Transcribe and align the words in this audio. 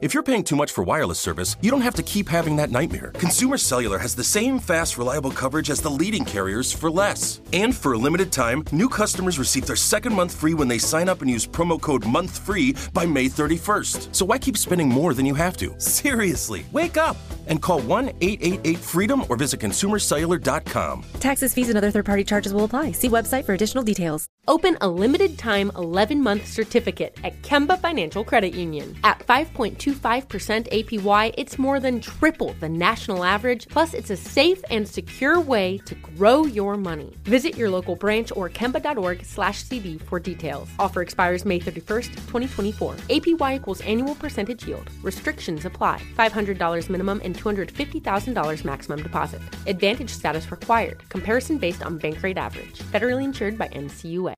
If 0.00 0.14
you're 0.14 0.22
paying 0.22 0.44
too 0.44 0.54
much 0.54 0.70
for 0.70 0.84
wireless 0.84 1.18
service, 1.18 1.56
you 1.60 1.72
don't 1.72 1.80
have 1.80 1.96
to 1.96 2.04
keep 2.04 2.28
having 2.28 2.54
that 2.54 2.70
nightmare. 2.70 3.10
Consumer 3.14 3.58
Cellular 3.58 3.98
has 3.98 4.14
the 4.14 4.22
same 4.22 4.60
fast, 4.60 4.96
reliable 4.96 5.32
coverage 5.32 5.70
as 5.70 5.80
the 5.80 5.90
leading 5.90 6.24
carriers 6.24 6.70
for 6.70 6.88
less. 6.88 7.40
And 7.52 7.74
for 7.74 7.94
a 7.94 7.98
limited 7.98 8.30
time, 8.30 8.62
new 8.70 8.88
customers 8.88 9.40
receive 9.40 9.66
their 9.66 9.74
second 9.74 10.14
month 10.14 10.36
free 10.36 10.54
when 10.54 10.68
they 10.68 10.78
sign 10.78 11.08
up 11.08 11.20
and 11.20 11.28
use 11.28 11.48
promo 11.48 11.80
code 11.80 12.02
MONTHFREE 12.04 12.92
by 12.92 13.06
May 13.06 13.24
31st. 13.24 14.14
So 14.14 14.24
why 14.24 14.38
keep 14.38 14.56
spending 14.56 14.88
more 14.88 15.14
than 15.14 15.26
you 15.26 15.34
have 15.34 15.56
to? 15.56 15.74
Seriously, 15.80 16.64
wake 16.70 16.96
up 16.96 17.16
and 17.48 17.60
call 17.60 17.80
1 17.80 18.10
888 18.20 18.78
freedom 18.78 19.24
or 19.28 19.34
visit 19.34 19.58
consumercellular.com. 19.58 21.04
Taxes, 21.18 21.52
fees, 21.52 21.70
and 21.70 21.76
other 21.76 21.90
third 21.90 22.04
party 22.04 22.22
charges 22.22 22.54
will 22.54 22.64
apply. 22.64 22.92
See 22.92 23.08
website 23.08 23.44
for 23.44 23.54
additional 23.54 23.82
details. 23.82 24.28
Open 24.46 24.76
a 24.80 24.88
limited 24.88 25.38
time 25.38 25.72
11 25.76 26.22
month 26.22 26.46
certificate 26.46 27.18
at 27.24 27.42
Kemba 27.42 27.80
Financial 27.80 28.22
Credit 28.22 28.54
Union. 28.54 28.96
At 29.02 29.20
5.25% 29.20 29.87
APY, 29.92 31.34
it's 31.36 31.58
more 31.58 31.80
than 31.80 32.00
triple 32.00 32.54
the 32.60 32.68
national 32.68 33.24
average, 33.24 33.68
plus, 33.68 33.92
it's 33.92 34.08
a 34.08 34.16
safe 34.16 34.64
and 34.70 34.88
secure 34.88 35.38
way 35.38 35.78
to 35.84 35.94
grow 35.96 36.46
your 36.46 36.78
money. 36.78 37.14
Visit 37.24 37.56
your 37.56 37.68
local 37.68 37.96
branch 37.96 38.32
or 38.34 38.48
kemba.org 38.48 39.24
slash 39.24 39.62
CD 39.62 39.98
for 39.98 40.18
details. 40.18 40.68
Offer 40.78 41.02
expires 41.02 41.44
May 41.44 41.60
31st, 41.60 42.06
2024. 42.26 42.94
APY 43.10 43.56
equals 43.56 43.82
annual 43.82 44.14
percentage 44.14 44.66
yield. 44.66 44.88
Restrictions 45.02 45.66
apply. 45.66 46.00
$500 46.16 46.88
minimum 46.88 47.20
and 47.22 47.36
$250,000 47.36 48.64
maximum 48.64 49.02
deposit. 49.02 49.42
Advantage 49.66 50.10
status 50.10 50.50
required. 50.50 51.06
Comparison 51.10 51.58
based 51.58 51.84
on 51.84 51.98
bank 51.98 52.22
rate 52.22 52.38
average. 52.38 52.78
Federally 52.78 53.24
insured 53.24 53.58
by 53.58 53.68
NCUA. 53.68 54.37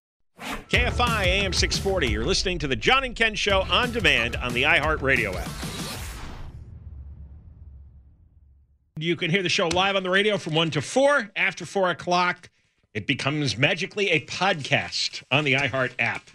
KFI 0.41 1.25
AM 1.25 1.53
640. 1.53 2.07
You're 2.07 2.25
listening 2.25 2.59
to 2.59 2.67
the 2.67 2.75
John 2.75 3.03
and 3.03 3.15
Ken 3.15 3.35
Show 3.35 3.61
on 3.69 3.91
demand 3.91 4.35
on 4.37 4.53
the 4.53 4.63
iHeartRadio 4.63 5.35
app. 5.35 5.49
You 8.97 9.15
can 9.15 9.31
hear 9.31 9.41
the 9.41 9.49
show 9.49 9.67
live 9.67 9.95
on 9.95 10.03
the 10.03 10.09
radio 10.09 10.37
from 10.37 10.53
1 10.53 10.71
to 10.71 10.81
4. 10.81 11.31
After 11.35 11.65
4 11.65 11.91
o'clock, 11.91 12.49
it 12.93 13.07
becomes 13.07 13.57
magically 13.57 14.09
a 14.09 14.21
podcast 14.25 15.23
on 15.31 15.43
the 15.43 15.53
iHeart 15.53 15.93
app. 15.99 16.29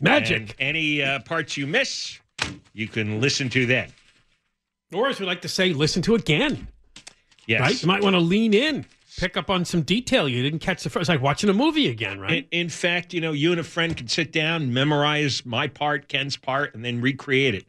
Magic. 0.00 0.40
And 0.40 0.54
any 0.58 1.02
uh, 1.02 1.20
parts 1.20 1.56
you 1.56 1.66
miss, 1.66 2.18
you 2.72 2.88
can 2.88 3.20
listen 3.20 3.48
to 3.50 3.66
then. 3.66 3.92
Or 4.92 5.08
as 5.08 5.20
we 5.20 5.26
like 5.26 5.42
to 5.42 5.48
say, 5.48 5.72
listen 5.72 6.02
to 6.02 6.14
again. 6.14 6.66
Yes. 7.46 7.60
Right? 7.60 7.82
You 7.82 7.86
might 7.88 8.02
want 8.02 8.14
to 8.14 8.20
lean 8.20 8.54
in, 8.54 8.84
pick 9.18 9.36
up 9.36 9.50
on 9.50 9.64
some 9.64 9.82
detail 9.82 10.28
you 10.28 10.42
didn't 10.42 10.60
catch 10.60 10.82
the 10.82 10.90
first. 10.90 11.02
It's 11.02 11.08
like 11.08 11.20
watching 11.20 11.50
a 11.50 11.54
movie 11.54 11.88
again, 11.88 12.20
right? 12.20 12.46
In, 12.50 12.60
in 12.62 12.68
fact, 12.68 13.12
you 13.12 13.20
know, 13.20 13.32
you 13.32 13.50
and 13.50 13.60
a 13.60 13.64
friend 13.64 13.96
can 13.96 14.08
sit 14.08 14.32
down, 14.32 14.72
memorize 14.72 15.44
my 15.44 15.66
part, 15.66 16.08
Ken's 16.08 16.36
part, 16.36 16.74
and 16.74 16.84
then 16.84 17.00
recreate 17.00 17.54
it. 17.54 17.66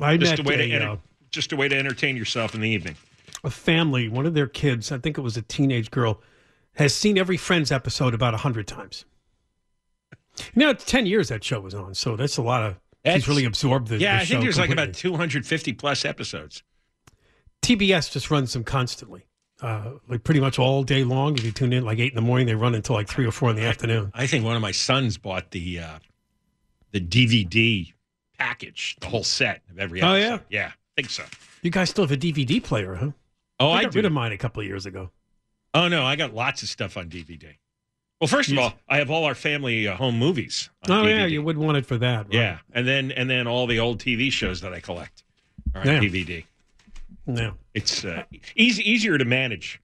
I 0.00 0.16
Just 0.16 0.32
met 0.32 0.38
a 0.40 0.42
way 0.48 0.56
to 0.56 0.72
enter- 0.74 0.88
uh, 0.90 0.96
just 1.30 1.52
a 1.52 1.56
way 1.56 1.68
to 1.68 1.76
entertain 1.76 2.16
yourself 2.16 2.54
in 2.54 2.60
the 2.60 2.68
evening. 2.68 2.96
a 3.44 3.50
family, 3.50 4.08
one 4.08 4.26
of 4.26 4.34
their 4.34 4.46
kids, 4.46 4.90
I 4.92 4.98
think 4.98 5.16
it 5.18 5.20
was 5.22 5.36
a 5.36 5.42
teenage 5.42 5.90
girl, 5.90 6.20
has 6.74 6.94
seen 6.94 7.18
every 7.18 7.36
Friends 7.36 7.70
episode 7.72 8.14
about 8.14 8.32
a 8.34 8.38
hundred 8.38 8.66
times. 8.66 9.04
Now 10.54 10.70
it's 10.70 10.84
ten 10.84 11.06
years 11.06 11.28
that 11.28 11.44
show 11.44 11.60
was 11.60 11.74
on, 11.74 11.94
so 11.94 12.16
that's 12.16 12.36
a 12.36 12.42
lot 12.42 12.62
of. 12.62 12.76
That's- 13.04 13.22
she's 13.22 13.28
really 13.28 13.44
absorbed 13.44 13.88
the. 13.88 13.98
yeah, 13.98 14.16
the 14.18 14.22
I 14.22 14.24
think 14.26 14.42
there's 14.42 14.58
like 14.58 14.70
about 14.70 14.94
250 14.94 15.72
plus 15.74 16.04
episodes. 16.04 16.62
TBS 17.62 18.10
just 18.12 18.30
runs 18.30 18.52
them 18.54 18.64
constantly, 18.64 19.26
uh, 19.62 19.92
like 20.08 20.24
pretty 20.24 20.40
much 20.40 20.58
all 20.58 20.82
day 20.82 21.04
long. 21.04 21.36
If 21.36 21.44
you 21.44 21.52
tune 21.52 21.72
in 21.72 21.84
like 21.84 21.98
eight 21.98 22.12
in 22.12 22.16
the 22.16 22.22
morning, 22.22 22.46
they 22.46 22.54
run 22.54 22.74
until 22.74 22.94
like 22.96 23.08
three 23.08 23.26
or 23.26 23.32
four 23.32 23.50
in 23.50 23.56
the 23.56 23.64
afternoon. 23.64 24.10
I 24.14 24.26
think 24.26 24.44
one 24.44 24.56
of 24.56 24.62
my 24.62 24.70
sons 24.72 25.18
bought 25.18 25.50
the 25.50 25.80
uh, 25.80 25.98
the 26.92 27.00
DVD 27.00 27.92
package, 28.38 28.96
the 29.00 29.06
whole 29.08 29.24
set 29.24 29.62
of 29.70 29.78
every 29.78 30.00
episode. 30.00 30.12
Oh, 30.12 30.16
yeah? 30.16 30.38
yeah, 30.48 30.66
I 30.68 30.72
think 30.96 31.10
so. 31.10 31.24
You 31.62 31.70
guys 31.70 31.90
still 31.90 32.04
have 32.04 32.12
a 32.12 32.16
DVD 32.16 32.62
player, 32.62 32.94
huh? 32.94 33.10
Oh, 33.58 33.70
I 33.70 33.82
got 33.82 33.92
do. 33.92 33.98
rid 33.98 34.04
of 34.06 34.12
mine 34.12 34.32
a 34.32 34.38
couple 34.38 34.60
of 34.60 34.66
years 34.66 34.86
ago. 34.86 35.10
Oh 35.74 35.88
no, 35.88 36.04
I 36.04 36.16
got 36.16 36.34
lots 36.34 36.62
of 36.62 36.68
stuff 36.68 36.96
on 36.96 37.08
DVD. 37.08 37.54
Well, 38.20 38.28
first 38.28 38.50
of 38.50 38.58
all, 38.58 38.74
I 38.88 38.98
have 38.98 39.10
all 39.10 39.24
our 39.24 39.34
family 39.34 39.88
uh, 39.88 39.96
home 39.96 40.18
movies. 40.18 40.68
Oh 40.88 41.06
yeah, 41.06 41.26
you 41.26 41.42
would 41.42 41.56
want 41.56 41.76
it 41.78 41.86
for 41.86 41.96
that. 41.98 42.26
Right? 42.26 42.34
Yeah, 42.34 42.58
and 42.72 42.86
then 42.86 43.12
and 43.12 43.30
then 43.30 43.46
all 43.46 43.66
the 43.66 43.78
old 43.78 43.98
TV 43.98 44.30
shows 44.32 44.60
that 44.62 44.72
I 44.74 44.80
collect 44.80 45.22
are 45.74 45.82
on 45.82 45.86
Yeah. 45.86 46.00
DVD. 46.00 46.44
Yeah. 47.36 47.52
It's 47.74 48.04
uh, 48.04 48.24
easy 48.56 48.88
easier 48.88 49.18
to 49.18 49.24
manage. 49.24 49.80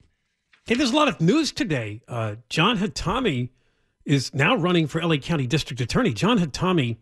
Hey, 0.65 0.75
there's 0.75 0.91
a 0.91 0.95
lot 0.95 1.07
of 1.07 1.21
news 1.21 1.51
today. 1.51 2.01
Uh, 2.07 2.35
John 2.49 2.77
Hatami 2.77 3.49
is 4.05 4.33
now 4.33 4.55
running 4.55 4.87
for 4.87 5.01
LA 5.01 5.17
County 5.17 5.47
District 5.47 5.79
Attorney. 5.79 6.13
John 6.13 6.39
Hatami, 6.39 6.97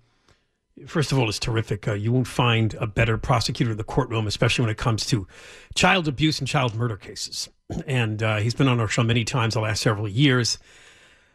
first 0.85 1.11
of 1.11 1.17
all, 1.17 1.27
is 1.29 1.39
terrific. 1.39 1.87
Uh, 1.87 1.93
you 1.93 2.11
won't 2.11 2.27
find 2.27 2.75
a 2.75 2.87
better 2.87 3.17
prosecutor 3.17 3.71
in 3.71 3.77
the 3.77 3.83
courtroom, 3.83 4.27
especially 4.27 4.63
when 4.63 4.69
it 4.71 4.77
comes 4.77 5.05
to 5.07 5.27
child 5.73 6.07
abuse 6.07 6.39
and 6.39 6.47
child 6.47 6.75
murder 6.75 6.97
cases. 6.97 7.49
And 7.87 8.21
uh, 8.21 8.37
he's 8.37 8.53
been 8.53 8.67
on 8.67 8.79
our 8.79 8.87
show 8.87 9.01
many 9.01 9.23
times 9.23 9.55
the 9.55 9.59
last 9.59 9.81
several 9.81 10.07
years. 10.07 10.59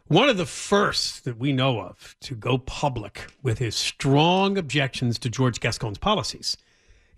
One 0.06 0.28
of 0.28 0.36
the 0.36 0.46
first 0.46 1.24
that 1.24 1.38
we 1.38 1.52
know 1.52 1.80
of 1.80 2.14
to 2.20 2.36
go 2.36 2.58
public 2.58 3.26
with 3.42 3.58
his 3.58 3.74
strong 3.74 4.56
objections 4.56 5.18
to 5.20 5.28
George 5.28 5.58
Gascon's 5.58 5.98
policies 5.98 6.56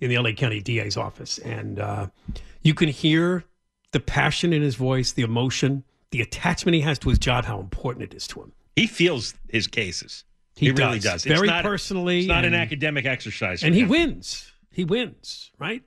in 0.03 0.11
the 0.11 0.19
LA 0.19 0.33
County 0.33 0.61
DA's 0.61 0.97
office. 0.97 1.39
And 1.39 1.79
uh, 1.79 2.09
you 2.63 2.75
can 2.75 2.89
hear 2.89 3.45
the 3.93 4.01
passion 4.01 4.53
in 4.53 4.61
his 4.61 4.75
voice, 4.75 5.13
the 5.13 5.23
emotion, 5.23 5.85
the 6.11 6.21
attachment 6.21 6.75
he 6.75 6.81
has 6.81 6.99
to 7.01 7.09
his 7.09 7.19
job, 7.19 7.45
how 7.45 7.61
important 7.61 8.03
it 8.13 8.15
is 8.17 8.27
to 8.29 8.43
him. 8.43 8.53
He 8.75 8.87
feels 8.87 9.35
his 9.49 9.67
cases. 9.69 10.25
He 10.57 10.67
He, 10.67 10.73
really 10.73 10.99
does. 10.99 11.05
does. 11.23 11.27
It's 11.27 11.35
Very 11.37 11.47
not- 11.47 11.63
personally 11.63 12.21
It's 12.21 12.29
not 12.29 12.45
an 12.45 12.55
academic 12.55 13.07
exercise. 13.07 13.63
And 13.63 13.73
for 13.75 13.79
he 13.79 13.85
wins. 13.85 14.51
He 14.71 14.85
wins, 14.85 15.53
right? 15.59 15.83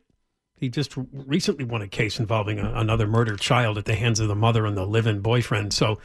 He 0.57 0.69
just 0.69 0.93
recently 1.11 1.65
won 1.65 1.81
a 1.81 1.87
case 1.87 2.17
involving 2.19 2.59
a, 2.59 2.71
another 2.75 3.05
murdered 3.07 3.41
child 3.41 3.77
at 3.77 3.83
the 3.85 3.95
hands 3.95 4.21
of 4.21 4.29
the 4.29 4.35
mother 4.35 4.65
and 4.65 4.77
the 4.77 4.85
live-in 4.85 5.19
boyfriend. 5.19 5.73
So 5.73 5.99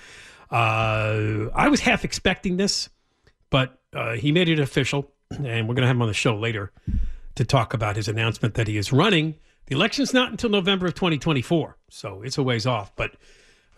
uh, 0.50 1.46
I 1.54 1.68
was 1.68 1.80
half 1.80 2.04
expecting 2.04 2.56
this, 2.56 2.88
but 3.50 3.78
uh, 3.94 4.14
he 4.14 4.32
made 4.32 4.48
it 4.48 4.58
official, 4.58 5.12
and 5.30 5.68
we're 5.68 5.74
going 5.74 5.82
to 5.82 5.86
have 5.86 5.96
him 5.96 6.02
on 6.02 6.08
the 6.08 6.14
show 6.14 6.36
later 6.36 6.72
to 7.40 7.44
talk 7.46 7.72
about 7.72 7.96
his 7.96 8.06
announcement 8.06 8.52
that 8.52 8.68
he 8.68 8.76
is 8.76 8.92
running. 8.92 9.34
The 9.64 9.74
election's 9.74 10.12
not 10.12 10.30
until 10.30 10.50
November 10.50 10.86
of 10.86 10.94
2024, 10.94 11.78
so 11.88 12.20
it's 12.20 12.36
a 12.36 12.42
ways 12.42 12.66
off. 12.66 12.94
But 12.96 13.14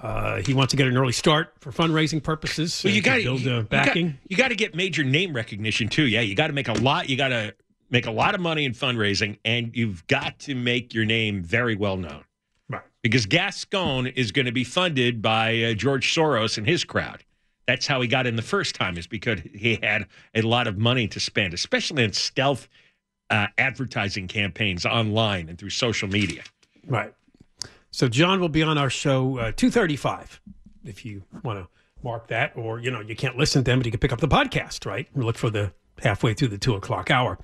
uh, 0.01 0.43
he 0.43 0.53
wants 0.53 0.73
to 0.73 0.77
get 0.77 0.89
an 0.89 0.97
early 0.97 1.13
start 1.13 1.55
for 1.61 1.71
fundraising 1.71 2.21
purposes. 2.21 2.83
Well, 2.83 2.93
you 2.93 2.97
and 2.97 3.05
to 3.05 3.11
got 3.11 3.23
build 3.23 3.47
uh, 3.47 3.63
backing. 3.63 4.19
You 4.27 4.37
got 4.37 4.49
to 4.49 4.57
get 4.57 4.75
major 4.75 5.05
name 5.05 5.33
recognition 5.33 5.89
too. 5.89 6.09
Yeah, 6.09 6.23
you 6.23 6.35
got 6.35 6.49
to 6.49 6.53
make 6.53 6.67
a 6.67 6.73
lot. 6.73 7.09
You 7.09 7.17
got 7.17 7.29
to 7.29 7.55
make 7.89 8.07
a 8.07 8.11
lot 8.11 8.35
of 8.35 8.41
money 8.41 8.65
in 8.65 8.73
fundraising, 8.73 9.39
and 9.45 9.71
you've 9.77 10.05
got 10.09 10.41
to 10.41 10.57
make 10.57 10.93
your 10.93 11.05
name 11.05 11.45
very 11.45 11.77
well 11.77 11.97
known. 11.97 12.25
Right. 12.69 12.83
Because 13.01 13.27
Gascon 13.27 14.09
is 14.09 14.33
going 14.33 14.47
to 14.47 14.53
be 14.53 14.65
funded 14.65 15.23
by 15.23 15.63
uh, 15.63 15.75
George 15.75 16.13
Soros 16.13 16.59
and 16.59 16.67
his 16.67 16.83
crowd. 16.83 17.23
That's 17.69 17.87
how 17.87 18.01
he 18.01 18.09
got 18.09 18.27
in 18.27 18.35
the 18.35 18.43
first 18.43 18.75
time, 18.75 18.99
is 18.99 19.07
because 19.07 19.39
he 19.55 19.79
had 19.81 20.09
a 20.35 20.43
lot 20.43 20.67
of 20.67 20.79
money 20.79 21.07
to 21.07 21.21
spend, 21.21 21.55
especially 21.55 22.03
in 22.03 22.13
stealth 22.13 22.67
uh, 23.33 23.47
advertising 23.59 24.29
campaigns 24.29 24.85
online 24.85 25.49
and 25.49 25.59
through 25.59 25.71
social 25.71 26.09
media. 26.09 26.43
Right. 26.87 27.15
So 27.91 28.09
John 28.09 28.41
will 28.41 28.49
be 28.49 28.63
on 28.63 28.79
our 28.79 28.91
show 28.91 29.39
uh, 29.39 29.53
two 29.57 29.71
thirty 29.71 29.97
five. 29.97 30.41
If 30.85 31.05
you 31.05 31.23
want 31.43 31.59
to 31.59 31.69
mark 32.03 32.29
that, 32.29 32.53
or 32.57 32.79
you 32.79 32.91
know 32.91 33.01
you 33.01 33.17
can't 33.17 33.37
listen 33.37 33.65
to 33.65 33.71
them, 33.71 33.79
but 33.79 33.87
you 33.87 33.93
can 33.93 34.01
pick 34.01 34.13
up 34.13 34.21
the 34.21 34.29
podcast. 34.29 34.87
Right. 34.87 35.09
Look 35.17 35.39
for 35.39 35.51
the 35.51 35.73
halfway 36.03 36.35
through 36.35 36.49
the 36.49 36.59
two 36.59 36.75
o'clock 36.75 37.11
hour. 37.11 37.39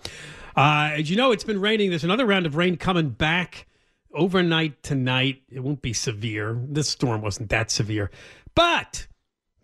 Uh, 0.57 0.91
as 0.93 1.11
you 1.11 1.17
know, 1.17 1.33
it's 1.33 1.45
been 1.45 1.61
raining. 1.61 1.91
There's 1.91 2.05
another 2.05 2.27
round 2.27 2.45
of 2.45 2.57
rain 2.57 2.77
coming 2.77 3.11
back 3.11 3.67
overnight 4.13 4.83
tonight. 4.83 5.43
It 5.51 5.61
won't 5.61 5.83
be 5.83 5.93
severe. 5.93 6.59
This 6.69 6.89
storm 6.89 7.23
wasn't 7.23 7.51
that 7.51 7.71
severe, 7.71 8.11
but 8.55 9.07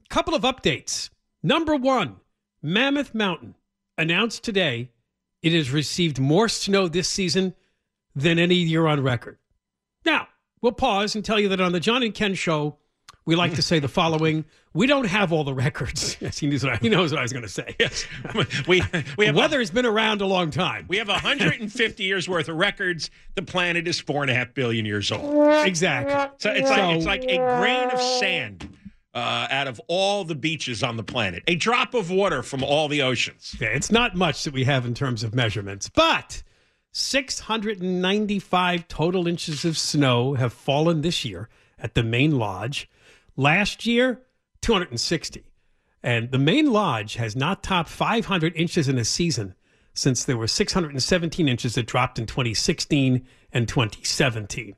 a 0.05 0.09
couple 0.09 0.35
of 0.35 0.43
updates. 0.43 1.11
Number 1.43 1.76
one, 1.76 2.17
Mammoth 2.62 3.15
Mountain 3.15 3.56
announced 3.99 4.44
today 4.44 4.91
it 5.44 5.52
has 5.52 5.70
received 5.70 6.19
more 6.19 6.49
snow 6.49 6.88
this 6.88 7.06
season 7.06 7.55
than 8.17 8.38
any 8.38 8.55
year 8.55 8.87
on 8.87 9.02
record. 9.02 9.37
Now, 10.06 10.29
we'll 10.62 10.73
pause 10.73 11.14
and 11.14 11.23
tell 11.23 11.38
you 11.38 11.50
that 11.50 11.61
on 11.61 11.73
the 11.73 11.81
John 11.81 12.02
and 12.02 12.14
Ken 12.14 12.32
show, 12.32 12.79
we 13.26 13.37
like 13.37 13.55
to 13.56 13.62
say 13.62 13.79
the 13.79 13.88
following. 14.00 14.46
We 14.73 14.87
don't 14.87 15.05
have 15.05 15.35
all 15.35 15.44
the 15.44 15.52
records. 15.52 16.17
Yes, 16.25 16.38
he 16.38 16.46
knows 16.46 16.64
what 16.64 16.73
I, 16.73 16.76
he 16.76 16.88
knows 16.88 17.12
what 17.12 17.19
I 17.19 17.23
was 17.23 17.32
going 17.35 17.43
to 17.43 17.50
say. 17.50 17.76
Yes, 17.79 18.06
we 18.67 18.82
we 19.19 19.26
have 19.26 19.37
weather 19.37 19.58
has 19.58 19.70
been 19.70 19.85
around 19.85 20.23
a 20.23 20.26
long 20.26 20.50
time. 20.50 20.87
We 20.88 20.96
have 20.96 21.08
150 21.08 22.02
years 22.02 22.26
worth 22.26 22.49
of 22.49 22.56
records. 22.56 23.11
The 23.35 23.43
planet 23.43 23.87
is 23.87 24.00
four 24.00 24.23
and 24.23 24.31
a 24.31 24.35
half 24.35 24.55
billion 24.55 24.87
years 24.87 25.12
old. 25.12 25.47
Exactly. 25.67 26.35
So 26.38 26.50
it's 26.50 26.70
like 26.70 26.97
it's 26.97 27.05
like 27.05 27.25
a 27.25 27.37
grain 27.37 27.90
of 27.90 28.00
sand 28.00 28.74
uh, 29.14 29.46
out 29.50 29.69
of 29.69 29.81
all 29.87 30.25
the 30.25 30.34
beaches 30.34 30.82
on 30.82 30.96
the 30.96 31.05
planet, 31.05 31.43
a 31.46 31.55
drop 31.55 31.94
of 31.94 32.11
water 32.11 32.43
from 32.43 32.64
all 32.64 32.88
the 32.88 33.02
oceans. 33.02 33.56
Yeah, 33.61 33.69
it's 33.69 33.90
not 33.90 34.16
much 34.16 34.44
that 34.44 34.52
we 34.52 34.64
have 34.64 34.84
in 34.84 34.94
terms 34.94 35.22
of 35.22 35.34
measurements, 35.34 35.88
but 35.88 36.43
695 36.93 38.88
total 38.88 39.28
inches 39.28 39.64
of 39.64 39.78
snow 39.78 40.34
have 40.34 40.52
fallen 40.52 41.00
this 41.00 41.25
year 41.25 41.49
at 41.78 41.94
the 41.94 42.02
main 42.02 42.38
lodge. 42.38 42.88
Last 43.37 43.87
year, 43.87 44.22
260. 44.62 45.44
And 46.02 46.31
the 46.31 46.38
main 46.38 46.72
lodge 46.72 47.14
has 47.14 47.34
not 47.34 47.62
topped 47.62 47.88
500 47.88 48.55
inches 48.56 48.88
in 48.88 48.99
a 48.99 49.05
season 49.05 49.55
since 49.94 50.25
there 50.25 50.37
were 50.37 50.46
617 50.46 51.49
inches 51.49 51.76
that 51.76 51.87
dropped 51.87 52.19
in 52.19 52.26
2016 52.26 53.26
and 53.52 53.69
2017. 53.69 54.75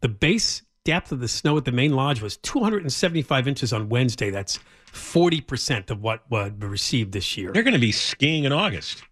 The 0.00 0.08
base 0.08 0.62
depth 0.84 1.12
of 1.12 1.20
the 1.20 1.28
snow 1.28 1.56
at 1.56 1.64
the 1.64 1.72
main 1.72 1.92
lodge 1.92 2.22
was 2.22 2.36
275 2.38 3.48
inches 3.48 3.72
on 3.72 3.88
Wednesday. 3.88 4.30
That's 4.30 4.58
40% 4.92 5.90
of 5.90 6.02
what 6.02 6.28
was 6.30 6.52
received 6.58 7.12
this 7.12 7.36
year. 7.36 7.52
They're 7.52 7.62
going 7.62 7.74
to 7.74 7.80
be 7.80 7.92
skiing 7.92 8.44
in 8.44 8.52
August. 8.52 9.02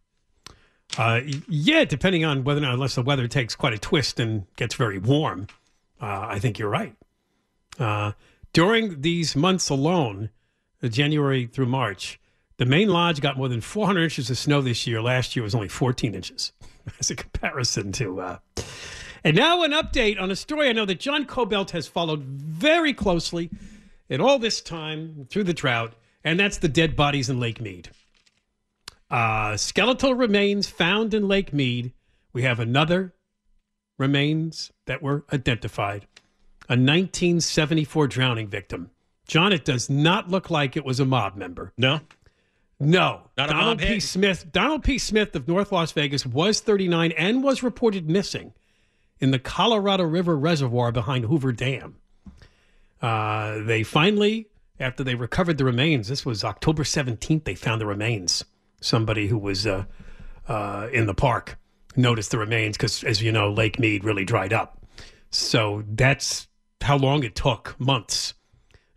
Uh, 0.96 1.20
yeah, 1.48 1.84
depending 1.84 2.24
on 2.24 2.44
whether 2.44 2.58
or 2.58 2.62
not, 2.62 2.74
unless 2.74 2.94
the 2.94 3.02
weather 3.02 3.28
takes 3.28 3.54
quite 3.54 3.74
a 3.74 3.78
twist 3.78 4.18
and 4.18 4.46
gets 4.56 4.74
very 4.74 4.98
warm, 4.98 5.46
uh, 6.00 6.26
I 6.28 6.38
think 6.38 6.58
you're 6.58 6.70
right. 6.70 6.94
Uh, 7.78 8.12
during 8.52 9.02
these 9.02 9.36
months 9.36 9.68
alone, 9.68 10.30
uh, 10.82 10.88
January 10.88 11.46
through 11.46 11.66
March, 11.66 12.18
the 12.56 12.64
main 12.64 12.88
lodge 12.88 13.20
got 13.20 13.36
more 13.36 13.48
than 13.48 13.60
400 13.60 14.02
inches 14.02 14.30
of 14.30 14.38
snow 14.38 14.60
this 14.60 14.86
year. 14.86 15.00
Last 15.02 15.36
year 15.36 15.42
was 15.42 15.54
only 15.54 15.68
14 15.68 16.14
inches 16.14 16.52
as 16.98 17.10
a 17.10 17.14
comparison 17.14 17.92
to. 17.92 18.38
And 19.24 19.36
now 19.36 19.62
an 19.62 19.72
update 19.72 20.20
on 20.20 20.30
a 20.30 20.36
story 20.36 20.68
I 20.68 20.72
know 20.72 20.84
that 20.84 21.00
John 21.00 21.26
Kobylt 21.26 21.70
has 21.70 21.86
followed 21.86 22.22
very 22.22 22.92
closely 22.92 23.50
in 24.08 24.20
all 24.20 24.38
this 24.38 24.60
time 24.60 25.26
through 25.28 25.44
the 25.44 25.54
drought, 25.54 25.94
and 26.24 26.38
that's 26.38 26.58
the 26.58 26.68
dead 26.68 26.96
bodies 26.96 27.28
in 27.28 27.40
Lake 27.40 27.60
Mead. 27.60 27.90
Uh, 29.10 29.56
skeletal 29.56 30.14
remains 30.14 30.68
found 30.68 31.14
in 31.14 31.28
Lake 31.28 31.52
Mead. 31.52 31.92
We 32.32 32.42
have 32.42 32.60
another 32.60 33.14
remains 33.98 34.70
that 34.86 35.02
were 35.02 35.24
identified. 35.32 36.06
A 36.68 36.76
1974 36.76 38.06
drowning 38.08 38.48
victim. 38.48 38.90
John, 39.26 39.52
it 39.52 39.64
does 39.64 39.90
not 39.90 40.30
look 40.30 40.50
like 40.50 40.76
it 40.76 40.84
was 40.84 41.00
a 41.00 41.04
mob 41.04 41.36
member. 41.36 41.72
No. 41.76 42.00
No. 42.78 43.22
Not 43.36 43.50
a 43.50 43.52
Donald 43.52 43.78
P. 43.78 43.86
hit? 43.86 44.02
Smith. 44.02 44.46
Donald 44.52 44.84
P. 44.84 44.98
Smith 44.98 45.34
of 45.34 45.48
North 45.48 45.72
Las 45.72 45.92
Vegas 45.92 46.24
was 46.24 46.60
39 46.60 47.12
and 47.12 47.42
was 47.42 47.62
reported 47.62 48.08
missing 48.08 48.52
in 49.20 49.30
the 49.30 49.38
Colorado 49.38 50.04
River 50.04 50.36
Reservoir 50.36 50.92
behind 50.92 51.24
Hoover 51.24 51.52
Dam. 51.52 51.96
Uh, 53.00 53.58
they 53.62 53.82
finally, 53.82 54.48
after 54.80 55.04
they 55.04 55.14
recovered 55.14 55.58
the 55.58 55.64
remains, 55.64 56.08
this 56.08 56.24
was 56.24 56.44
October 56.44 56.82
17th, 56.82 57.44
they 57.44 57.54
found 57.54 57.80
the 57.80 57.86
remains. 57.86 58.44
Somebody 58.80 59.26
who 59.26 59.38
was 59.38 59.66
uh, 59.66 59.84
uh, 60.46 60.88
in 60.92 61.06
the 61.06 61.14
park 61.14 61.58
noticed 61.96 62.30
the 62.30 62.38
remains 62.38 62.76
because, 62.76 63.02
as 63.04 63.20
you 63.22 63.32
know, 63.32 63.50
Lake 63.50 63.78
Mead 63.78 64.04
really 64.04 64.24
dried 64.24 64.52
up. 64.52 64.84
So 65.30 65.84
that's 65.88 66.48
how 66.80 66.96
long 66.96 67.22
it 67.24 67.34
took 67.34 67.74
months 67.78 68.34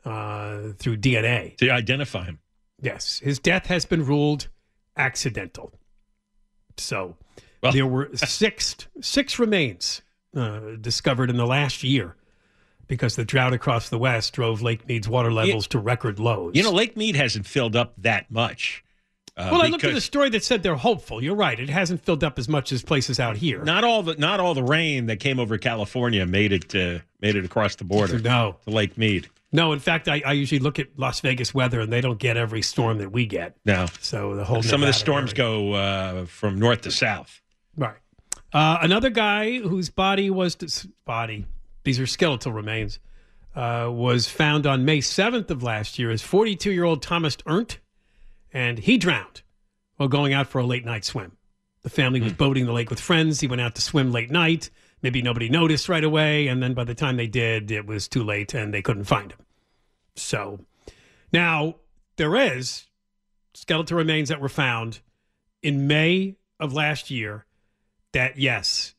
uh, 0.06 0.69
through 0.77 0.97
DNA. 0.97 1.57
To 1.57 1.69
identify 1.69 2.25
him. 2.25 2.39
Yes, 2.81 3.19
his 3.19 3.38
death 3.39 3.68
has 3.68 3.85
been 3.85 4.06
ruled 4.06 4.47
accidental. 4.97 5.73
So 6.77 7.18
Well- 7.62 7.71
there 7.71 7.85
were 7.85 8.09
six 8.15 8.75
six 9.01 9.38
remains 9.39 10.01
uh, 10.36 10.60
discovered 10.80 11.30
in 11.30 11.38
the 11.38 11.48
last 11.48 11.83
year 11.83 12.16
because 12.88 13.16
the 13.16 13.25
drought 13.25 13.54
across 13.54 13.89
the 13.89 13.98
west 13.98 14.33
drove 14.33 14.62
Lake 14.62 14.88
Mead's 14.88 15.07
water 15.07 15.31
levels 15.31 15.68
to 15.68 15.80
record 15.80 16.19
lows. 16.19 16.51
You 16.56 16.63
know, 16.63 16.72
Lake 16.72 16.98
Mead 16.98 17.16
hasn't 17.16 17.45
filled 17.45 17.75
up 17.75 17.94
that 18.00 18.30
much. 18.31 18.83
Uh, 19.38 19.48
well, 19.51 19.62
I 19.62 19.68
looked 19.68 19.86
at 19.86 19.94
the 19.94 20.01
story 20.01 20.30
that 20.31 20.44
said 20.44 20.62
they're 20.62 20.75
hopeful. 20.75 21.24
You're 21.24 21.36
right; 21.36 21.57
it 21.57 21.69
hasn't 21.69 22.04
filled 22.04 22.22
up 22.22 22.38
as 22.38 22.50
much 22.50 22.74
as 22.74 22.83
places 22.83 23.18
out 23.18 23.38
here. 23.38 23.63
Not 23.63 23.86
all 23.86 24.04
the 24.04 24.16
not 24.16 24.42
all 24.42 24.54
the 24.54 24.62
rain 24.63 25.06
that 25.06 25.22
came 25.22 25.39
over 25.39 25.57
California 25.57 26.25
made 26.25 26.51
it 26.51 26.75
uh, 26.75 27.00
made 27.22 27.38
it 27.38 27.45
across 27.45 27.75
the 27.78 27.86
border 27.86 28.19
No, 28.24 28.57
to 28.66 28.69
Lake 28.69 28.98
Mead. 28.98 29.30
no. 29.54 29.72
In 29.72 29.80
fact, 29.80 30.10
I, 30.10 30.22
I 30.25 30.33
usually 30.33 30.60
look 30.60 30.80
at 30.80 30.88
Las 30.98 31.22
Vegas 31.22 31.54
weather, 31.54 31.80
and 31.80 31.92
they 31.94 32.01
don't 32.01 32.19
get 32.19 32.36
every 32.36 32.62
storm 32.62 32.98
that 32.98 33.13
we 33.13 33.25
get. 33.25 33.56
No, 33.63 33.86
So 34.01 34.36
the 34.36 34.44
whole 34.44 34.62
some 34.63 34.81
of 34.83 34.88
the 34.88 34.94
storms 34.94 35.31
area. 35.31 35.36
go 35.38 35.74
uh, 35.74 36.25
from 36.25 36.60
north 36.60 36.81
to 36.81 36.92
south. 36.92 37.42
Right. 37.78 37.95
Uh, 38.53 38.80
another 38.81 39.09
guy 39.09 39.59
whose 39.59 39.89
body 39.89 40.30
was 40.30 40.56
dis- 40.56 40.88
body. 41.06 41.45
These 41.83 42.00
are 42.00 42.07
skeletal 42.07 42.51
remains. 42.51 43.00
Uh, 43.56 43.89
was 43.92 44.27
found 44.30 44.65
on 44.65 44.86
May 44.86 45.00
7th 45.00 45.50
of 45.50 45.62
last 45.62 46.00
year 46.00 46.09
is 46.09 46.21
42 46.21 46.71
year 46.71 46.86
old 46.86 47.01
Thomas 47.01 47.38
Ernst, 47.45 47.80
and 48.53 48.80
he 48.80 48.98
drowned 48.98 49.42
while 49.98 50.07
going 50.07 50.33
out 50.33 50.48
for 50.48 50.59
a 50.59 50.65
late 50.65 50.86
night 50.86 51.03
swim. 51.03 51.33
The 51.83 51.89
family 51.89 52.21
was 52.21 52.33
boating 52.33 52.65
the 52.65 52.71
lake 52.71 52.89
with 52.89 53.00
friends. 53.00 53.39
He 53.39 53.48
went 53.48 53.62
out 53.62 53.75
to 53.75 53.81
swim 53.81 54.12
late 54.12 54.31
night. 54.31 54.69
Maybe 55.01 55.21
nobody 55.21 55.50
noticed 55.50 55.89
right 55.89 56.04
away, 56.04 56.47
and 56.47 56.62
then 56.62 56.74
by 56.74 56.83
the 56.83 56.94
time 56.94 57.18
they 57.18 57.27
did, 57.27 57.71
it 57.71 57.85
was 57.85 58.07
too 58.07 58.23
late 58.23 58.54
and 58.54 58.73
they 58.73 58.81
couldn't 58.81 59.06
find 59.06 59.31
him. 59.31 59.40
So 60.16 60.59
now 61.33 61.76
there 62.18 62.35
is 62.35 62.85
skeletal 63.54 63.97
remains 63.97 64.30
that 64.30 64.40
were 64.40 64.49
found 64.49 64.99
in 65.61 65.87
May 65.87 66.37
of 66.59 66.73
last 66.73 67.09
year 67.09 67.45
that 68.13 68.37
yes, 68.37 68.94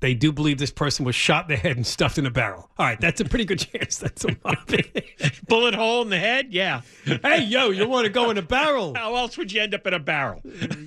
they 0.00 0.14
do 0.14 0.32
believe 0.32 0.58
this 0.58 0.70
person 0.70 1.04
was 1.04 1.14
shot 1.14 1.44
in 1.44 1.48
the 1.50 1.56
head 1.56 1.76
and 1.76 1.86
stuffed 1.86 2.18
in 2.18 2.26
a 2.26 2.30
barrel. 2.30 2.70
All 2.78 2.86
right, 2.86 3.00
that's 3.00 3.20
a 3.20 3.24
pretty 3.24 3.44
good 3.44 3.58
chance 3.72 3.98
that's 3.98 4.24
a 4.24 4.36
mob. 4.44 4.56
Bullet 5.48 5.74
hole 5.74 6.02
in 6.02 6.08
the 6.10 6.18
head. 6.18 6.48
Yeah. 6.50 6.82
hey, 7.04 7.44
yo, 7.44 7.70
you 7.70 7.88
want 7.88 8.06
to 8.06 8.10
go 8.12 8.30
in 8.30 8.38
a 8.38 8.42
barrel? 8.42 8.94
How 8.96 9.14
else 9.16 9.36
would 9.38 9.52
you 9.52 9.60
end 9.62 9.74
up 9.74 9.86
in 9.86 9.94
a 9.94 9.98
barrel? 10.00 10.42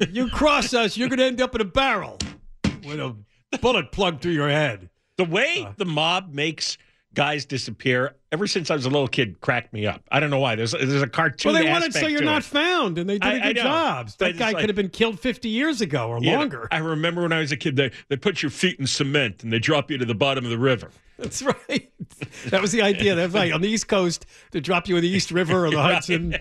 You 0.09 0.29
cross 0.29 0.73
us, 0.73 0.97
you're 0.97 1.09
going 1.09 1.19
to 1.19 1.25
end 1.25 1.41
up 1.41 1.55
in 1.55 1.61
a 1.61 1.65
barrel 1.65 2.17
with 2.85 2.99
a 2.99 3.15
bullet 3.61 3.91
plugged 3.91 4.21
through 4.21 4.31
your 4.33 4.49
head. 4.49 4.89
The 5.17 5.25
way 5.25 5.63
Uh. 5.65 5.73
the 5.77 5.85
mob 5.85 6.33
makes 6.33 6.77
guys 7.13 7.45
disappear, 7.45 8.15
ever 8.33 8.47
since 8.47 8.69
I 8.71 8.75
was 8.75 8.85
a 8.85 8.89
little 8.89 9.07
kid, 9.07 9.39
cracked 9.39 9.71
me 9.71 9.85
up. 9.85 10.01
I 10.11 10.19
don't 10.19 10.29
know 10.31 10.39
why. 10.39 10.55
There's 10.55 10.71
there's 10.71 11.01
a 11.03 11.07
cartoon. 11.07 11.53
Well, 11.53 11.63
they 11.63 11.69
wanted 11.69 11.93
so 11.93 12.07
you're 12.07 12.23
not 12.23 12.41
it. 12.41 12.45
found, 12.45 12.97
and 12.97 13.07
they 13.09 13.19
did 13.19 13.23
a 13.31 13.35
I- 13.35 13.35
I 13.35 13.47
good 13.53 13.55
know, 13.57 13.63
job. 13.63 14.09
That 14.17 14.37
guy 14.37 14.47
like- 14.51 14.57
could 14.57 14.69
have 14.69 14.75
been 14.75 14.89
killed 14.89 15.19
50 15.19 15.47
years 15.49 15.79
ago 15.79 16.09
or 16.09 16.19
Yeah, 16.21 16.37
longer. 16.37 16.67
I 16.71 16.79
remember 16.79 17.21
when 17.21 17.31
I 17.31 17.39
was 17.39 17.51
a 17.51 17.57
kid, 17.57 17.75
they, 17.75 17.91
they 18.09 18.17
put 18.17 18.41
your 18.41 18.49
feet 18.49 18.79
in 18.79 18.87
cement 18.87 19.43
and 19.43 19.53
they 19.53 19.59
drop 19.59 19.89
you 19.91 19.97
to 19.99 20.05
the 20.05 20.15
bottom 20.15 20.43
of 20.43 20.51
the 20.51 20.57
river. 20.57 20.89
That's 21.19 21.43
right. 21.43 21.91
That 22.47 22.59
was 22.59 22.71
the 22.71 22.81
idea. 22.81 23.13
That's 23.13 23.33
right. 23.35 23.51
On 23.53 23.61
the 23.61 23.69
East 23.69 23.87
Coast, 23.87 24.25
to 24.51 24.59
drop 24.59 24.87
you 24.89 24.95
in 24.97 25.03
the 25.03 25.07
East 25.07 25.31
River 25.31 25.67
or 25.67 25.69
the 25.69 25.81
Hudson, 25.81 26.35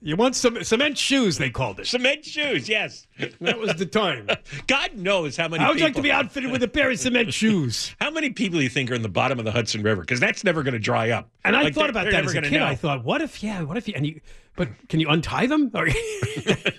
you 0.00 0.14
want 0.14 0.36
some 0.36 0.62
cement 0.62 0.96
shoes. 0.96 1.38
They 1.38 1.50
called 1.50 1.80
it. 1.80 1.86
Cement 1.88 2.24
shoes, 2.24 2.68
yes. 2.68 3.08
That 3.40 3.58
was 3.58 3.74
the 3.74 3.84
time. 3.84 4.28
God 4.68 4.94
knows 4.94 5.36
how 5.36 5.48
many. 5.48 5.60
How 5.62 5.70
would 5.70 5.74
people, 5.78 5.86
like 5.88 5.94
to 5.96 6.02
be 6.02 6.12
outfitted 6.12 6.52
with 6.52 6.62
a 6.62 6.68
pair 6.68 6.88
of 6.90 7.00
cement 7.00 7.34
shoes? 7.34 7.94
How 8.00 8.10
many 8.12 8.30
people 8.30 8.58
do 8.58 8.62
you 8.62 8.68
think 8.70 8.90
are 8.92 8.94
in 8.94 9.02
the 9.02 9.08
bottom 9.08 9.40
of 9.40 9.44
the 9.44 9.52
Hudson 9.52 9.82
River? 9.82 10.02
Because 10.02 10.20
that's 10.20 10.44
never 10.44 10.62
going 10.62 10.74
to 10.74 10.78
dry 10.78 11.10
up. 11.10 11.15
And 11.44 11.56
I 11.56 11.62
Like, 11.62 11.74
thought 11.74 11.90
about 11.90 12.10
that 12.10 12.24
as 12.24 12.34
a 12.34 12.40
kid. 12.42 12.52
know. 12.52 12.66
I 12.66 12.74
thought, 12.74 13.04
what 13.04 13.20
if, 13.22 13.42
yeah, 13.42 13.62
what 13.62 13.76
if 13.76 13.86
you, 13.88 13.94
and 13.96 14.06
you, 14.06 14.20
but 14.56 14.68
can 14.88 15.00
you 15.00 15.08
untie 15.08 15.46
them? 15.46 15.70
Or, 15.74 15.86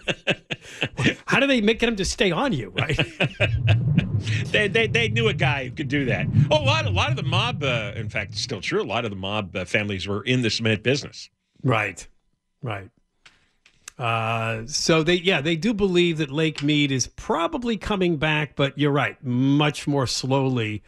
how 1.25 1.39
do 1.39 1.47
they 1.47 1.61
make 1.61 1.79
them 1.79 1.95
to 1.95 2.05
stay 2.05 2.31
on 2.31 2.53
you, 2.53 2.69
right? 2.75 2.97
they, 4.51 4.67
they, 4.67 4.87
they 4.87 5.09
knew 5.09 5.27
a 5.27 5.33
guy 5.33 5.65
who 5.65 5.71
could 5.71 5.87
do 5.87 6.05
that. 6.05 6.27
Oh, 6.51 6.61
a 6.61 6.63
lot, 6.63 6.85
a 6.85 6.89
lot 6.89 7.09
of 7.11 7.15
the 7.15 7.23
mob, 7.23 7.63
uh, 7.63 7.93
in 7.95 8.09
fact, 8.09 8.31
it's 8.33 8.41
still 8.41 8.61
true. 8.61 8.81
A 8.81 8.83
lot 8.83 9.05
of 9.05 9.11
the 9.11 9.17
mob 9.17 9.55
uh, 9.55 9.65
families 9.65 10.07
were 10.07 10.23
in 10.23 10.41
the 10.41 10.49
cement 10.49 10.83
business. 10.83 11.29
Right, 11.63 12.07
right. 12.61 12.89
Uh, 13.97 14.61
so 14.67 15.01
they, 15.01 15.15
yeah, 15.15 15.41
they 15.41 15.55
do 15.55 15.73
believe 15.73 16.19
that 16.19 16.29
Lake 16.31 16.61
Mead 16.61 16.91
is 16.91 17.07
probably 17.07 17.77
coming 17.77 18.17
back, 18.17 18.55
but 18.55 18.77
you're 18.77 18.91
right, 18.91 19.17
much 19.23 19.87
more 19.87 20.05
slowly 20.05 20.83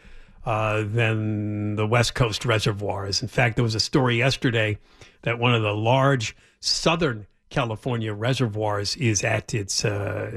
uh, 0.46 0.84
than 0.86 1.76
the 1.76 1.86
West 1.86 2.16
Coast 2.16 2.46
reservoirs. 2.46 3.22
In 3.22 3.28
fact, 3.28 3.56
there 3.56 3.64
was 3.64 3.76
a 3.76 3.80
story 3.80 4.18
yesterday 4.18 4.78
that 5.24 5.40
one 5.40 5.54
of 5.54 5.62
the 5.62 5.74
large 5.74 6.36
southern 6.60 7.28
California 7.50 8.14
reservoirs 8.14 8.96
is 8.98 9.24
at 9.24 9.54
its 9.54 9.84
uh, 9.84 10.30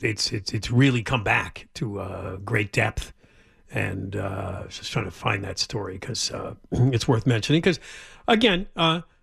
it's 0.00 0.32
it's 0.32 0.52
it's 0.52 0.70
really 0.70 1.02
come 1.02 1.24
back 1.24 1.68
to 1.74 1.98
uh, 1.98 2.36
great 2.36 2.72
depth, 2.72 3.12
and 3.72 4.14
uh, 4.16 4.66
just 4.68 4.92
trying 4.92 5.04
to 5.04 5.10
find 5.10 5.42
that 5.44 5.58
story 5.58 5.94
because 5.94 6.30
uh, 6.30 6.54
it's 6.70 7.08
worth 7.08 7.26
mentioning. 7.26 7.60
Because 7.60 7.80
again, 8.28 8.66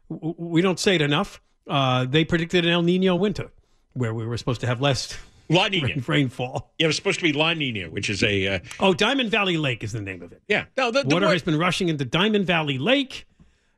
we 0.09 0.61
don't 0.61 0.79
say 0.79 0.95
it 0.95 1.01
enough. 1.01 1.41
They 1.67 2.25
predicted 2.25 2.65
an 2.65 2.71
El 2.71 2.81
Nino 2.81 3.15
winter 3.15 3.51
where 3.93 4.13
we 4.13 4.25
were 4.25 4.37
supposed 4.37 4.61
to 4.61 4.67
have 4.67 4.81
less 4.81 5.17
La 5.49 5.67
Nina. 5.67 5.87
rain- 5.87 6.03
rainfall. 6.07 6.71
Yeah, 6.77 6.85
it 6.85 6.87
was 6.87 6.95
supposed 6.95 7.19
to 7.19 7.23
be 7.23 7.33
La 7.33 7.53
Nina, 7.53 7.89
which 7.89 8.09
is 8.09 8.23
a 8.23 8.47
uh, 8.47 8.59
Oh, 8.79 8.93
Diamond 8.93 9.31
Valley 9.31 9.57
Lake 9.57 9.83
is 9.83 9.91
the 9.93 10.01
name 10.01 10.21
of 10.21 10.31
it. 10.31 10.41
yeah. 10.47 10.65
No, 10.75 10.91
the, 10.91 11.03
the 11.03 11.13
Water 11.13 11.27
has 11.29 11.41
been 11.43 11.57
rushing 11.57 11.89
into 11.89 12.05
Diamond 12.05 12.45
Valley 12.45 12.77
Lake. 12.77 13.25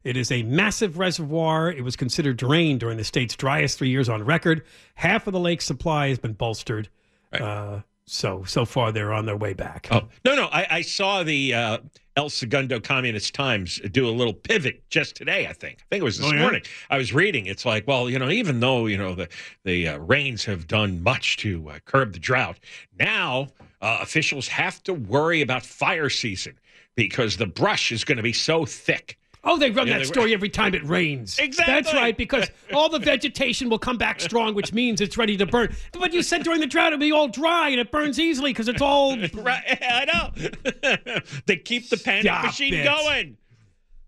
It 0.03 0.15
is 0.15 0.31
a 0.31 0.43
massive 0.43 0.97
reservoir. 0.97 1.69
It 1.71 1.83
was 1.83 1.95
considered 1.95 2.38
drained 2.38 2.79
during 2.79 2.97
the 2.97 3.03
state's 3.03 3.35
driest 3.35 3.77
three 3.77 3.89
years 3.89 4.07
on 4.09 4.23
record. 4.23 4.63
Half 4.95 5.27
of 5.27 5.33
the 5.33 5.39
lake's 5.39 5.65
supply 5.65 6.07
has 6.07 6.17
been 6.17 6.33
bolstered. 6.33 6.88
Uh, 7.33 7.81
so 8.09 8.43
so 8.45 8.65
far 8.65 8.91
they're 8.91 9.13
on 9.13 9.25
their 9.25 9.37
way 9.37 9.53
back. 9.53 9.87
Oh 9.91 10.07
no, 10.25 10.35
no! 10.35 10.45
I, 10.51 10.67
I 10.69 10.81
saw 10.81 11.23
the 11.23 11.53
uh, 11.53 11.77
El 12.15 12.29
Segundo 12.29 12.79
Communist 12.79 13.33
Times 13.33 13.79
do 13.91 14.07
a 14.07 14.11
little 14.11 14.33
pivot 14.33 14.83
just 14.89 15.15
today. 15.15 15.47
I 15.47 15.53
think. 15.53 15.79
I 15.79 15.85
think 15.89 16.01
it 16.01 16.03
was 16.03 16.17
this 16.17 16.27
Oh, 16.27 16.33
yeah? 16.33 16.41
morning. 16.41 16.61
I 16.89 16.97
was 16.97 17.13
reading. 17.13 17.45
It's 17.45 17.65
like, 17.65 17.87
well, 17.87 18.09
you 18.09 18.19
know, 18.19 18.29
even 18.29 18.59
though 18.59 18.87
you 18.87 18.97
know 18.97 19.15
the 19.15 19.29
the 19.63 19.89
uh, 19.89 19.97
rains 19.99 20.43
have 20.45 20.67
done 20.67 21.01
much 21.03 21.37
to 21.37 21.69
uh, 21.69 21.79
curb 21.85 22.13
the 22.13 22.19
drought, 22.19 22.59
now 22.97 23.47
uh, 23.81 23.99
officials 24.01 24.47
have 24.47 24.81
to 24.83 24.93
worry 24.93 25.41
about 25.41 25.63
fire 25.63 26.09
season 26.09 26.57
because 26.95 27.37
the 27.37 27.45
brush 27.45 27.91
is 27.91 28.03
going 28.03 28.17
to 28.17 28.23
be 28.23 28.33
so 28.33 28.65
thick. 28.65 29.17
Oh, 29.51 29.57
they 29.57 29.71
run 29.71 29.87
Yeah, 29.87 29.93
that 29.93 29.99
they- 29.99 30.05
story 30.05 30.33
every 30.33 30.49
time 30.49 30.75
it 30.75 30.83
rains. 30.85 31.39
Exactly. 31.39 31.73
That's 31.73 31.91
right, 31.93 32.15
because 32.15 32.49
all 32.73 32.87
the 32.87 32.99
vegetation 32.99 33.67
will 33.69 33.79
come 33.79 33.97
back 33.97 34.21
strong, 34.21 34.53
which 34.53 34.73
means 34.73 35.01
it's 35.01 35.17
ready 35.17 35.35
to 35.37 35.45
burn. 35.47 35.75
But 35.91 36.13
you 36.13 36.21
said 36.21 36.43
during 36.43 36.59
the 36.59 36.67
drought 36.67 36.87
it'll 36.93 36.99
be 36.99 37.11
all 37.11 37.27
dry 37.27 37.69
and 37.69 37.79
it 37.79 37.91
burns 37.91 38.19
easily 38.19 38.51
because 38.51 38.67
it's 38.67 38.81
all. 38.81 39.17
Right? 39.33 39.79
I 39.81 40.05
know. 40.05 41.21
they 41.47 41.55
keep 41.57 41.89
the 41.89 41.97
panic 41.97 42.23
Stop 42.23 42.45
machine 42.45 42.73
it. 42.75 42.83
going. 42.83 43.37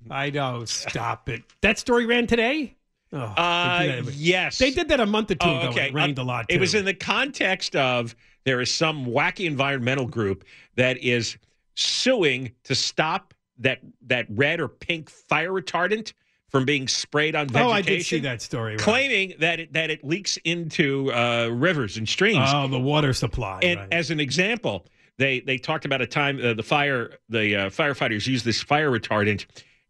I 0.10 0.30
know. 0.30 0.66
Stop 0.66 1.30
it. 1.30 1.44
That 1.62 1.80
story 1.80 2.06
ran 2.06 2.28
today. 2.28 2.76
Oh, 3.14 3.18
Uh, 3.20 4.04
yes. 4.14 4.58
they 4.58 4.72
did 4.72 4.88
that 4.90 5.00
a 5.00 5.06
month 5.06 5.32
or 5.32 5.36
two 5.36 5.48
Oh, 5.50 5.60
ago. 5.60 5.70
okay. 5.70 5.88
It 5.88 5.94
rained 5.94 6.20
Uh, 6.20 6.24
a 6.24 6.26
lot. 6.26 6.46
It 6.50 6.60
was 6.60 6.76
in 6.76 6.86
the 6.86 6.94
context 6.94 7.76
of 7.76 8.16
there 8.46 8.62
is 8.62 8.74
some 8.74 9.06
wacky 9.06 9.46
environmental 9.46 10.06
group 10.06 10.44
that 10.76 10.98
is 11.00 11.38
suing 11.76 12.52
to 12.66 12.76
stop 12.76 13.34
that 13.60 13.80
that 14.08 14.26
red 14.30 14.60
or 14.60 14.68
pink 14.68 15.10
fire 15.10 15.52
retardant 15.52 16.14
from 16.50 16.66
being 16.66 16.88
sprayed 16.88 17.36
on 17.36 17.48
vegetation. 17.48 17.68
Oh, 17.68 17.72
I 17.72 17.82
did 17.82 18.06
see 18.06 18.20
that 18.20 18.42
story. 18.42 18.74
right. 18.74 18.80
Claiming 18.80 19.34
that 19.40 19.62
it, 19.62 19.74
that 19.74 19.90
it 19.90 20.04
leaks 20.04 20.38
into 20.44 21.12
uh, 21.14 21.48
rivers 21.48 21.98
and 21.98 22.08
streams. 22.08 22.50
Oh, 22.52 22.68
the 22.68 22.80
water 22.80 23.14
supply. 23.14 23.60
and 23.64 23.80
right. 23.80 23.94
as 23.94 24.12
an 24.12 24.20
example, 24.20 24.86
they 25.18 25.40
they 25.40 25.58
talked 25.58 25.86
about 25.86 26.02
a 26.02 26.08
time 26.08 26.40
uh, 26.44 26.54
the 26.54 26.64
fire 26.64 27.18
the 27.30 27.56
uh, 27.56 27.70
firefighters 27.70 28.28
used 28.28 28.44
this 28.46 28.62
fire 28.62 28.92
retardant, 28.92 29.46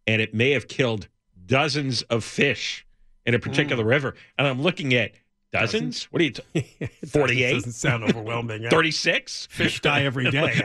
and 0.05 0.21
it 0.21 0.33
may 0.33 0.51
have 0.51 0.67
killed 0.67 1.07
dozens 1.45 2.03
of 2.03 2.23
fish 2.23 2.85
in 3.25 3.33
a 3.33 3.39
particular 3.39 3.83
river. 3.83 4.15
And 4.37 4.47
I'm 4.47 4.61
looking 4.61 4.93
at 4.93 5.11
dozens. 5.51 6.05
What 6.05 6.21
are 6.21 6.25
you? 6.25 6.31
T- 6.31 6.89
Forty-eight. 7.07 7.53
Doesn't 7.53 7.71
sound 7.73 8.03
overwhelming. 8.03 8.61
yeah. 8.63 8.69
36 8.69 9.47
Fish 9.51 9.81
die 9.81 10.03
every 10.03 10.29
day. 10.31 10.61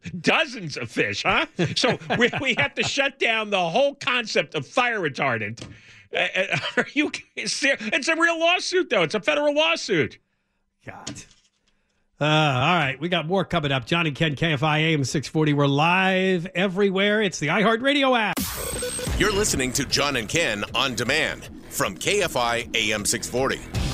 dozens 0.20 0.76
of 0.76 0.90
fish 0.90 1.22
huh 1.24 1.46
so 1.76 1.98
we, 2.18 2.30
we 2.40 2.54
have 2.58 2.74
to 2.74 2.82
shut 2.82 3.18
down 3.18 3.50
the 3.50 3.68
whole 3.68 3.94
concept 3.94 4.54
of 4.54 4.66
fire 4.66 4.98
retardant 5.00 5.62
Uh, 6.14 6.26
uh, 6.36 6.58
are 6.78 6.86
you 6.94 7.10
ser- 7.46 7.76
it's 7.80 8.08
a 8.08 8.16
real 8.16 8.38
lawsuit 8.38 8.88
though 8.90 9.02
it's 9.02 9.14
a 9.14 9.20
federal 9.20 9.54
lawsuit 9.54 10.18
God. 10.86 11.22
Uh, 12.20 12.24
all 12.24 12.74
right, 12.76 13.00
we 13.00 13.08
got 13.08 13.26
more 13.26 13.46
coming 13.46 13.72
up. 13.72 13.86
Johnny 13.86 14.10
Ken, 14.10 14.36
KFI 14.36 14.80
AM 14.92 15.04
640. 15.04 15.54
We're 15.54 15.66
live 15.66 16.46
everywhere. 16.54 17.22
It's 17.22 17.38
the 17.38 17.46
iHeartRadio 17.46 18.18
app. 18.18 18.38
You're 19.18 19.32
listening 19.32 19.72
to 19.72 19.86
John 19.86 20.16
and 20.16 20.28
Ken 20.28 20.62
on 20.74 20.94
demand 20.94 21.48
from 21.70 21.96
KFI 21.96 22.76
AM 22.76 23.06
640. 23.06 23.89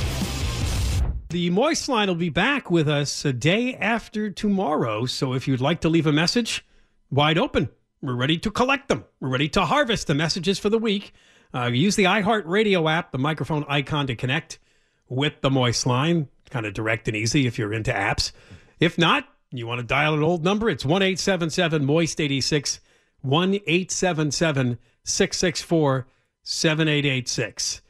The 1.31 1.51
Moist 1.51 1.89
Line 1.89 2.07
will 2.07 2.15
be 2.15 2.29
back 2.29 2.71
with 2.71 2.89
us 2.89 3.25
a 3.25 3.33
day 3.33 3.75
after 3.75 4.31
tomorrow. 4.31 5.07
So 5.07 5.33
if 5.33 5.49
you'd 5.49 5.61
like 5.61 5.81
to 5.81 5.89
leave 5.89 6.07
a 6.07 6.13
message, 6.13 6.65
wide 7.11 7.37
open. 7.37 7.69
We're 8.01 8.15
ready 8.15 8.39
to 8.39 8.51
collect 8.51 8.89
them. 8.89 9.05
We're 9.19 9.31
ready 9.31 9.49
to 9.49 9.65
harvest 9.65 10.07
the 10.07 10.15
messages 10.15 10.61
for 10.61 10.71
the 10.71 10.79
week. 10.79 11.13
Uh, 11.53 11.65
use 11.65 11.97
the 11.97 12.05
iHeartRadio 12.05 12.89
app, 12.89 13.11
the 13.11 13.19
microphone 13.19 13.65
icon 13.69 14.07
to 14.07 14.15
connect 14.15 14.61
with 15.09 15.41
the 15.41 15.51
Moist 15.51 15.85
Line. 15.85 16.29
Kind 16.51 16.65
of 16.65 16.75
direct 16.75 17.09
and 17.09 17.17
easy 17.17 17.49
if 17.49 17.59
you're 17.59 17.73
into 17.73 17.91
apps. 17.93 18.31
If 18.79 18.97
not, 18.97 19.29
you 19.51 19.67
want 19.67 19.81
to 19.81 19.87
dial 19.87 20.15
an 20.15 20.23
old 20.23 20.45
number, 20.45 20.71
it's 20.71 20.85
1 20.85 21.03
877 21.03 21.85
Moist 21.85 22.21
86, 22.21 22.81
1 23.23 23.55
877 23.55 24.79
664 25.03 26.07
7886. 26.45 27.83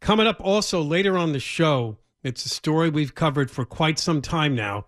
Coming 0.00 0.26
up 0.26 0.40
also 0.40 0.82
later 0.82 1.16
on 1.16 1.30
the 1.30 1.38
show, 1.38 1.98
it's 2.24 2.46
a 2.46 2.48
story 2.48 2.88
we've 2.88 3.14
covered 3.14 3.50
for 3.50 3.64
quite 3.64 3.98
some 3.98 4.22
time 4.22 4.54
now. 4.54 4.86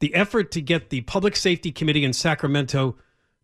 The 0.00 0.14
effort 0.14 0.50
to 0.52 0.60
get 0.60 0.90
the 0.90 1.00
Public 1.00 1.34
Safety 1.34 1.72
Committee 1.72 2.04
in 2.04 2.12
Sacramento 2.12 2.96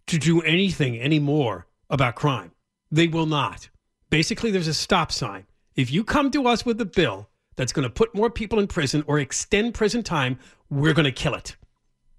to 0.06 0.18
do 0.18 0.42
anything 0.42 1.00
anymore 1.00 1.66
about 1.88 2.16
crime. 2.16 2.52
They 2.90 3.08
will 3.08 3.26
not. 3.26 3.68
Basically, 4.10 4.50
there's 4.50 4.68
a 4.68 4.74
stop 4.74 5.10
sign. 5.10 5.46
If 5.74 5.90
you 5.90 6.04
come 6.04 6.30
to 6.32 6.46
us 6.46 6.66
with 6.66 6.80
a 6.80 6.84
bill 6.84 7.28
that's 7.56 7.72
going 7.72 7.84
to 7.84 7.90
put 7.90 8.14
more 8.14 8.30
people 8.30 8.58
in 8.58 8.66
prison 8.66 9.04
or 9.06 9.18
extend 9.18 9.74
prison 9.74 10.02
time, 10.02 10.38
we're 10.70 10.94
going 10.94 11.04
to 11.04 11.12
kill 11.12 11.34
it. 11.34 11.56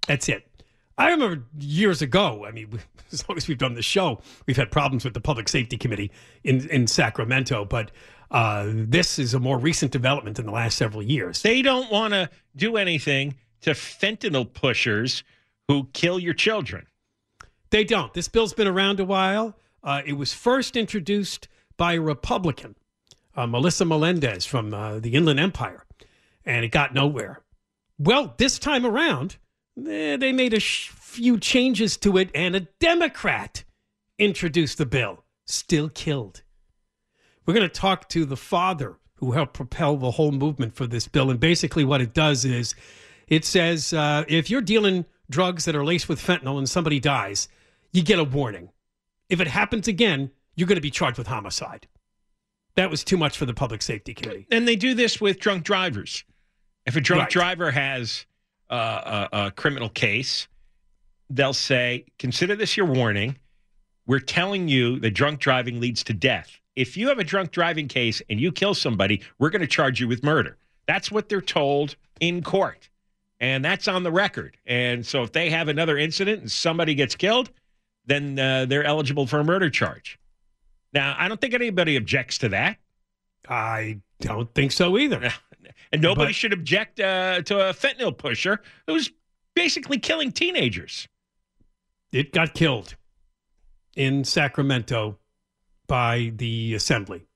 That's 0.06 0.28
it. 0.28 0.46
I 0.98 1.10
remember 1.10 1.44
years 1.58 2.02
ago, 2.02 2.44
I 2.46 2.50
mean, 2.50 2.80
as 3.12 3.28
long 3.28 3.36
as 3.36 3.48
we've 3.48 3.58
done 3.58 3.74
the 3.74 3.82
show, 3.82 4.20
we've 4.46 4.56
had 4.56 4.70
problems 4.70 5.04
with 5.04 5.14
the 5.14 5.20
Public 5.20 5.48
Safety 5.48 5.76
Committee 5.76 6.10
in, 6.44 6.68
in 6.68 6.86
Sacramento, 6.86 7.64
but 7.64 7.90
uh, 8.30 8.66
this 8.68 9.18
is 9.18 9.34
a 9.34 9.40
more 9.40 9.58
recent 9.58 9.92
development 9.92 10.38
in 10.38 10.46
the 10.46 10.52
last 10.52 10.76
several 10.78 11.02
years. 11.02 11.42
they 11.42 11.62
don't 11.62 11.90
want 11.90 12.14
to 12.14 12.30
do 12.56 12.76
anything 12.76 13.34
to 13.62 13.70
fentanyl 13.72 14.50
pushers 14.52 15.24
who 15.68 15.88
kill 15.92 16.18
your 16.18 16.34
children 16.34 16.86
They 17.70 17.84
don't. 17.84 18.12
This 18.14 18.28
bill's 18.28 18.54
been 18.54 18.66
around 18.68 19.00
a 19.00 19.04
while. 19.04 19.56
Uh, 19.84 20.02
it 20.06 20.14
was 20.14 20.32
first 20.32 20.76
introduced 20.76 21.48
by 21.76 21.94
a 21.94 22.00
Republican, 22.00 22.74
uh, 23.36 23.46
Melissa 23.46 23.84
Melendez 23.84 24.44
from 24.46 24.74
uh, 24.74 24.98
the 25.00 25.14
Inland 25.14 25.40
Empire, 25.40 25.84
and 26.44 26.64
it 26.64 26.70
got 26.72 26.94
nowhere. 26.94 27.42
Well, 27.98 28.34
this 28.38 28.58
time 28.58 28.84
around, 28.86 29.36
eh, 29.86 30.16
they 30.16 30.32
made 30.32 30.54
a 30.54 30.60
sh- 30.60 30.88
few 30.90 31.38
changes 31.38 31.96
to 31.98 32.18
it, 32.18 32.30
and 32.34 32.56
a 32.56 32.60
Democrat 32.80 33.64
introduced 34.18 34.78
the 34.78 34.86
bill. 34.86 35.24
Still 35.46 35.88
killed. 35.88 36.42
We're 37.50 37.54
going 37.58 37.68
to 37.68 37.80
talk 37.80 38.08
to 38.10 38.24
the 38.24 38.36
father 38.36 38.96
who 39.16 39.32
helped 39.32 39.54
propel 39.54 39.96
the 39.96 40.12
whole 40.12 40.30
movement 40.30 40.76
for 40.76 40.86
this 40.86 41.08
bill. 41.08 41.32
And 41.32 41.40
basically, 41.40 41.84
what 41.84 42.00
it 42.00 42.14
does 42.14 42.44
is 42.44 42.76
it 43.26 43.44
says 43.44 43.92
uh, 43.92 44.22
if 44.28 44.48
you're 44.50 44.60
dealing 44.60 45.04
drugs 45.28 45.64
that 45.64 45.74
are 45.74 45.84
laced 45.84 46.08
with 46.08 46.20
fentanyl 46.24 46.58
and 46.58 46.68
somebody 46.70 47.00
dies, 47.00 47.48
you 47.92 48.04
get 48.04 48.20
a 48.20 48.24
warning. 48.24 48.70
If 49.28 49.40
it 49.40 49.48
happens 49.48 49.88
again, 49.88 50.30
you're 50.54 50.68
going 50.68 50.76
to 50.76 50.80
be 50.80 50.92
charged 50.92 51.18
with 51.18 51.26
homicide. 51.26 51.88
That 52.76 52.88
was 52.88 53.02
too 53.02 53.16
much 53.16 53.36
for 53.36 53.46
the 53.46 53.52
Public 53.54 53.82
Safety 53.82 54.14
Committee. 54.14 54.46
and 54.52 54.68
they 54.68 54.76
do 54.76 54.94
this 54.94 55.20
with 55.20 55.40
drunk 55.40 55.64
drivers 55.64 56.22
if 56.86 56.94
a 56.94 57.00
drunk 57.00 57.22
Right. 57.22 57.30
driver 57.30 57.72
has 57.72 58.26
uh, 58.70 59.26
a, 59.32 59.46
a 59.46 59.50
criminal 59.50 59.88
case 59.88 60.46
they'll 61.28 61.52
say 61.52 62.04
consider 62.20 62.54
this 62.54 62.76
your 62.76 62.86
warning 62.86 63.34
we're 64.06 64.20
telling 64.20 64.68
you 64.68 65.00
that 65.00 65.10
drunk 65.10 65.40
driving 65.40 65.80
leads 65.80 66.04
to 66.04 66.14
death 66.14 66.59
if 66.76 66.96
you 66.96 67.08
have 67.08 67.18
a 67.18 67.24
drunk 67.24 67.50
driving 67.50 67.88
case 67.88 68.22
and 68.30 68.40
you 68.40 68.52
kill 68.52 68.74
somebody 68.74 69.20
we're 69.38 69.50
going 69.50 69.60
to 69.60 69.66
charge 69.66 70.00
you 70.00 70.08
with 70.08 70.22
murder 70.22 70.56
that's 70.86 71.10
what 71.10 71.28
they're 71.28 71.40
told 71.40 71.96
in 72.20 72.42
court 72.42 72.88
and 73.40 73.64
that's 73.64 73.88
on 73.88 74.02
the 74.02 74.12
record 74.12 74.56
and 74.66 75.04
so 75.04 75.22
if 75.22 75.32
they 75.32 75.50
have 75.50 75.68
another 75.68 75.98
incident 75.98 76.40
and 76.40 76.50
somebody 76.50 76.94
gets 76.94 77.14
killed 77.14 77.50
then 78.06 78.38
uh, 78.38 78.64
they're 78.66 78.84
eligible 78.84 79.26
for 79.26 79.40
a 79.40 79.44
murder 79.44 79.70
charge 79.70 80.18
now 80.92 81.14
i 81.18 81.28
don't 81.28 81.40
think 81.40 81.54
anybody 81.54 81.96
objects 81.96 82.38
to 82.38 82.48
that 82.48 82.76
I 83.48 84.00
don't 84.20 84.52
think 84.54 84.70
so 84.70 84.98
either. 84.98 85.32
and 85.92 86.02
nobody 86.02 86.28
But- 86.28 86.34
should 86.34 86.52
object 86.52 87.00
uh, 87.00 87.42
to 87.42 87.70
a 87.70 87.72
fentanyl 87.72 88.16
pusher 88.16 88.60
who's 88.86 89.10
basically 89.54 89.98
killing 89.98 90.30
teenagers. 90.30 91.08
It 92.12 92.32
got 92.32 92.54
killed 92.54 92.96
in 93.96 94.24
Sacramento 94.24 95.18
by 95.90 96.30
the 96.36 96.72
assembly. 96.74 97.26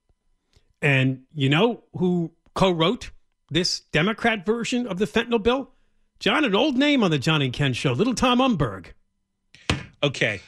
And 0.81 1.23
you 1.35 1.49
know 1.49 1.83
who 1.97 2.31
co-wrote 2.55 3.11
this 3.51 3.81
Democrat 3.81 4.47
version 4.47 4.87
of 4.87 4.99
the 4.99 5.07
fentanyl 5.07 5.43
bill. 5.43 5.73
John, 6.21 6.45
an 6.45 6.55
old 6.55 6.77
name 6.79 7.03
on 7.03 7.11
the 7.11 7.19
John 7.19 7.43
and 7.43 7.53
Ken 7.53 7.73
show, 7.73 7.93
Little 7.93 8.15
Tom 8.15 8.39
Umberg. 8.39 8.87
Okay. 10.05 10.41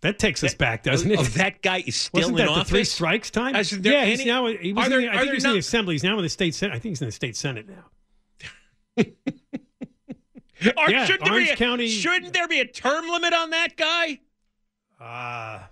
That 0.00 0.18
takes 0.18 0.42
us 0.42 0.54
back, 0.54 0.82
doesn't 0.82 1.10
it? 1.10 1.18
Oh, 1.18 1.22
that 1.24 1.60
guy 1.60 1.82
is 1.86 1.96
still 1.96 2.20
Wasn't 2.20 2.38
in 2.40 2.46
that 2.46 2.50
office. 2.52 2.68
the 2.68 2.74
three 2.76 2.84
strikes 2.84 3.30
time? 3.30 3.52
There 3.52 3.92
yeah, 3.92 4.04
he's 4.06 4.24
now. 4.24 4.46
He 4.46 4.72
was 4.72 4.86
in 4.86 4.90
there- 4.92 5.00
the, 5.02 5.08
I 5.08 5.12
think 5.12 5.24
there 5.26 5.34
he's 5.34 5.44
in 5.44 5.52
the 5.52 5.58
assembly. 5.58 5.94
He's 5.94 6.04
now 6.04 6.16
in 6.16 6.22
the 6.22 6.28
state 6.30 6.54
senate. 6.54 6.74
I 6.74 6.78
think 6.78 6.92
he's 6.92 7.02
in 7.02 7.08
the 7.08 7.12
state 7.12 7.36
senate 7.36 7.66
now. 7.68 9.04
Or 10.78 10.90
Yeah, 10.90 11.04
shouldn't, 11.04 11.24
there 11.24 11.32
Orange 11.34 11.48
be 11.48 11.52
a, 11.52 11.56
County- 11.56 11.88
shouldn't 11.88 12.32
there 12.32 12.48
be 12.48 12.60
a 12.60 12.64
term 12.66 13.06
limit 13.10 13.34
on 13.34 13.50
that 13.50 13.76
guy? 13.76 14.20
Ah. 14.98 15.68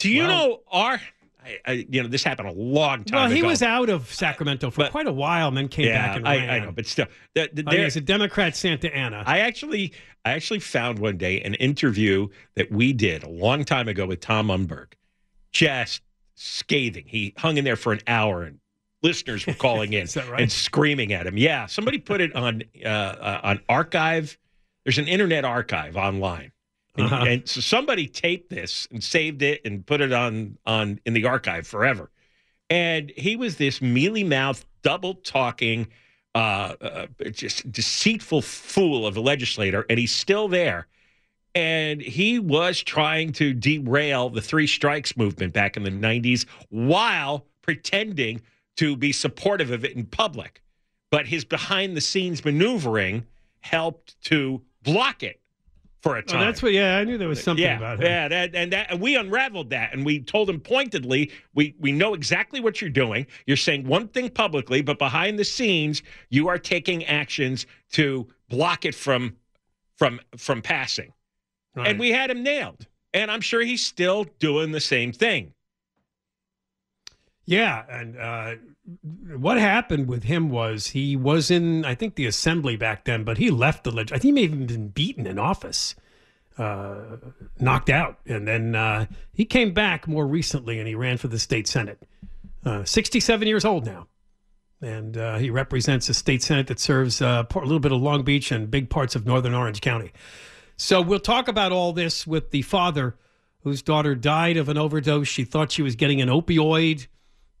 Do 0.00 0.10
you 0.10 0.24
Well- 0.24 0.48
know 0.48 0.60
our? 0.72 1.00
I, 1.42 1.58
I, 1.64 1.72
you 1.88 2.02
know, 2.02 2.08
this 2.08 2.22
happened 2.22 2.48
a 2.48 2.52
long 2.52 3.02
time 3.04 3.16
well, 3.16 3.26
ago. 3.26 3.34
he 3.34 3.42
was 3.42 3.62
out 3.62 3.88
of 3.88 4.12
Sacramento 4.12 4.70
for 4.70 4.82
But- 4.82 4.90
quite 4.92 5.06
a 5.06 5.12
while, 5.12 5.48
and 5.48 5.56
then 5.56 5.68
came 5.68 5.86
yeah, 5.86 6.08
back 6.08 6.16
and 6.18 6.28
I, 6.28 6.36
ran. 6.36 6.50
I 6.50 6.58
know, 6.58 6.72
but 6.72 6.84
still, 6.86 7.06
the, 7.34 7.48
the, 7.52 7.62
I 7.62 7.64
mean, 7.70 7.74
there- 7.76 7.84
he's 7.84 7.96
a 7.96 8.00
Democrat 8.02 8.54
Santa 8.54 8.94
Ana. 8.94 9.22
I 9.26 9.38
actually, 9.38 9.94
I 10.26 10.32
actually 10.32 10.58
found 10.60 10.98
one 10.98 11.16
day 11.16 11.40
an 11.40 11.54
interview 11.54 12.28
that 12.56 12.70
we 12.70 12.92
did 12.92 13.22
a 13.22 13.28
long 13.30 13.64
time 13.64 13.88
ago 13.88 14.04
with 14.04 14.20
Tom 14.20 14.48
Umberg, 14.48 14.92
just 15.50 16.02
scathing. 16.34 17.04
He 17.06 17.32
hung 17.38 17.56
in 17.56 17.64
there 17.64 17.76
for 17.76 17.92
an 17.94 18.00
hour, 18.06 18.42
and 18.42 18.58
listeners 19.02 19.46
were 19.46 19.54
calling 19.54 19.94
in 19.94 20.06
right? 20.28 20.42
and 20.42 20.52
screaming 20.52 21.14
at 21.14 21.26
him. 21.26 21.38
Yeah, 21.38 21.64
somebody 21.66 21.98
put 21.98 22.20
it 22.20 22.34
on 22.36 22.62
uh, 22.84 22.88
uh, 22.88 23.40
on 23.42 23.60
archive. 23.66 24.36
There's 24.84 24.98
an 24.98 25.08
internet 25.08 25.46
archive 25.46 25.96
online. 25.96 26.52
And, 26.96 27.06
Uh-huh. 27.06 27.24
and 27.26 27.48
so 27.48 27.60
somebody 27.60 28.06
taped 28.08 28.50
this 28.50 28.88
and 28.90 29.02
saved 29.02 29.42
it 29.42 29.60
and 29.64 29.86
put 29.86 30.00
it 30.00 30.12
on 30.12 30.58
on 30.66 31.00
in 31.06 31.12
the 31.14 31.24
archive 31.24 31.66
forever. 31.66 32.10
And 32.68 33.12
he 33.16 33.36
was 33.36 33.56
this 33.56 33.80
mealy 33.80 34.24
mouthed, 34.24 34.64
double 34.82 35.14
talking, 35.14 35.88
uh, 36.34 36.74
uh, 36.80 37.06
just 37.32 37.70
deceitful 37.70 38.42
fool 38.42 39.06
of 39.06 39.16
a 39.16 39.20
legislator, 39.20 39.86
and 39.90 39.98
he's 39.98 40.14
still 40.14 40.46
there. 40.48 40.86
And 41.54 42.00
he 42.00 42.38
was 42.38 42.80
trying 42.80 43.32
to 43.34 43.52
derail 43.52 44.30
the 44.30 44.40
three 44.40 44.68
strikes 44.68 45.16
movement 45.16 45.52
back 45.52 45.76
in 45.76 45.82
the 45.82 45.90
90s 45.90 46.46
while 46.68 47.46
pretending 47.62 48.40
to 48.76 48.94
be 48.96 49.10
supportive 49.12 49.72
of 49.72 49.84
it 49.84 49.96
in 49.96 50.06
public. 50.06 50.62
But 51.10 51.26
his 51.26 51.44
behind 51.44 51.96
the 51.96 52.00
scenes 52.00 52.44
maneuvering 52.44 53.26
helped 53.60 54.20
to 54.26 54.62
block 54.84 55.24
it 55.24 55.39
for 56.00 56.16
a 56.16 56.18
Oh, 56.18 56.22
time. 56.22 56.40
that's 56.40 56.62
what. 56.62 56.72
Yeah, 56.72 56.96
I 56.96 57.04
knew 57.04 57.18
there 57.18 57.28
was 57.28 57.42
something 57.42 57.62
yeah, 57.62 57.76
about 57.76 57.98
him. 57.98 58.04
Yeah, 58.06 58.28
that, 58.28 58.54
and 58.54 58.72
that 58.72 58.90
and 58.90 59.00
we 59.00 59.16
unraveled 59.16 59.70
that, 59.70 59.92
and 59.92 60.04
we 60.04 60.20
told 60.20 60.48
him 60.48 60.60
pointedly, 60.60 61.30
we 61.54 61.74
we 61.78 61.92
know 61.92 62.14
exactly 62.14 62.60
what 62.60 62.80
you're 62.80 62.90
doing. 62.90 63.26
You're 63.46 63.56
saying 63.56 63.86
one 63.86 64.08
thing 64.08 64.30
publicly, 64.30 64.82
but 64.82 64.98
behind 64.98 65.38
the 65.38 65.44
scenes, 65.44 66.02
you 66.28 66.48
are 66.48 66.58
taking 66.58 67.04
actions 67.04 67.66
to 67.92 68.26
block 68.48 68.84
it 68.84 68.94
from 68.94 69.36
from 69.96 70.20
from 70.36 70.62
passing. 70.62 71.12
Right. 71.74 71.88
And 71.88 72.00
we 72.00 72.10
had 72.10 72.30
him 72.30 72.42
nailed. 72.42 72.86
And 73.12 73.30
I'm 73.30 73.40
sure 73.40 73.60
he's 73.60 73.84
still 73.84 74.24
doing 74.38 74.70
the 74.70 74.80
same 74.80 75.12
thing. 75.12 75.52
Yeah, 77.44 77.84
and 77.90 78.16
uh, 78.16 78.54
what 79.36 79.58
happened 79.58 80.08
with 80.08 80.24
him 80.24 80.50
was 80.50 80.88
he 80.88 81.16
was 81.16 81.50
in, 81.50 81.84
I 81.84 81.94
think, 81.94 82.14
the 82.14 82.26
assembly 82.26 82.76
back 82.76 83.04
then, 83.04 83.24
but 83.24 83.38
he 83.38 83.50
left 83.50 83.84
the 83.84 83.90
leg. 83.90 84.12
I 84.12 84.18
think 84.18 84.22
he 84.22 84.32
may 84.32 84.42
have 84.42 84.52
even 84.52 84.66
been 84.66 84.88
beaten 84.88 85.26
in 85.26 85.38
office, 85.38 85.94
uh, 86.58 87.16
knocked 87.58 87.90
out, 87.90 88.18
and 88.26 88.46
then 88.46 88.74
uh, 88.74 89.06
he 89.32 89.44
came 89.44 89.72
back 89.72 90.08
more 90.08 90.26
recently 90.26 90.78
and 90.78 90.88
he 90.88 90.94
ran 90.94 91.16
for 91.18 91.28
the 91.28 91.38
state 91.38 91.68
senate. 91.68 92.02
Uh, 92.64 92.84
Sixty-seven 92.84 93.48
years 93.48 93.64
old 93.64 93.86
now, 93.86 94.06
and 94.82 95.16
uh, 95.16 95.38
he 95.38 95.50
represents 95.50 96.08
a 96.08 96.14
state 96.14 96.42
senate 96.42 96.66
that 96.66 96.78
serves 96.78 97.22
uh, 97.22 97.44
a 97.54 97.58
little 97.60 97.80
bit 97.80 97.92
of 97.92 98.02
Long 98.02 98.22
Beach 98.22 98.52
and 98.52 98.70
big 98.70 98.90
parts 98.90 99.16
of 99.16 99.24
northern 99.24 99.54
Orange 99.54 99.80
County. 99.80 100.12
So 100.76 101.00
we'll 101.00 101.20
talk 101.20 101.48
about 101.48 101.72
all 101.72 101.92
this 101.92 102.26
with 102.26 102.50
the 102.50 102.62
father 102.62 103.16
whose 103.62 103.82
daughter 103.82 104.14
died 104.14 104.56
of 104.56 104.68
an 104.68 104.78
overdose. 104.78 105.28
She 105.28 105.44
thought 105.44 105.72
she 105.72 105.82
was 105.82 105.96
getting 105.96 106.20
an 106.20 106.28
opioid. 106.28 107.06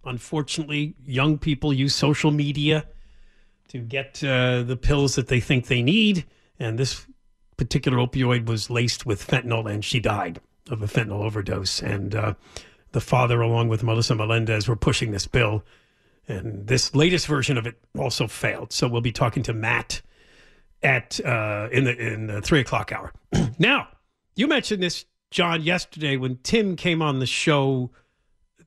Unfortunately, 0.04 0.94
young 1.04 1.38
people 1.38 1.72
use 1.72 1.94
social 1.94 2.30
media 2.30 2.86
to 3.68 3.78
get 3.78 4.22
uh, 4.24 4.62
the 4.62 4.76
pills 4.76 5.14
that 5.14 5.28
they 5.28 5.40
think 5.40 5.66
they 5.66 5.82
need. 5.82 6.24
And 6.58 6.78
this 6.78 7.06
particular 7.56 7.98
opioid 7.98 8.46
was 8.46 8.70
laced 8.70 9.06
with 9.06 9.26
fentanyl, 9.26 9.70
and 9.70 9.84
she 9.84 10.00
died 10.00 10.40
of 10.70 10.82
a 10.82 10.86
fentanyl 10.86 11.22
overdose. 11.22 11.82
And 11.82 12.14
uh, 12.14 12.34
the 12.92 13.00
father, 13.00 13.40
along 13.40 13.68
with 13.68 13.82
Melissa 13.82 14.14
Melendez, 14.14 14.68
were 14.68 14.76
pushing 14.76 15.10
this 15.10 15.26
bill. 15.26 15.64
And 16.26 16.66
this 16.66 16.94
latest 16.94 17.26
version 17.26 17.58
of 17.58 17.66
it 17.66 17.78
also 17.98 18.26
failed. 18.26 18.72
So 18.72 18.88
we'll 18.88 19.00
be 19.00 19.12
talking 19.12 19.42
to 19.44 19.52
Matt 19.52 20.02
at 20.82 21.20
uh, 21.24 21.68
in 21.70 21.84
the 21.84 21.96
in 21.96 22.26
the 22.26 22.40
three 22.40 22.60
o'clock 22.60 22.92
hour. 22.92 23.12
now, 23.58 23.88
you 24.34 24.46
mentioned 24.46 24.82
this, 24.82 25.04
John, 25.30 25.62
yesterday 25.62 26.16
when 26.16 26.38
Tim 26.42 26.76
came 26.76 27.02
on 27.02 27.18
the 27.18 27.26
show 27.26 27.90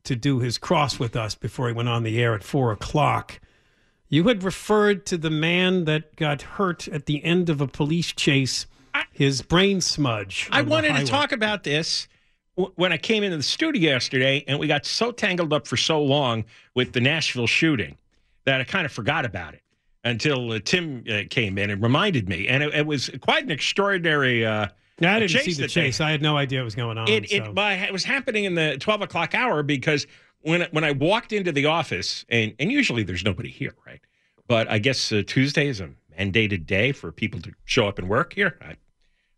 to 0.04 0.16
do 0.16 0.40
his 0.40 0.58
cross 0.58 1.00
with 1.00 1.16
us 1.16 1.36
before 1.36 1.68
he 1.68 1.74
went 1.74 1.90
on 1.90 2.04
the 2.04 2.22
air 2.22 2.34
at 2.34 2.44
four 2.44 2.72
o'clock. 2.72 3.40
You 4.10 4.28
had 4.28 4.44
referred 4.44 5.06
to 5.08 5.18
the 5.18 5.30
man 5.30 5.86
that 5.86 6.16
got 6.16 6.42
hurt 6.42 6.88
at 6.88 7.06
the 7.06 7.24
end 7.24 7.50
of 7.50 7.62
a 7.62 7.68
police 7.68 8.12
chase, 8.14 8.68
his 9.12 9.42
brain 9.42 9.82
smudge. 9.82 10.50
I 10.52 10.62
wanted 10.62 10.96
to 10.98 11.06
talk 11.06 11.32
about 11.32 11.64
this 11.64 12.08
when 12.76 12.94
I 12.94 12.98
came 12.98 13.24
into 13.24 13.38
the 13.38 13.44
studio 13.44 13.92
yesterday, 13.92 14.44
and 14.48 14.60
we 14.60 14.68
got 14.68 14.86
so 14.86 15.12
tangled 15.12 15.52
up 15.52 15.68
for 15.68 15.78
so 15.78 16.02
long 16.04 16.46
with 16.76 16.94
the 16.94 17.02
Nashville 17.02 17.48
shooting 17.48 17.98
that 18.46 18.62
I 18.62 18.64
kind 18.66 18.86
of 18.86 18.92
forgot 18.92 19.26
about 19.26 19.56
it 19.56 19.62
until 20.04 20.52
uh, 20.52 20.60
Tim 20.64 21.04
uh, 21.10 21.22
came 21.30 21.58
in 21.58 21.70
and 21.70 21.82
reminded 21.82 22.30
me. 22.30 22.48
And 22.48 22.62
it, 22.62 22.74
it 22.76 22.86
was 22.86 23.10
quite 23.22 23.46
an 23.46 23.52
extraordinary. 23.52 24.46
Uh, 24.46 24.68
Yeah, 25.00 25.16
I 25.16 25.20
didn't 25.20 25.32
chase 25.32 25.46
see 25.46 25.54
the 25.54 25.62
that 25.64 25.74
they- 25.74 25.82
chase. 25.82 26.02
I 26.02 26.12
had 26.12 26.22
no 26.22 26.38
idea 26.38 26.60
what 26.60 26.66
was 26.66 26.76
going 26.76 26.98
on. 26.98 27.10
It, 27.10 27.30
so. 27.30 27.36
it, 27.36 27.56
but 27.56 27.80
it 27.80 27.92
was 27.92 28.04
happening 28.04 28.44
in 28.46 28.56
the 28.56 28.78
12 28.80 29.02
o'clock 29.02 29.34
hour 29.34 29.64
because 29.64 30.06
when 30.42 30.68
when 30.72 30.84
I 30.84 30.92
walked 30.92 31.34
into 31.34 31.52
the 31.52 31.66
office, 31.66 32.26
and, 32.30 32.54
and 32.60 32.72
usually 32.72 33.04
there's 33.04 33.24
nobody 33.24 33.50
here, 33.50 33.76
right? 33.88 34.02
But 34.48 34.70
I 34.70 34.78
guess 34.78 35.12
uh, 35.12 35.24
Tuesday 35.26 35.68
is 35.68 35.80
a 35.80 35.90
mandated 36.20 36.66
day 36.66 36.92
for 36.92 37.12
people 37.12 37.42
to 37.42 37.52
show 37.66 37.88
up 37.88 37.98
and 37.98 38.08
work 38.08 38.34
here. 38.34 38.58
I, 38.62 38.76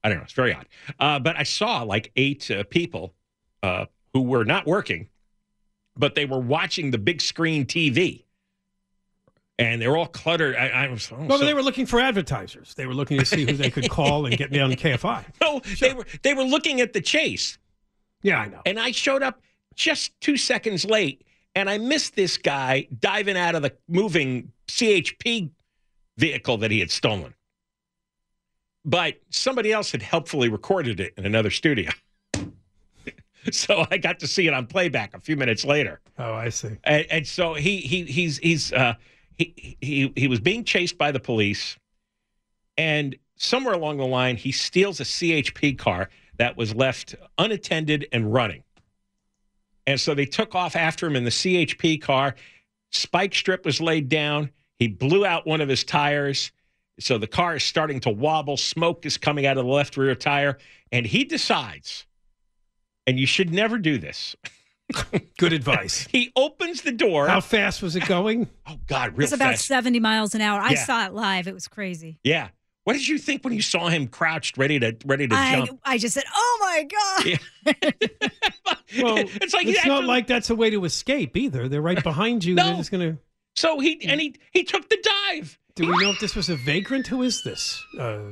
I 0.03 0.09
don't 0.09 0.17
know. 0.17 0.23
It's 0.23 0.33
very 0.33 0.53
odd. 0.53 0.67
Uh, 0.99 1.19
but 1.19 1.37
I 1.37 1.43
saw 1.43 1.83
like 1.83 2.11
eight 2.15 2.51
uh, 2.51 2.63
people 2.65 3.13
uh, 3.63 3.85
who 4.13 4.21
were 4.21 4.45
not 4.45 4.67
working, 4.67 5.09
but 5.95 6.15
they 6.15 6.25
were 6.25 6.39
watching 6.39 6.91
the 6.91 6.97
big 6.97 7.21
screen 7.21 7.65
TV. 7.65 8.24
And 9.57 9.81
they're 9.81 9.95
all 9.95 10.07
cluttered. 10.07 10.55
I, 10.55 10.67
I 10.67 10.87
was. 10.89 11.09
oh, 11.11 11.23
well, 11.25 11.39
so- 11.39 11.45
they 11.45 11.53
were 11.53 11.63
looking 11.63 11.85
for 11.85 11.99
advertisers. 11.99 12.73
They 12.75 12.85
were 12.85 12.93
looking 12.93 13.19
to 13.19 13.25
see 13.25 13.45
who 13.45 13.53
they 13.53 13.69
could 13.69 13.89
call 13.89 14.25
and 14.25 14.37
get 14.37 14.51
me 14.51 14.59
on 14.59 14.71
KFI. 14.73 15.25
no, 15.41 15.61
they 15.79 15.93
were 15.93 16.05
they 16.23 16.33
were 16.33 16.43
looking 16.43 16.81
at 16.81 16.93
the 16.93 17.01
chase. 17.01 17.57
Yeah, 18.21 18.39
I 18.39 18.47
know. 18.47 18.61
And 18.65 18.79
I 18.79 18.91
showed 18.91 19.23
up 19.23 19.41
just 19.75 20.11
two 20.19 20.35
seconds 20.35 20.83
late, 20.83 21.23
and 21.53 21.69
I 21.69 21.77
missed 21.77 22.15
this 22.15 22.37
guy 22.37 22.87
diving 22.99 23.37
out 23.37 23.55
of 23.55 23.61
the 23.61 23.73
moving 23.87 24.51
CHP 24.67 25.51
vehicle 26.17 26.57
that 26.57 26.71
he 26.71 26.79
had 26.79 26.91
stolen. 26.91 27.33
But 28.83 29.15
somebody 29.29 29.71
else 29.71 29.91
had 29.91 30.01
helpfully 30.01 30.49
recorded 30.49 30.99
it 30.99 31.13
in 31.17 31.25
another 31.25 31.49
studio. 31.49 31.91
so 33.51 33.85
I 33.89 33.97
got 33.97 34.19
to 34.19 34.27
see 34.27 34.47
it 34.47 34.53
on 34.53 34.67
playback 34.67 35.15
a 35.15 35.19
few 35.19 35.35
minutes 35.37 35.65
later. 35.65 36.01
Oh, 36.19 36.33
I 36.33 36.49
see. 36.49 36.77
And, 36.83 37.05
and 37.09 37.27
so 37.27 37.53
he 37.53 37.77
he 37.77 38.03
he's 38.03 38.37
he's 38.37 38.71
uh 38.73 38.93
he 39.37 39.77
he 39.81 40.13
he 40.15 40.27
was 40.27 40.39
being 40.39 40.63
chased 40.63 40.97
by 40.97 41.11
the 41.11 41.19
police, 41.19 41.77
and 42.77 43.15
somewhere 43.37 43.73
along 43.73 43.97
the 43.97 44.05
line 44.05 44.37
he 44.37 44.51
steals 44.51 44.99
a 44.99 45.03
CHP 45.03 45.77
car 45.77 46.09
that 46.37 46.57
was 46.57 46.73
left 46.75 47.15
unattended 47.37 48.07
and 48.11 48.33
running. 48.33 48.63
And 49.87 49.99
so 49.99 50.13
they 50.13 50.25
took 50.25 50.55
off 50.55 50.75
after 50.75 51.05
him 51.05 51.15
in 51.15 51.23
the 51.23 51.29
CHP 51.29 52.01
car. 52.01 52.35
Spike 52.91 53.35
strip 53.35 53.65
was 53.65 53.79
laid 53.79 54.09
down. 54.09 54.49
He 54.79 54.87
blew 54.87 55.25
out 55.25 55.45
one 55.45 55.61
of 55.61 55.69
his 55.69 55.83
tires. 55.83 56.51
So 56.99 57.17
the 57.17 57.27
car 57.27 57.55
is 57.55 57.63
starting 57.63 57.99
to 58.01 58.09
wobble. 58.09 58.57
Smoke 58.57 59.05
is 59.05 59.17
coming 59.17 59.45
out 59.45 59.57
of 59.57 59.65
the 59.65 59.71
left 59.71 59.97
rear 59.97 60.15
tire. 60.15 60.57
And 60.91 61.05
he 61.05 61.23
decides, 61.23 62.05
and 63.05 63.19
you 63.19 63.27
should 63.27 63.53
never 63.53 63.77
do 63.77 63.97
this. 63.97 64.35
Good 65.37 65.53
advice. 65.53 66.07
he 66.11 66.31
opens 66.35 66.81
the 66.83 66.91
door. 66.91 67.27
How 67.27 67.41
fast 67.41 67.81
was 67.81 67.95
it 67.95 68.07
going? 68.07 68.47
Oh 68.67 68.79
God, 68.87 69.15
real 69.15 69.25
It's 69.25 69.31
about 69.33 69.51
fast. 69.53 69.65
70 69.67 69.99
miles 69.99 70.33
an 70.33 70.41
hour. 70.41 70.59
I 70.59 70.71
Yeah. 70.71 70.85
saw 70.85 71.05
it 71.05 71.13
live. 71.13 71.47
It 71.47 71.53
was 71.53 71.67
crazy. 71.67 72.17
Yeah. 72.23 72.49
What 72.83 72.93
did 72.93 73.07
you 73.07 73.17
think 73.19 73.43
when 73.43 73.53
you 73.53 73.61
saw 73.61 73.89
him 73.89 74.07
crouched, 74.07 74.57
ready 74.57 74.79
to 74.79 74.95
ready 75.05 75.27
to 75.27 75.35
I, 75.35 75.55
jump? 75.65 75.79
I 75.83 75.97
just 75.99 76.13
said, 76.15 76.23
oh 76.35 76.57
my 76.61 77.33
God. 77.65 77.73
Well, 79.01 79.17
it's 79.17 79.53
like 79.53 79.67
it's 79.67 79.85
not 79.85 79.97
actually- 79.97 80.07
like 80.07 80.27
that's 80.27 80.49
a 80.49 80.55
way 80.55 80.69
to 80.69 80.85
escape 80.85 81.35
either. 81.35 81.67
They're 81.67 81.81
right 81.81 82.01
behind 82.01 82.43
you. 82.45 82.55
They're 82.55 82.65
No. 82.71 82.77
just 82.77 82.91
going 82.91 83.15
to. 83.15 83.19
So 83.55 83.79
he 83.79 84.03
and 84.07 84.19
he 84.21 84.35
he 84.51 84.63
took 84.63 84.87
the 84.89 84.97
dive. 85.29 85.57
Do 85.75 85.87
we 85.87 86.03
know 86.03 86.11
if 86.11 86.19
this 86.19 86.35
was 86.35 86.49
a 86.49 86.55
vagrant? 86.55 87.07
Who 87.07 87.21
is 87.21 87.43
this? 87.43 87.83
Uh, 87.99 88.31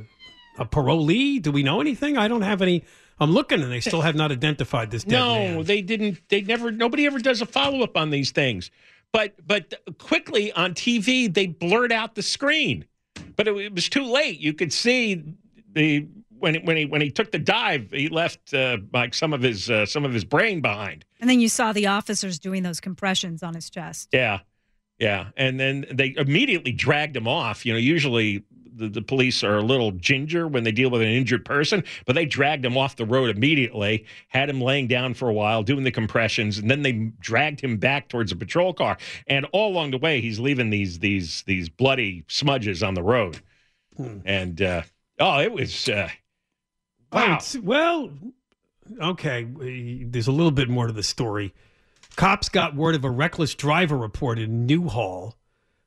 a 0.58 0.64
parolee? 0.64 1.40
Do 1.42 1.52
we 1.52 1.62
know 1.62 1.80
anything? 1.80 2.16
I 2.16 2.28
don't 2.28 2.42
have 2.42 2.62
any. 2.62 2.84
I'm 3.20 3.30
looking, 3.30 3.62
and 3.62 3.70
they 3.70 3.80
still 3.80 4.00
have 4.00 4.14
not 4.16 4.32
identified 4.32 4.90
this 4.90 5.04
dead 5.04 5.12
No, 5.18 5.34
man. 5.36 5.62
they 5.64 5.82
didn't. 5.82 6.20
They 6.28 6.40
never. 6.42 6.70
Nobody 6.70 7.06
ever 7.06 7.18
does 7.18 7.40
a 7.40 7.46
follow 7.46 7.82
up 7.82 7.96
on 7.96 8.10
these 8.10 8.30
things. 8.32 8.70
but 9.12 9.34
but 9.46 9.74
quickly 9.98 10.52
on 10.52 10.74
TV 10.74 11.32
they 11.32 11.46
blurred 11.46 11.92
out 11.92 12.14
the 12.16 12.22
screen, 12.22 12.84
but 13.36 13.46
it, 13.46 13.56
it 13.56 13.74
was 13.74 13.88
too 13.88 14.04
late. 14.04 14.40
You 14.40 14.52
could 14.52 14.72
see 14.72 15.22
the 15.72 16.06
when 16.38 16.56
when 16.64 16.76
he 16.76 16.86
when 16.86 17.00
he 17.00 17.10
took 17.10 17.30
the 17.30 17.38
dive, 17.38 17.90
he 17.92 18.08
left 18.08 18.52
uh, 18.52 18.78
like 18.92 19.14
some 19.14 19.32
of 19.32 19.42
his 19.42 19.70
uh, 19.70 19.86
some 19.86 20.04
of 20.04 20.12
his 20.12 20.24
brain 20.24 20.60
behind. 20.60 21.04
And 21.20 21.30
then 21.30 21.40
you 21.40 21.48
saw 21.48 21.72
the 21.72 21.86
officers 21.86 22.38
doing 22.38 22.64
those 22.64 22.80
compressions 22.80 23.42
on 23.42 23.54
his 23.54 23.70
chest. 23.70 24.08
Yeah, 24.12 24.40
yeah, 24.98 25.28
and 25.36 25.58
then 25.60 25.86
they 25.90 26.14
immediately 26.16 26.72
dragged 26.72 27.16
him 27.16 27.28
off. 27.28 27.64
You 27.64 27.72
know, 27.72 27.78
usually 27.78 28.42
the, 28.74 28.88
the 28.88 29.02
police 29.02 29.42
are 29.44 29.56
a 29.56 29.62
little 29.62 29.92
ginger 29.92 30.48
when 30.48 30.64
they 30.64 30.72
deal 30.72 30.90
with 30.90 31.02
an 31.02 31.08
injured 31.08 31.44
person, 31.44 31.84
but 32.06 32.14
they 32.14 32.26
dragged 32.26 32.64
him 32.64 32.76
off 32.76 32.96
the 32.96 33.06
road 33.06 33.34
immediately, 33.34 34.04
had 34.28 34.50
him 34.50 34.60
laying 34.60 34.86
down 34.86 35.14
for 35.14 35.28
a 35.28 35.32
while, 35.32 35.62
doing 35.62 35.84
the 35.84 35.90
compressions, 35.90 36.58
and 36.58 36.70
then 36.70 36.82
they 36.82 36.92
dragged 37.20 37.60
him 37.60 37.76
back 37.76 38.08
towards 38.08 38.32
a 38.32 38.36
patrol 38.36 38.72
car. 38.72 38.96
And 39.26 39.46
all 39.52 39.70
along 39.70 39.92
the 39.92 39.98
way, 39.98 40.20
he's 40.20 40.38
leaving 40.38 40.70
these 40.70 40.98
these 40.98 41.42
these 41.46 41.68
bloody 41.68 42.24
smudges 42.28 42.82
on 42.82 42.94
the 42.94 43.02
road. 43.02 43.40
Hmm. 43.96 44.18
And 44.24 44.60
uh, 44.60 44.82
oh, 45.18 45.40
it 45.40 45.52
was 45.52 45.88
uh, 45.88 46.08
wow. 47.12 47.38
Well, 47.62 48.10
okay. 49.00 49.46
There's 50.04 50.26
a 50.26 50.32
little 50.32 50.50
bit 50.50 50.68
more 50.68 50.86
to 50.86 50.92
the 50.92 51.02
story. 51.02 51.54
Cops 52.16 52.48
got 52.48 52.76
word 52.76 52.94
of 52.94 53.04
a 53.04 53.10
reckless 53.10 53.54
driver 53.54 53.96
report 53.96 54.38
in 54.38 54.66
Newhall. 54.66 55.36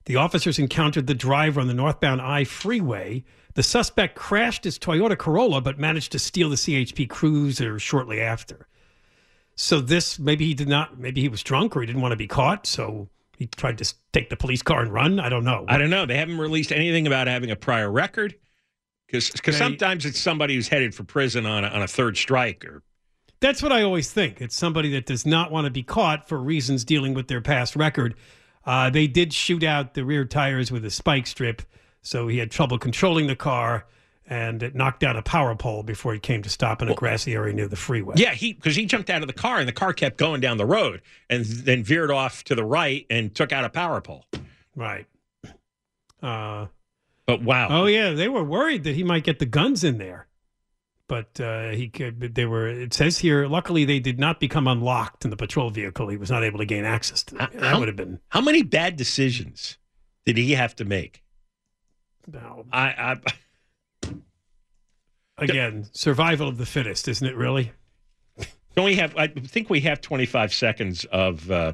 The 0.07 0.15
officers 0.15 0.57
encountered 0.57 1.05
the 1.05 1.13
driver 1.13 1.59
on 1.59 1.67
the 1.67 1.73
northbound 1.73 2.21
I 2.21 2.45
freeway. 2.45 3.25
The 3.55 3.63
suspect 3.63 4.15
crashed 4.15 4.63
his 4.63 4.79
Toyota 4.79 5.17
Corolla, 5.17 5.59
but 5.59 5.77
managed 5.77 6.13
to 6.13 6.19
steal 6.19 6.49
the 6.49 6.55
CHP 6.55 7.09
Cruiser 7.09 7.77
shortly 7.77 8.21
after. 8.21 8.69
So 9.55 9.81
this 9.81 10.17
maybe 10.17 10.45
he 10.45 10.53
did 10.53 10.69
not. 10.69 10.97
Maybe 10.97 11.19
he 11.19 11.27
was 11.27 11.43
drunk 11.43 11.75
or 11.75 11.81
he 11.81 11.87
didn't 11.87 12.01
want 12.01 12.13
to 12.13 12.17
be 12.17 12.25
caught. 12.27 12.65
So 12.65 13.09
he 13.37 13.47
tried 13.47 13.79
to 13.79 13.93
take 14.13 14.29
the 14.29 14.37
police 14.37 14.61
car 14.61 14.81
and 14.81 14.93
run. 14.93 15.19
I 15.19 15.27
don't 15.27 15.43
know. 15.43 15.65
I 15.67 15.77
don't 15.77 15.89
know. 15.89 16.05
They 16.05 16.15
haven't 16.15 16.37
released 16.37 16.71
anything 16.71 17.05
about 17.05 17.27
having 17.27 17.51
a 17.51 17.57
prior 17.57 17.91
record 17.91 18.33
because 19.07 19.29
They- 19.29 19.51
sometimes 19.51 20.05
it's 20.05 20.19
somebody 20.19 20.55
who's 20.55 20.69
headed 20.69 20.95
for 20.95 21.03
prison 21.03 21.45
on 21.45 21.65
a, 21.65 21.67
on 21.67 21.81
a 21.81 21.87
third 21.87 22.15
strike 22.15 22.63
or 22.63 22.81
That's 23.41 23.61
what 23.61 23.73
I 23.73 23.81
always 23.81 24.09
think. 24.09 24.39
It's 24.39 24.55
somebody 24.55 24.89
that 24.91 25.05
does 25.05 25.25
not 25.25 25.51
want 25.51 25.65
to 25.65 25.71
be 25.71 25.83
caught 25.83 26.29
for 26.29 26.37
reasons 26.37 26.85
dealing 26.85 27.13
with 27.13 27.27
their 27.27 27.41
past 27.41 27.75
record. 27.75 28.15
Uh, 28.67 28.89
they 28.89 29.07
did 29.07 29.31
shoot 29.33 29.63
out 29.63 29.93
the 29.95 30.03
rear 30.03 30.25
tires 30.25 30.71
with 30.71 30.83
a 30.85 30.91
spike 30.91 31.25
strip, 31.25 31.61
so 32.01 32.27
he 32.27 32.37
had 32.37 32.51
trouble 32.51 32.77
controlling 32.77 33.25
the 33.27 33.35
car, 33.35 33.85
and 34.27 34.61
it 34.61 34.75
knocked 34.75 34.99
down 34.99 35.15
a 35.15 35.21
power 35.21 35.55
pole 35.55 35.83
before 35.83 36.13
he 36.13 36.19
came 36.19 36.41
to 36.43 36.49
stop 36.49 36.81
in 36.81 36.89
a 36.89 36.93
grassy 36.93 37.33
area 37.33 37.53
near 37.53 37.69
the 37.69 37.77
freeway. 37.77 38.15
Yeah, 38.17 38.33
he 38.33 38.51
because 38.51 38.75
he 38.75 38.85
jumped 38.85 39.09
out 39.09 39.21
of 39.21 39.27
the 39.27 39.33
car 39.33 39.57
and 39.59 39.67
the 39.67 39.71
car 39.73 39.93
kept 39.93 40.17
going 40.17 40.41
down 40.41 40.57
the 40.57 40.65
road 40.65 41.01
and 41.29 41.45
then 41.45 41.81
veered 41.81 42.11
off 42.11 42.43
to 42.43 42.55
the 42.55 42.65
right 42.65 43.05
and 43.09 43.33
took 43.33 43.53
out 43.53 43.63
a 43.63 43.69
power 43.69 44.01
pole. 44.01 44.25
Right. 44.75 45.07
Uh, 46.21 46.67
But 47.25 47.41
wow. 47.43 47.67
oh 47.69 47.85
yeah, 47.85 48.11
they 48.11 48.27
were 48.27 48.43
worried 48.43 48.83
that 48.83 48.95
he 48.95 49.03
might 49.03 49.23
get 49.23 49.39
the 49.39 49.45
guns 49.45 49.83
in 49.85 49.97
there, 49.97 50.26
but 51.07 51.39
uh, 51.39 51.69
he 51.69 51.89
could. 51.89 52.35
They 52.35 52.45
were. 52.45 52.67
It 52.67 52.93
says 52.93 53.19
here. 53.19 53.47
Luckily, 53.47 53.85
they 53.85 53.99
did 53.99 54.19
not 54.19 54.39
become 54.39 54.67
unlocked 54.67 55.23
in 55.23 55.31
the 55.31 55.37
patrol 55.37 55.69
vehicle. 55.69 56.09
He 56.09 56.17
was 56.17 56.29
not 56.29 56.43
able 56.43 56.59
to 56.59 56.65
gain 56.65 56.85
access 56.85 57.23
to 57.23 57.35
them. 57.35 57.49
That 57.53 57.79
would 57.79 57.87
have 57.87 57.97
been. 57.97 58.19
How 58.29 58.41
many 58.41 58.63
bad 58.63 58.95
decisions 58.95 59.77
did 60.25 60.37
he 60.37 60.51
have 60.53 60.75
to 60.77 60.85
make? 60.85 61.23
No. 62.27 62.65
I, 62.73 63.15
I 64.05 64.13
Again, 65.37 65.87
survival 65.91 66.47
of 66.47 66.57
the 66.57 66.65
fittest, 66.65 67.07
isn't 67.07 67.25
it? 67.25 67.35
Really? 67.35 67.71
don't 68.75 68.85
we 68.85 68.95
have? 68.95 69.15
I 69.15 69.27
think 69.27 69.69
we 69.69 69.81
have 69.81 70.01
25 70.01 70.53
seconds 70.53 71.05
of 71.05 71.49
uh, 71.51 71.73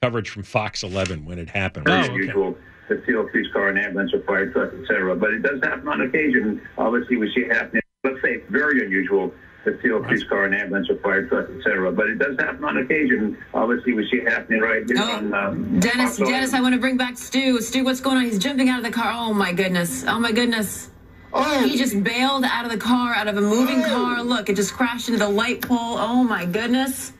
coverage 0.00 0.30
from 0.30 0.44
Fox 0.44 0.82
11 0.82 1.24
when 1.24 1.38
it 1.38 1.48
happened. 1.48 1.88
Oh, 1.88 1.92
As 1.92 2.08
usual, 2.10 2.56
the 2.88 3.00
steel 3.02 3.28
police 3.28 3.48
car 3.52 3.68
and 3.68 3.78
ambulance 3.78 4.12
or 4.14 4.22
fire 4.22 4.50
truck, 4.50 4.72
etc. 4.80 5.16
But 5.16 5.32
it 5.32 5.42
does 5.42 5.60
happen 5.62 5.88
on 5.88 6.00
occasion. 6.02 6.62
Obviously, 6.78 7.16
we 7.16 7.32
see 7.34 7.42
it 7.42 7.52
happening. 7.52 7.82
Let's 8.10 8.22
say 8.22 8.32
it's 8.34 8.50
very 8.50 8.84
unusual. 8.84 9.32
The 9.64 9.76
steel 9.80 10.02
police 10.02 10.24
car 10.24 10.46
and 10.46 10.54
ambulance 10.54 10.88
or 10.88 10.96
fire 10.96 11.26
truck, 11.26 11.50
etc. 11.50 11.92
But 11.92 12.08
it 12.08 12.18
does 12.18 12.34
happen 12.38 12.64
on 12.64 12.78
occasion. 12.78 13.36
Obviously, 13.52 13.92
we 13.92 14.08
see 14.10 14.16
it 14.16 14.28
happening 14.28 14.60
right 14.60 14.82
here 14.86 14.96
Oh, 14.98 15.16
on 15.16 15.34
um, 15.34 15.80
Dennis, 15.80 16.18
Fox 16.18 16.30
Dennis, 16.30 16.54
I 16.54 16.62
want 16.62 16.74
to 16.74 16.80
bring 16.80 16.96
back 16.96 17.18
Stu. 17.18 17.60
Stu, 17.60 17.84
what's 17.84 18.00
going 18.00 18.16
on? 18.16 18.24
He's 18.24 18.38
jumping 18.38 18.70
out 18.70 18.78
of 18.78 18.84
the 18.84 18.90
car. 18.90 19.12
Oh 19.14 19.34
my 19.34 19.52
goodness. 19.52 20.04
Oh 20.06 20.18
my 20.18 20.32
goodness. 20.32 20.88
Oh. 21.32 21.62
He 21.68 21.76
just 21.76 22.02
bailed 22.02 22.44
out 22.44 22.64
of 22.64 22.70
the 22.70 22.78
car, 22.78 23.14
out 23.14 23.28
of 23.28 23.36
a 23.36 23.40
moving 23.42 23.82
car. 23.84 24.22
Look, 24.22 24.48
it 24.48 24.56
just 24.56 24.72
crashed 24.72 25.08
into 25.08 25.18
the 25.18 25.28
light 25.28 25.60
pole. 25.60 25.98
Oh 25.98 26.24
my 26.24 26.46
goodness. 26.46 27.12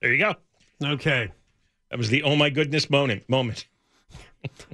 There 0.00 0.14
you 0.14 0.18
go. 0.18 0.34
Okay. 0.82 1.30
That 1.90 1.98
was 1.98 2.08
the 2.08 2.22
oh 2.22 2.34
my 2.34 2.48
goodness 2.48 2.88
moment. 2.88 3.28
Moment. 3.28 3.66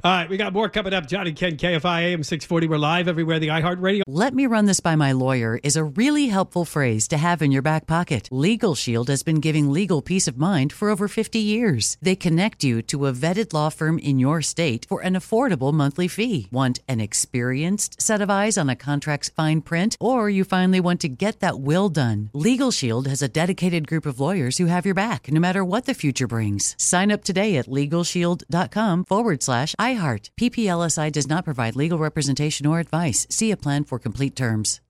All 0.04 0.12
right, 0.12 0.28
we 0.28 0.36
got 0.36 0.52
more 0.52 0.68
coming 0.68 0.94
up. 0.94 1.06
Johnny 1.06 1.32
Ken, 1.32 1.56
KFI 1.56 2.02
AM 2.02 2.22
640. 2.22 2.68
We're 2.68 2.78
live 2.78 3.08
everywhere, 3.08 3.40
the 3.40 3.48
iHeartRadio. 3.48 4.02
Let 4.06 4.34
me 4.34 4.46
run 4.46 4.66
this 4.66 4.78
by 4.78 4.94
my 4.94 5.10
lawyer 5.10 5.58
is 5.64 5.74
a 5.74 5.82
really 5.82 6.28
helpful 6.28 6.64
phrase 6.64 7.08
to 7.08 7.16
have 7.16 7.42
in 7.42 7.50
your 7.50 7.62
back 7.62 7.86
pocket. 7.86 8.28
Legal 8.30 8.76
Shield 8.76 9.08
has 9.08 9.24
been 9.24 9.40
giving 9.40 9.72
legal 9.72 10.02
peace 10.02 10.28
of 10.28 10.38
mind 10.38 10.72
for 10.72 10.88
over 10.90 11.08
50 11.08 11.38
years. 11.40 11.96
They 12.00 12.14
connect 12.14 12.62
you 12.62 12.82
to 12.82 13.06
a 13.06 13.12
vetted 13.12 13.52
law 13.52 13.70
firm 13.70 13.98
in 13.98 14.20
your 14.20 14.40
state 14.42 14.86
for 14.88 15.00
an 15.00 15.14
affordable 15.14 15.72
monthly 15.72 16.06
fee. 16.06 16.46
Want 16.52 16.78
an 16.86 17.00
experienced 17.00 18.00
set 18.00 18.20
of 18.20 18.30
eyes 18.30 18.56
on 18.56 18.70
a 18.70 18.76
contract's 18.76 19.30
fine 19.30 19.62
print? 19.62 19.96
Or 19.98 20.30
you 20.30 20.44
finally 20.44 20.80
want 20.80 21.00
to 21.00 21.08
get 21.08 21.40
that 21.40 21.58
will 21.58 21.88
done? 21.88 22.30
Legal 22.32 22.70
Shield 22.70 23.08
has 23.08 23.22
a 23.22 23.28
dedicated 23.28 23.88
group 23.88 24.06
of 24.06 24.20
lawyers 24.20 24.58
who 24.58 24.66
have 24.66 24.84
your 24.86 24.94
back 24.94 25.32
no 25.32 25.40
matter 25.40 25.64
what 25.64 25.86
the 25.86 25.94
future 25.94 26.28
brings. 26.28 26.76
Sign 26.78 27.10
up 27.10 27.24
today 27.24 27.56
at 27.56 27.66
LegalShield.com 27.66 29.04
forward 29.06 29.42
slash 29.56 29.74
iHeart. 29.78 30.30
PPLSI 30.40 31.10
does 31.12 31.28
not 31.28 31.44
provide 31.44 31.76
legal 31.76 31.98
representation 31.98 32.66
or 32.66 32.80
advice. 32.80 33.26
See 33.30 33.50
a 33.50 33.56
plan 33.56 33.84
for 33.84 33.98
complete 33.98 34.36
terms. 34.36 34.80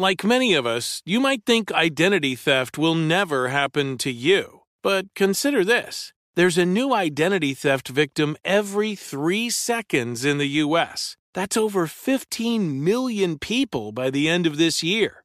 Like 0.00 0.22
many 0.22 0.54
of 0.54 0.64
us, 0.64 1.02
you 1.04 1.18
might 1.18 1.44
think 1.44 1.72
identity 1.72 2.36
theft 2.36 2.78
will 2.78 2.94
never 2.94 3.48
happen 3.48 3.98
to 3.98 4.12
you. 4.12 4.60
But 4.80 5.06
consider 5.14 5.64
this 5.64 6.12
there's 6.36 6.56
a 6.56 6.64
new 6.64 6.94
identity 6.94 7.52
theft 7.52 7.88
victim 7.88 8.36
every 8.44 8.94
three 8.94 9.50
seconds 9.50 10.24
in 10.24 10.38
the 10.38 10.62
U.S. 10.64 11.16
That's 11.34 11.56
over 11.56 11.88
15 11.88 12.84
million 12.84 13.38
people 13.38 13.90
by 13.90 14.10
the 14.10 14.28
end 14.28 14.46
of 14.46 14.56
this 14.56 14.84
year, 14.84 15.24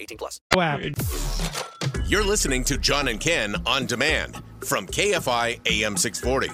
18 0.00 0.18
plus. 0.18 0.40
Wow. 0.54 0.80
You're 2.06 2.24
listening 2.24 2.64
to 2.64 2.78
John 2.78 3.08
and 3.08 3.20
Ken 3.20 3.56
on 3.66 3.86
demand 3.86 4.42
from 4.64 4.86
KFI 4.86 5.60
AM 5.66 5.96
640. 5.96 6.50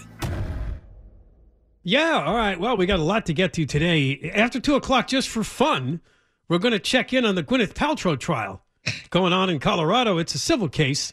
Yeah, 1.85 2.23
all 2.25 2.37
right. 2.37 2.59
Well, 2.59 2.77
we 2.77 2.87
got 2.87 3.01
a 3.01 3.05
lot 3.05 3.27
to 3.27 3.35
get 3.35 3.53
to 3.55 3.66
today. 3.66 4.31
After 4.35 4.61
two 4.61 4.77
o'clock, 4.77 5.09
just 5.09 5.29
for 5.29 5.42
fun, 5.42 6.01
we're 6.49 6.59
going 6.59 6.73
to 6.73 6.79
check 6.79 7.12
in 7.12 7.25
on 7.25 7.35
the 7.35 7.42
Gwyneth 7.42 7.75
Paltrow 7.75 8.18
trial 8.18 8.62
going 9.11 9.33
on 9.33 9.51
in 9.51 9.59
Colorado. 9.59 10.18
It's 10.18 10.35
a 10.35 10.38
civil 10.38 10.68
case, 10.68 11.12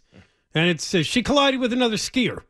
and 0.54 0.70
it's 0.70 0.94
uh, 0.94 1.02
she 1.04 1.24
collided 1.24 1.60
with 1.60 1.74
another 1.74 1.96
skier, 1.96 2.44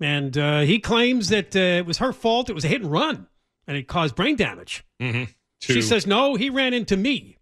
and 0.00 0.36
uh, 0.38 0.60
he 0.60 0.78
claims 0.78 1.30
that 1.30 1.56
uh, 1.56 1.58
it 1.58 1.86
was 1.86 1.98
her 1.98 2.12
fault. 2.12 2.48
It 2.48 2.54
was 2.54 2.64
a 2.64 2.68
hit 2.68 2.82
and 2.82 2.92
run, 2.92 3.26
and 3.66 3.76
it 3.76 3.88
caused 3.88 4.14
brain 4.14 4.36
damage. 4.36 4.84
Mm-hmm. 5.00 5.24
She 5.60 5.82
says 5.82 6.06
no, 6.06 6.36
he 6.36 6.50
ran 6.50 6.74
into 6.74 6.96
me. 6.96 7.37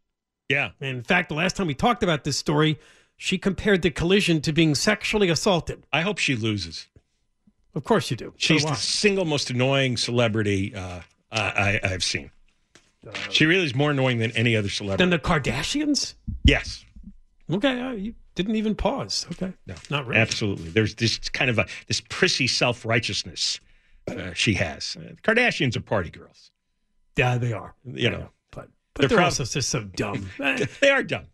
Yeah. 0.49 0.71
In 0.81 1.03
fact, 1.03 1.29
the 1.29 1.35
last 1.35 1.57
time 1.57 1.67
we 1.67 1.75
talked 1.75 2.03
about 2.03 2.25
this 2.25 2.37
story, 2.37 2.79
she 3.17 3.39
compared 3.39 3.83
the 3.83 3.91
collision 3.91 4.41
to 4.43 4.53
being 4.53 4.75
sexually 4.75 5.29
assaulted. 5.29 5.85
I 5.93 6.03
hope 6.03 6.19
she 6.19 6.37
loses. 6.37 6.87
Of 7.75 7.85
course 7.85 8.11
you 8.11 8.17
do. 8.17 8.27
So 8.39 8.55
She's 8.55 8.65
do 8.65 8.71
the 8.71 8.77
single 8.77 9.25
most 9.25 9.51
annoying 9.51 9.97
celebrity 9.97 10.75
uh, 10.75 11.01
I, 11.31 11.41
I, 11.41 11.81
I've 11.83 12.05
seen. 12.05 12.31
she 13.31 13.47
really 13.47 13.65
is 13.65 13.75
more 13.75 13.91
annoying 13.91 14.19
than 14.19 14.31
any 14.33 14.57
other 14.57 14.69
celebrity. 14.69 15.03
Than 15.03 15.11
the 15.11 15.19
Kardashians? 15.19 16.15
yes. 16.45 16.85
Okay, 17.49 17.81
uh, 17.81 17.93
you 17.93 18.13
didn't 18.35 18.57
even 18.57 18.75
pause. 18.75 19.25
Okay, 19.31 19.53
no, 19.67 19.75
not 19.89 20.05
really. 20.05 20.21
Absolutely. 20.21 20.71
There's 20.71 20.97
this 20.97 21.19
kind 21.29 21.49
of 21.49 21.61
a 21.61 21.67
this 21.87 22.01
prissy 22.01 22.49
self 22.49 22.85
righteousness 22.85 23.61
uh, 24.09 24.33
she 24.33 24.55
has. 24.55 24.97
Uh, 24.99 25.13
Kardashians 25.23 25.77
are 25.77 25.81
party 25.81 26.11
girls. 26.11 26.51
Yeah, 27.17 27.39
they 27.39 27.53
are. 27.53 27.75
You 27.85 28.11
know, 28.11 28.31
but 28.97 29.03
they're, 29.03 29.09
But 29.09 29.09
they're 29.09 29.19
prob- 29.19 29.25
also 29.27 29.45
just 29.45 29.69
so 29.69 29.85
dumb. 29.85 30.31
They 30.81 30.91
are 30.91 31.03
dumb. 31.03 31.27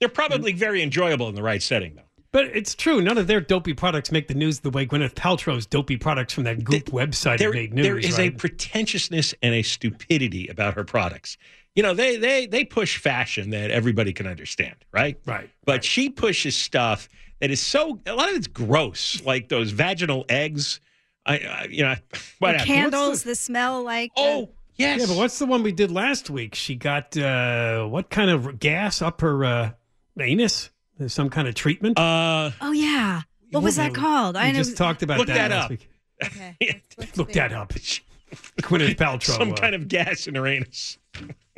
They're 0.00 0.08
probably 0.08 0.52
mm. 0.52 0.56
very 0.58 0.82
enjoyable 0.82 1.28
in 1.28 1.34
the 1.34 1.42
right 1.42 1.62
setting, 1.62 1.94
though. 1.94 2.02
But 2.30 2.44
it's 2.56 2.74
true. 2.74 3.00
None 3.00 3.16
of 3.16 3.26
their 3.26 3.40
dopey 3.40 3.72
products 3.72 4.12
make 4.12 4.28
the 4.28 4.34
news 4.34 4.60
the 4.60 4.70
way 4.70 4.86
Gwyneth 4.86 5.14
Paltrow's 5.14 5.66
dopey 5.66 5.96
products 5.96 6.34
from 6.34 6.44
that 6.44 6.62
Goop 6.62 6.86
website 6.86 7.38
There, 7.38 7.52
made 7.52 7.72
news. 7.72 7.84
there 7.86 7.98
is 7.98 8.18
a 8.18 8.30
pretentiousness 8.30 9.34
and 9.42 9.54
a 9.54 9.62
stupidity 9.62 10.46
about 10.48 10.74
her 10.74 10.84
products. 10.84 11.38
You 11.74 11.82
know, 11.82 11.94
they 11.94 12.16
they 12.16 12.46
they 12.46 12.64
push 12.64 12.98
fashion 12.98 13.50
that 13.50 13.70
everybody 13.70 14.12
can 14.12 14.26
understand, 14.26 14.76
right? 14.92 15.18
Right. 15.24 15.48
But 15.64 15.84
she 15.84 16.10
pushes 16.10 16.54
stuff 16.56 17.08
that 17.40 17.50
is 17.50 17.60
so 17.62 18.00
a 18.04 18.14
lot 18.14 18.28
of 18.28 18.36
it's 18.36 18.46
gross, 18.46 19.22
like 19.24 19.48
those 19.48 19.70
vaginal 19.70 20.24
eggs. 20.28 20.80
I, 21.24 21.38
I 21.38 21.66
you 21.70 21.84
know, 21.84 21.94
The 22.10 22.18
whatever. 22.40 22.64
candles, 22.64 23.22
the 23.22 23.34
smell 23.34 23.82
like. 23.84 24.10
Oh, 24.16 24.50
yes. 24.78 25.00
Yeah, 25.00 25.06
but 25.06 25.16
what's 25.16 25.38
the 25.38 25.46
one 25.46 25.62
we 25.62 25.72
did 25.72 25.90
last 25.90 26.30
week? 26.30 26.54
She 26.54 26.74
got 26.74 27.16
uh, 27.16 27.86
what 27.86 28.08
kind 28.10 28.30
of 28.30 28.58
gas 28.58 29.02
up 29.02 29.20
her 29.20 29.44
uh, 29.44 29.70
anus? 30.18 30.70
Some 31.06 31.30
kind 31.30 31.46
of 31.46 31.54
treatment. 31.54 31.98
Uh, 31.98 32.50
Oh 32.60 32.72
yeah. 32.72 33.22
What 33.50 33.62
was 33.62 33.76
that 33.76 33.94
called? 33.94 34.36
we 34.36 34.52
just 34.52 34.76
talked 34.76 35.02
about 35.02 35.18
Look 35.18 35.28
that, 35.28 35.48
that 35.48 35.50
last 35.50 35.64
up. 35.64 35.70
week. 35.70 35.88
Okay. 36.24 36.82
Look 37.16 37.32
that 37.32 37.52
up. 37.52 37.72
Gwyneth 37.72 38.96
Paltrow. 38.96 39.36
some 39.36 39.52
uh, 39.52 39.56
kind 39.56 39.74
of 39.74 39.88
gas 39.88 40.26
in 40.26 40.34
her 40.34 40.46
anus. 40.46 40.98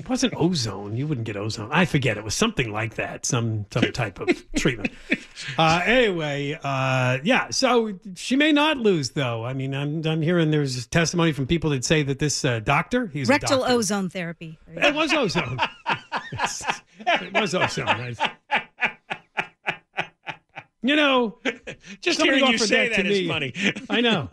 It 0.01 0.09
wasn't 0.09 0.33
ozone. 0.37 0.97
You 0.97 1.07
wouldn't 1.07 1.27
get 1.27 1.37
ozone. 1.37 1.69
I 1.71 1.85
forget. 1.85 2.17
It 2.17 2.25
was 2.25 2.35
something 2.35 2.73
like 2.73 2.95
that. 2.95 3.27
Some 3.27 3.67
some 3.71 3.93
type 3.93 4.19
of 4.21 4.29
treatment. 4.57 4.93
Uh, 5.57 5.81
anyway, 5.87 6.59
uh, 6.63 7.17
yeah. 7.25 7.49
So 7.49 7.99
she 8.15 8.37
may 8.37 8.53
not 8.53 8.77
lose, 8.77 9.11
though. 9.13 9.43
I 9.47 9.55
mean, 9.55 9.75
I'm 9.75 10.05
I'm 10.07 10.21
hearing 10.21 10.51
there's 10.51 10.87
testimony 10.89 11.33
from 11.33 11.47
people 11.47 11.71
that 11.71 11.83
say 11.83 12.03
that 12.03 12.19
this 12.19 12.45
uh, 12.45 12.61
doctor, 12.61 13.07
he's 13.07 13.27
a 13.29 13.33
Rectal 13.33 13.61
doctor. 13.61 13.73
ozone 13.75 14.11
therapy. 14.11 14.59
It 14.77 14.95
was 14.95 15.15
ozone. 15.15 15.59
Yes. 16.33 16.81
it 17.01 17.33
was 17.33 17.55
ozone. 17.55 17.89
I- 17.89 18.33
You 20.83 20.97
know, 20.97 21.39
Just 22.01 22.19
somebody 22.19 22.39
hearing 22.39 22.53
you 22.53 22.57
offered 22.57 22.69
say 22.69 22.89
that 22.89 22.97
that 22.97 23.07
is 23.07 23.21
me. 23.21 23.29
funny. 23.29 23.55
I 23.91 24.01
know. 24.01 24.29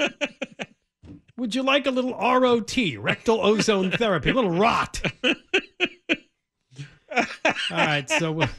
Would 1.38 1.54
you 1.56 1.62
like 1.62 1.86
a 1.88 1.92
little 1.92 2.14
ROT, 2.14 2.76
rectal 3.00 3.42
ozone 3.46 3.92
therapy, 3.92 4.30
a 4.30 4.34
little 4.34 4.52
rot? 4.52 5.02
All 7.70 7.78
right, 7.78 8.10
so 8.10 8.32
we'll 8.32 8.50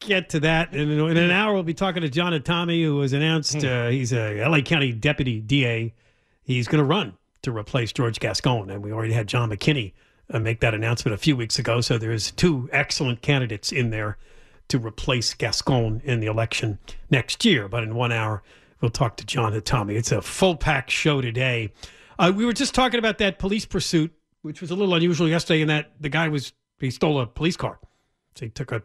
get 0.00 0.30
to 0.30 0.40
that. 0.40 0.74
In, 0.74 0.90
in 0.90 1.16
an 1.16 1.30
hour, 1.30 1.54
we'll 1.54 1.62
be 1.62 1.74
talking 1.74 2.02
to 2.02 2.08
John 2.08 2.32
Hatami, 2.32 2.82
who 2.82 3.00
has 3.00 3.12
announced 3.12 3.64
uh, 3.64 3.88
he's 3.88 4.12
a 4.12 4.44
LA 4.44 4.60
County 4.60 4.92
Deputy 4.92 5.40
DA. 5.40 5.94
He's 6.42 6.66
going 6.66 6.82
to 6.82 6.84
run 6.84 7.14
to 7.42 7.56
replace 7.56 7.92
George 7.92 8.18
Gascon, 8.18 8.70
and 8.70 8.82
we 8.82 8.92
already 8.92 9.12
had 9.12 9.28
John 9.28 9.50
McKinney 9.50 9.92
uh, 10.32 10.40
make 10.40 10.60
that 10.60 10.74
announcement 10.74 11.14
a 11.14 11.18
few 11.18 11.36
weeks 11.36 11.58
ago. 11.58 11.80
So 11.80 11.98
there's 11.98 12.32
two 12.32 12.68
excellent 12.72 13.22
candidates 13.22 13.70
in 13.70 13.90
there 13.90 14.18
to 14.68 14.78
replace 14.78 15.34
Gascon 15.34 16.02
in 16.04 16.20
the 16.20 16.26
election 16.26 16.78
next 17.10 17.44
year. 17.44 17.68
But 17.68 17.84
in 17.84 17.94
one 17.94 18.12
hour, 18.12 18.42
we'll 18.80 18.90
talk 18.90 19.16
to 19.18 19.26
John 19.26 19.52
Hatami. 19.52 19.94
It's 19.94 20.12
a 20.12 20.20
full 20.20 20.56
pack 20.56 20.90
show 20.90 21.20
today. 21.20 21.72
Uh, 22.18 22.32
we 22.34 22.44
were 22.44 22.52
just 22.52 22.74
talking 22.74 22.98
about 22.98 23.18
that 23.18 23.38
police 23.38 23.64
pursuit, 23.64 24.12
which 24.42 24.60
was 24.60 24.70
a 24.70 24.74
little 24.74 24.94
unusual 24.94 25.28
yesterday, 25.28 25.62
in 25.62 25.68
that 25.68 25.92
the 26.00 26.08
guy 26.08 26.28
was 26.28 26.52
he 26.80 26.90
stole 26.90 27.20
a 27.20 27.26
police 27.26 27.56
car. 27.56 27.78
So 28.34 28.46
he 28.46 28.50
took 28.50 28.72
a, 28.72 28.82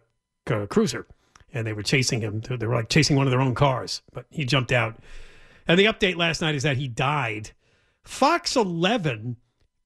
a 0.48 0.68
cruiser, 0.68 1.08
and 1.54 1.66
they 1.66 1.74
were 1.74 1.84
chasing 1.84 2.22
him. 2.22 2.42
They 2.42 2.66
were 2.66 2.76
like 2.76 2.90
chasing 2.90 3.16
one 3.16 3.28
of 3.28 3.32
their 3.32 3.42
own 3.42 3.56
cars, 3.56 4.02
but 4.14 4.26
he 4.30 4.46
jumped 4.46 4.72
out. 4.72 4.98
And 5.68 5.80
the 5.80 5.86
update 5.86 6.18
last 6.18 6.42
night 6.42 6.56
is 6.56 6.64
that 6.64 6.78
he 6.78 6.88
died. 6.88 7.52
Fox 8.04 8.56
11 8.56 9.38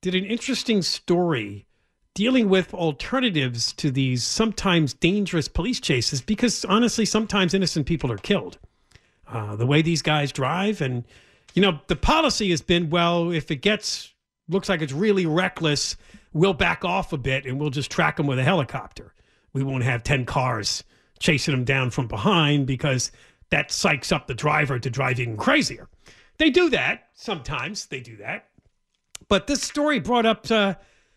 did 0.02 0.15
an 0.15 0.26
interesting 0.26 0.82
story 0.82 1.67
dealing 2.15 2.50
with 2.50 2.74
alternatives 2.74 3.72
to 3.74 3.91
these 3.91 4.24
sometimes 4.24 4.91
dangerous 4.93 5.48
police 5.48 5.80
chases 5.80 6.20
because 6.20 6.65
honestly, 6.65 7.06
sometimes 7.06 7.54
innocent 7.54 7.86
people 7.86 8.12
are 8.12 8.17
killed. 8.17 8.58
Uh, 9.28 9.56
the 9.56 9.67
way 9.67 9.82
these 9.82 10.02
guys 10.02 10.32
drive, 10.32 10.82
and 10.82 11.04
you 11.54 11.62
know, 11.62 11.80
the 11.88 11.96
policy 11.96 12.50
has 12.50 12.62
been 12.62 12.89
well, 12.89 13.30
if 13.30 13.52
it 13.52 13.58
gets 13.58 14.13
looks 14.50 14.70
like 14.70 14.82
it's 14.82 14.93
really 14.93 15.26
reckless, 15.26 15.98
we'll 16.38 16.54
back 16.54 16.86
off 16.86 17.12
a 17.13 17.17
bit 17.17 17.45
and 17.45 17.60
we'll 17.60 17.69
just 17.69 17.91
track 17.91 18.17
them 18.17 18.28
with 18.28 18.39
a 18.39 18.43
helicopter. 18.43 19.13
We 19.54 19.63
won't 19.63 19.84
have 19.84 20.04
10 20.04 20.26
cars 20.26 20.84
chasing 21.19 21.54
them 21.54 21.63
down 21.63 21.89
from 21.89 22.08
behind 22.08 22.67
because 22.67 23.12
that 23.50 23.69
psychs 23.69 24.12
up 24.12 24.28
the 24.28 24.36
driver 24.36 24.78
to 24.78 24.89
drive 24.89 25.19
even 25.19 25.36
crazier. 25.36 25.89
They 26.38 26.52
do 26.52 26.69
that 26.69 27.08
sometimes, 27.15 27.88
they 27.88 28.02
do 28.02 28.17
that. 28.17 28.50
But 29.28 29.47
this 29.47 29.63
story 29.63 30.00
brought 30.00 30.26
up 30.26 30.50
uh, 30.52 30.76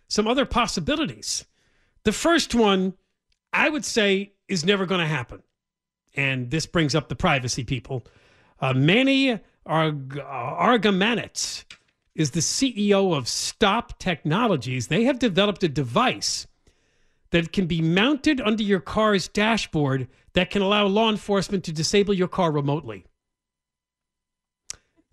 some 0.09 0.27
other 0.27 0.47
possibilities. 0.47 1.45
The 2.05 2.13
first 2.13 2.55
one, 2.55 2.95
I 3.53 3.69
would 3.69 3.85
say, 3.85 4.33
is 4.49 4.65
never 4.65 4.87
going 4.87 5.03
to 5.03 5.07
happen. 5.07 5.43
And 6.15 6.51
this 6.51 6.65
brings 6.65 6.95
up 6.95 7.09
the 7.09 7.15
privacy 7.15 7.63
people. 7.63 8.07
Uh, 8.59 8.73
Manny 8.73 9.39
Arg- 9.67 10.17
Argamanets 10.17 11.65
is 12.15 12.33
the 12.33 12.41
CEO 12.41 13.17
of 13.17 13.29
Stop 13.29 13.99
Technologies. 13.99 14.89
They 14.89 15.05
have 15.05 15.19
developed 15.19 15.63
a 15.63 15.69
device 15.69 16.47
that 17.31 17.53
can 17.53 17.67
be 17.67 17.81
mounted 17.81 18.41
under 18.41 18.63
your 18.63 18.81
car's 18.81 19.29
dashboard 19.29 20.09
that 20.33 20.51
can 20.51 20.63
allow 20.63 20.87
law 20.87 21.11
enforcement 21.11 21.65
to 21.65 21.73
disable 21.73 22.15
your 22.15 22.29
car 22.29 22.51
remotely. 22.51 23.05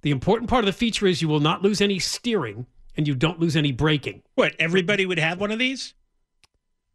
The 0.02 0.12
important 0.12 0.50
part 0.50 0.64
of 0.64 0.68
the 0.68 0.74
feature 0.74 1.08
is 1.08 1.22
you 1.22 1.28
will 1.28 1.40
not 1.40 1.62
lose 1.62 1.82
any 1.82 2.00
steering 2.00 2.66
and 2.96 3.08
you 3.08 3.16
don't 3.16 3.40
lose 3.40 3.56
any 3.56 3.72
braking. 3.72 4.24
What? 4.36 4.56
Everybody 4.60 5.06
would 5.06 5.20
have 5.20 5.40
one 5.40 5.52
of 5.52 5.60
these? 5.60 5.94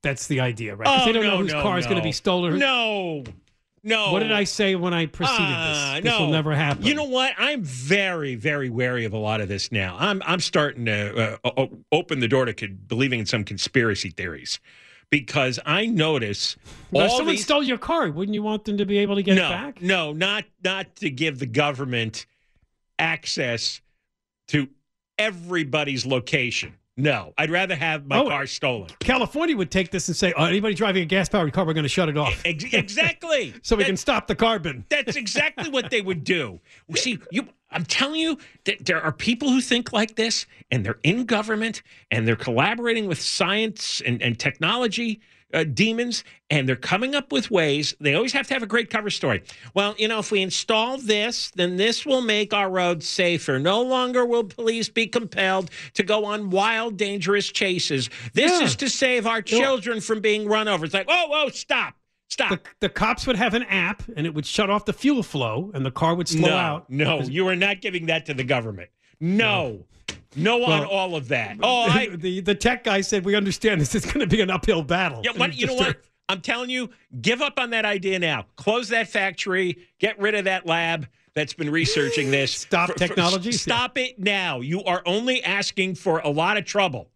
That's 0.03 0.27
the 0.27 0.41
idea, 0.41 0.75
right? 0.75 0.89
Oh, 0.89 1.05
they 1.05 1.13
don't 1.13 1.23
no, 1.23 1.31
know 1.31 1.39
whose 1.39 1.53
no, 1.53 1.63
car 1.63 1.79
is 1.79 1.87
going 1.87 1.99
to 1.99 2.03
be 2.03 2.13
stolen. 2.13 2.59
No, 2.59 3.23
no. 3.83 4.13
What 4.13 4.21
did 4.21 4.33
I 4.33 4.45
say 4.45 4.75
when 4.75 4.95
I 4.95 5.07
preceded 5.07 5.41
Ah, 5.41 5.93
this? 5.97 6.05
This 6.05 6.19
will 6.21 6.31
never 6.31 6.55
happen. 6.55 6.85
You 6.85 6.95
know 6.95 7.05
what? 7.05 7.33
I'm 7.39 7.63
very, 7.63 8.35
very 8.35 8.71
wary 8.71 9.05
of 9.05 9.13
a 9.13 9.19
lot 9.19 9.41
of 9.41 9.49
this 9.49 9.71
now. 9.73 9.97
I'm 9.99 10.23
I'm 10.25 10.41
starting 10.41 10.85
to 10.87 11.39
uh, 11.45 11.67
open 11.91 12.21
the 12.21 12.29
door 12.29 12.45
to 12.45 12.55
con- 12.55 12.79
believing 12.87 13.21
in 13.21 13.27
some 13.27 13.45
conspiracy 13.45 14.11
theories 14.11 14.61
because 15.11 15.59
I 15.67 15.87
notice 15.87 16.57
Now, 16.91 17.05
if 17.05 17.11
someone 17.13 17.35
these. 17.35 17.45
stole 17.45 17.63
your 17.63 17.79
car, 17.79 18.11
wouldn't 18.11 18.35
you 18.35 18.43
want 18.43 18.65
them 18.65 18.79
to 18.79 18.87
be 18.87 18.99
able 18.99 19.17
to 19.17 19.23
get 19.23 19.35
no, 19.35 19.47
it 19.47 19.51
back? 19.51 19.83
no, 19.83 20.13
not 20.13 20.45
not 20.65 20.97
to 20.97 21.11
give 21.11 21.39
the 21.39 21.47
government 21.47 22.27
access 22.99 23.81
to 24.49 24.69
everybody's 25.19 26.07
location. 26.07 26.75
No, 26.97 27.33
I'd 27.39 27.51
rather 27.51 27.75
have 27.75 28.07
my 28.07 28.19
Oh. 28.19 28.29
car 28.29 28.47
stolen. 28.47 28.89
California 29.01 29.57
would 29.57 29.71
take 29.71 29.91
this 29.91 30.09
and 30.09 30.17
say, 30.17 30.33
oh, 30.37 30.45
anybody 30.45 30.75
driving 30.75 31.03
a 31.03 31.07
gas 31.07 31.29
powered 31.29 31.53
car, 31.53 31.65
we're 31.65 31.73
going 31.73 31.85
to 31.85 31.89
shut 31.89 32.09
it 32.11 32.19
off. 32.19 32.41
Exactly. 32.45 33.55
so 33.63 33.77
we 33.77 33.85
can 33.85 33.97
stop 33.97 34.27
the 34.27 34.35
carbon. 34.35 34.85
That's 34.91 35.17
exactly 35.17 35.71
what 35.71 35.91
they 35.91 36.01
would 36.03 36.25
do. 36.25 36.61
See, 36.95 37.19
you. 37.31 37.49
I'm 37.75 37.87
telling 37.87 38.21
you 38.21 38.37
that 38.65 38.85
there 38.85 39.01
are 39.01 39.13
people 39.13 39.49
who 39.49 39.63
think 39.63 39.95
like 39.95 40.15
this, 40.17 40.45
and 40.71 40.85
they're 40.85 40.99
in 41.05 41.25
government, 41.25 41.83
and 42.11 42.29
they're 42.29 42.37
collaborating 42.37 43.07
with 43.07 43.19
science 43.19 44.03
and, 44.05 44.21
and 44.21 44.39
technology 44.39 45.23
uh, 45.53 45.65
demons, 45.65 46.25
and 46.51 46.69
they're 46.69 46.77
coming 46.77 47.15
up 47.15 47.33
with 47.33 47.51
ways. 47.51 47.95
They 48.01 48.15
always 48.15 48.33
have 48.33 48.47
to 48.49 48.55
have 48.55 48.63
a 48.63 48.67
great 48.67 48.91
cover 48.91 49.11
story. 49.11 49.43
Well, 49.75 49.95
you 49.99 50.09
know, 50.09 50.19
if 50.19 50.31
we 50.31 50.43
install 50.43 50.99
this, 50.99 51.51
then 51.55 51.77
this 51.77 52.05
will 52.07 52.23
make 52.23 52.53
our 52.53 52.71
roads 52.71 53.09
safer. 53.09 53.59
No 53.59 53.83
longer 53.83 54.25
will 54.25 54.45
police 54.45 54.89
be 54.89 55.07
compelled 55.07 55.71
to 55.95 56.03
go 56.03 56.25
on 56.25 56.51
wild, 56.51 56.97
dangerous 56.97 57.47
chases. 57.51 58.11
This 58.35 58.53
Yeah. 58.53 58.65
is 58.65 58.77
to 58.77 58.89
save 58.89 59.27
our 59.27 59.43
children 59.43 60.01
from 60.01 60.21
being 60.21 60.47
run 60.49 60.69
over. 60.69 60.85
It's 60.85 60.95
like, 60.95 61.07
oh, 61.09 61.27
whoa, 61.29 61.49
stop. 61.51 61.95
Stop. 62.29 62.51
The, 62.51 62.61
the 62.81 62.89
cops 62.89 63.27
would 63.27 63.37
have 63.37 63.53
an 63.53 63.65
app 63.65 64.03
and 64.17 64.27
it 64.27 64.35
would 64.35 64.47
shut 64.47 64.71
off 64.71 64.87
the 64.87 64.95
fuel 64.95 65.23
flow 65.23 65.71
and 65.75 65.85
the 65.85 65.91
car 65.91 66.15
would 66.15 66.29
slow 66.29 66.49
no, 66.49 66.57
out. 66.57 66.89
No, 66.89 67.21
you 67.21 67.47
are 67.49 67.57
not 67.57 67.83
giving 67.83 68.07
that 68.07 68.25
to 68.27 68.35
the 68.35 68.45
government. 68.45 68.89
No. 69.21 69.37
No, 69.43 69.85
on 70.37 70.45
Well, 70.45 70.85
all 70.87 71.15
of 71.17 71.29
that. 71.29 71.57
Oh, 71.63 71.83
I, 71.83 72.09
the, 72.15 72.41
the 72.41 72.55
tech 72.55 72.85
guy 72.85 73.01
said, 73.01 73.25
we 73.25 73.35
understand 73.35 73.81
this 73.81 73.95
is 73.95 74.05
going 74.07 74.21
to 74.21 74.27
be 74.27 74.41
an 74.41 74.51
uphill 74.51 74.83
battle. 74.83 75.21
yeah, 75.25 75.33
what, 75.37 75.55
you 75.55 75.67
know 75.67 75.75
what? 75.75 75.99
I'm 76.29 76.41
telling 76.41 76.71
you, 76.71 76.89
give 77.21 77.43
up 77.43 77.59
on 77.59 77.71
that 77.71 77.85
idea 77.85 78.19
now. 78.19 78.47
Close 78.57 78.89
that 78.91 79.09
factory. 79.09 79.77
Get 79.99 80.19
rid 80.19 80.35
of 80.35 80.45
that 80.45 80.65
lab 80.67 81.07
that's 81.35 81.53
been 81.53 81.69
researching 81.71 82.31
this. 82.31 82.53
Stop 82.57 82.95
technology? 82.95 83.53
stop 83.53 83.99
it 83.99 84.19
now. 84.19 84.61
You 84.61 84.83
are 84.85 85.03
only 85.05 85.43
asking 85.45 85.97
for 85.97 86.21
a 86.21 86.29
lot 86.31 86.57
of 86.57 86.65
trouble. 86.65 87.09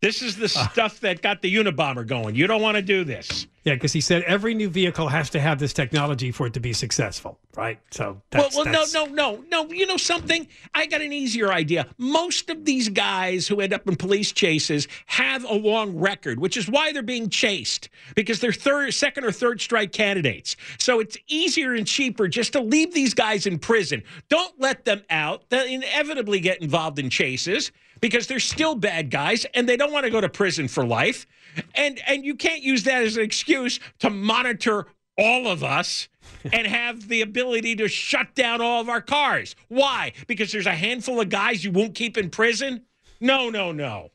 This 0.00 0.22
is 0.22 0.36
the 0.36 0.52
Ah. 0.56 0.68
stuff 0.72 1.00
that 1.00 1.22
got 1.22 1.42
the 1.42 1.52
Unabomber 1.54 2.06
going. 2.06 2.34
You 2.34 2.46
don't 2.46 2.62
want 2.62 2.76
to 2.76 2.82
do 2.82 3.04
this. 3.04 3.46
Yeah, 3.68 3.74
because 3.74 3.92
he 3.92 4.00
said 4.00 4.22
every 4.22 4.54
new 4.54 4.70
vehicle 4.70 5.08
has 5.08 5.28
to 5.28 5.40
have 5.40 5.58
this 5.58 5.74
technology 5.74 6.30
for 6.30 6.46
it 6.46 6.54
to 6.54 6.60
be 6.60 6.72
successful, 6.72 7.38
right? 7.54 7.78
So 7.90 8.22
that's, 8.30 8.56
well, 8.56 8.64
well 8.64 8.72
that's- 8.72 8.94
no, 8.94 9.04
no, 9.04 9.36
no, 9.36 9.44
no. 9.66 9.70
You 9.70 9.86
know 9.86 9.98
something? 9.98 10.48
I 10.74 10.86
got 10.86 11.02
an 11.02 11.12
easier 11.12 11.52
idea. 11.52 11.86
Most 11.98 12.48
of 12.48 12.64
these 12.64 12.88
guys 12.88 13.46
who 13.46 13.60
end 13.60 13.74
up 13.74 13.86
in 13.86 13.96
police 13.96 14.32
chases 14.32 14.88
have 15.04 15.44
a 15.44 15.52
long 15.52 15.98
record, 15.98 16.40
which 16.40 16.56
is 16.56 16.66
why 16.66 16.92
they're 16.92 17.02
being 17.02 17.28
chased 17.28 17.90
because 18.14 18.40
they're 18.40 18.52
third, 18.54 18.94
second 18.94 19.24
or 19.24 19.32
third 19.32 19.60
strike 19.60 19.92
candidates. 19.92 20.56
So 20.78 20.98
it's 21.00 21.18
easier 21.28 21.74
and 21.74 21.86
cheaper 21.86 22.26
just 22.26 22.54
to 22.54 22.60
leave 22.62 22.94
these 22.94 23.12
guys 23.12 23.46
in 23.46 23.58
prison. 23.58 24.02
Don't 24.30 24.58
let 24.58 24.86
them 24.86 25.02
out. 25.10 25.42
They'll 25.50 25.66
inevitably 25.66 26.40
get 26.40 26.62
involved 26.62 26.98
in 26.98 27.10
chases 27.10 27.70
because 28.00 28.26
they're 28.26 28.40
still 28.40 28.74
bad 28.74 29.10
guys 29.10 29.46
and 29.54 29.68
they 29.68 29.76
don't 29.76 29.92
want 29.92 30.04
to 30.04 30.10
go 30.10 30.20
to 30.20 30.28
prison 30.28 30.68
for 30.68 30.84
life. 30.84 31.26
And 31.74 32.00
and 32.06 32.24
you 32.24 32.34
can't 32.34 32.62
use 32.62 32.84
that 32.84 33.02
as 33.02 33.16
an 33.16 33.22
excuse 33.22 33.80
to 34.00 34.10
monitor 34.10 34.86
all 35.16 35.48
of 35.48 35.64
us 35.64 36.08
and 36.52 36.66
have 36.66 37.08
the 37.08 37.22
ability 37.22 37.74
to 37.76 37.88
shut 37.88 38.34
down 38.34 38.60
all 38.60 38.80
of 38.80 38.88
our 38.88 39.00
cars. 39.00 39.56
Why? 39.68 40.12
Because 40.26 40.52
there's 40.52 40.66
a 40.66 40.72
handful 40.72 41.20
of 41.20 41.28
guys 41.28 41.64
you 41.64 41.72
won't 41.72 41.94
keep 41.94 42.16
in 42.16 42.30
prison? 42.30 42.84
No, 43.20 43.50
no, 43.50 43.72
no. 43.72 44.10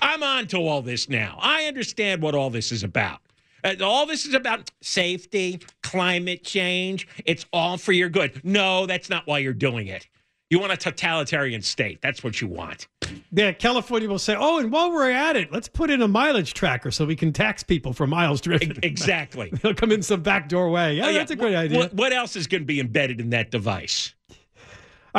I'm 0.00 0.22
on 0.22 0.46
to 0.48 0.58
all 0.58 0.82
this 0.82 1.08
now. 1.08 1.38
I 1.40 1.64
understand 1.64 2.22
what 2.22 2.34
all 2.34 2.50
this 2.50 2.72
is 2.72 2.82
about. 2.84 3.20
Uh, 3.64 3.74
all 3.82 4.06
this 4.06 4.26
is 4.26 4.34
about 4.34 4.70
safety, 4.80 5.60
climate 5.82 6.44
change. 6.44 7.08
It's 7.24 7.44
all 7.52 7.76
for 7.76 7.92
your 7.92 8.08
good. 8.08 8.40
No, 8.44 8.86
that's 8.86 9.10
not 9.10 9.26
why 9.26 9.38
you're 9.38 9.52
doing 9.52 9.88
it. 9.88 10.06
You 10.50 10.58
want 10.58 10.72
a 10.72 10.76
totalitarian 10.78 11.60
state. 11.60 12.00
That's 12.00 12.24
what 12.24 12.40
you 12.40 12.48
want. 12.48 12.86
Yeah, 13.30 13.52
California 13.52 14.08
will 14.08 14.18
say, 14.18 14.34
oh, 14.38 14.58
and 14.58 14.72
while 14.72 14.90
we're 14.90 15.10
at 15.10 15.36
it, 15.36 15.52
let's 15.52 15.68
put 15.68 15.90
in 15.90 16.00
a 16.00 16.08
mileage 16.08 16.54
tracker 16.54 16.90
so 16.90 17.04
we 17.04 17.16
can 17.16 17.32
tax 17.34 17.62
people 17.62 17.92
for 17.92 18.06
miles 18.06 18.40
driven. 18.40 18.78
Exactly. 18.82 19.50
They'll 19.62 19.74
come 19.74 19.92
in 19.92 20.02
some 20.02 20.22
backdoor 20.22 20.70
way. 20.70 20.94
Yeah, 20.94 21.06
Oh, 21.06 21.08
yeah. 21.10 21.18
that's 21.18 21.30
a 21.32 21.36
great 21.36 21.52
What- 21.54 21.64
idea. 21.64 21.88
What, 21.92 22.12
else 22.14 22.34
is 22.36 22.46
going 22.46 22.62
to 22.62 22.66
be 22.66 22.80
embedded 22.80 23.20
in 23.20 23.30
that 23.30 23.50
device? 23.50 24.14
All 24.30 24.36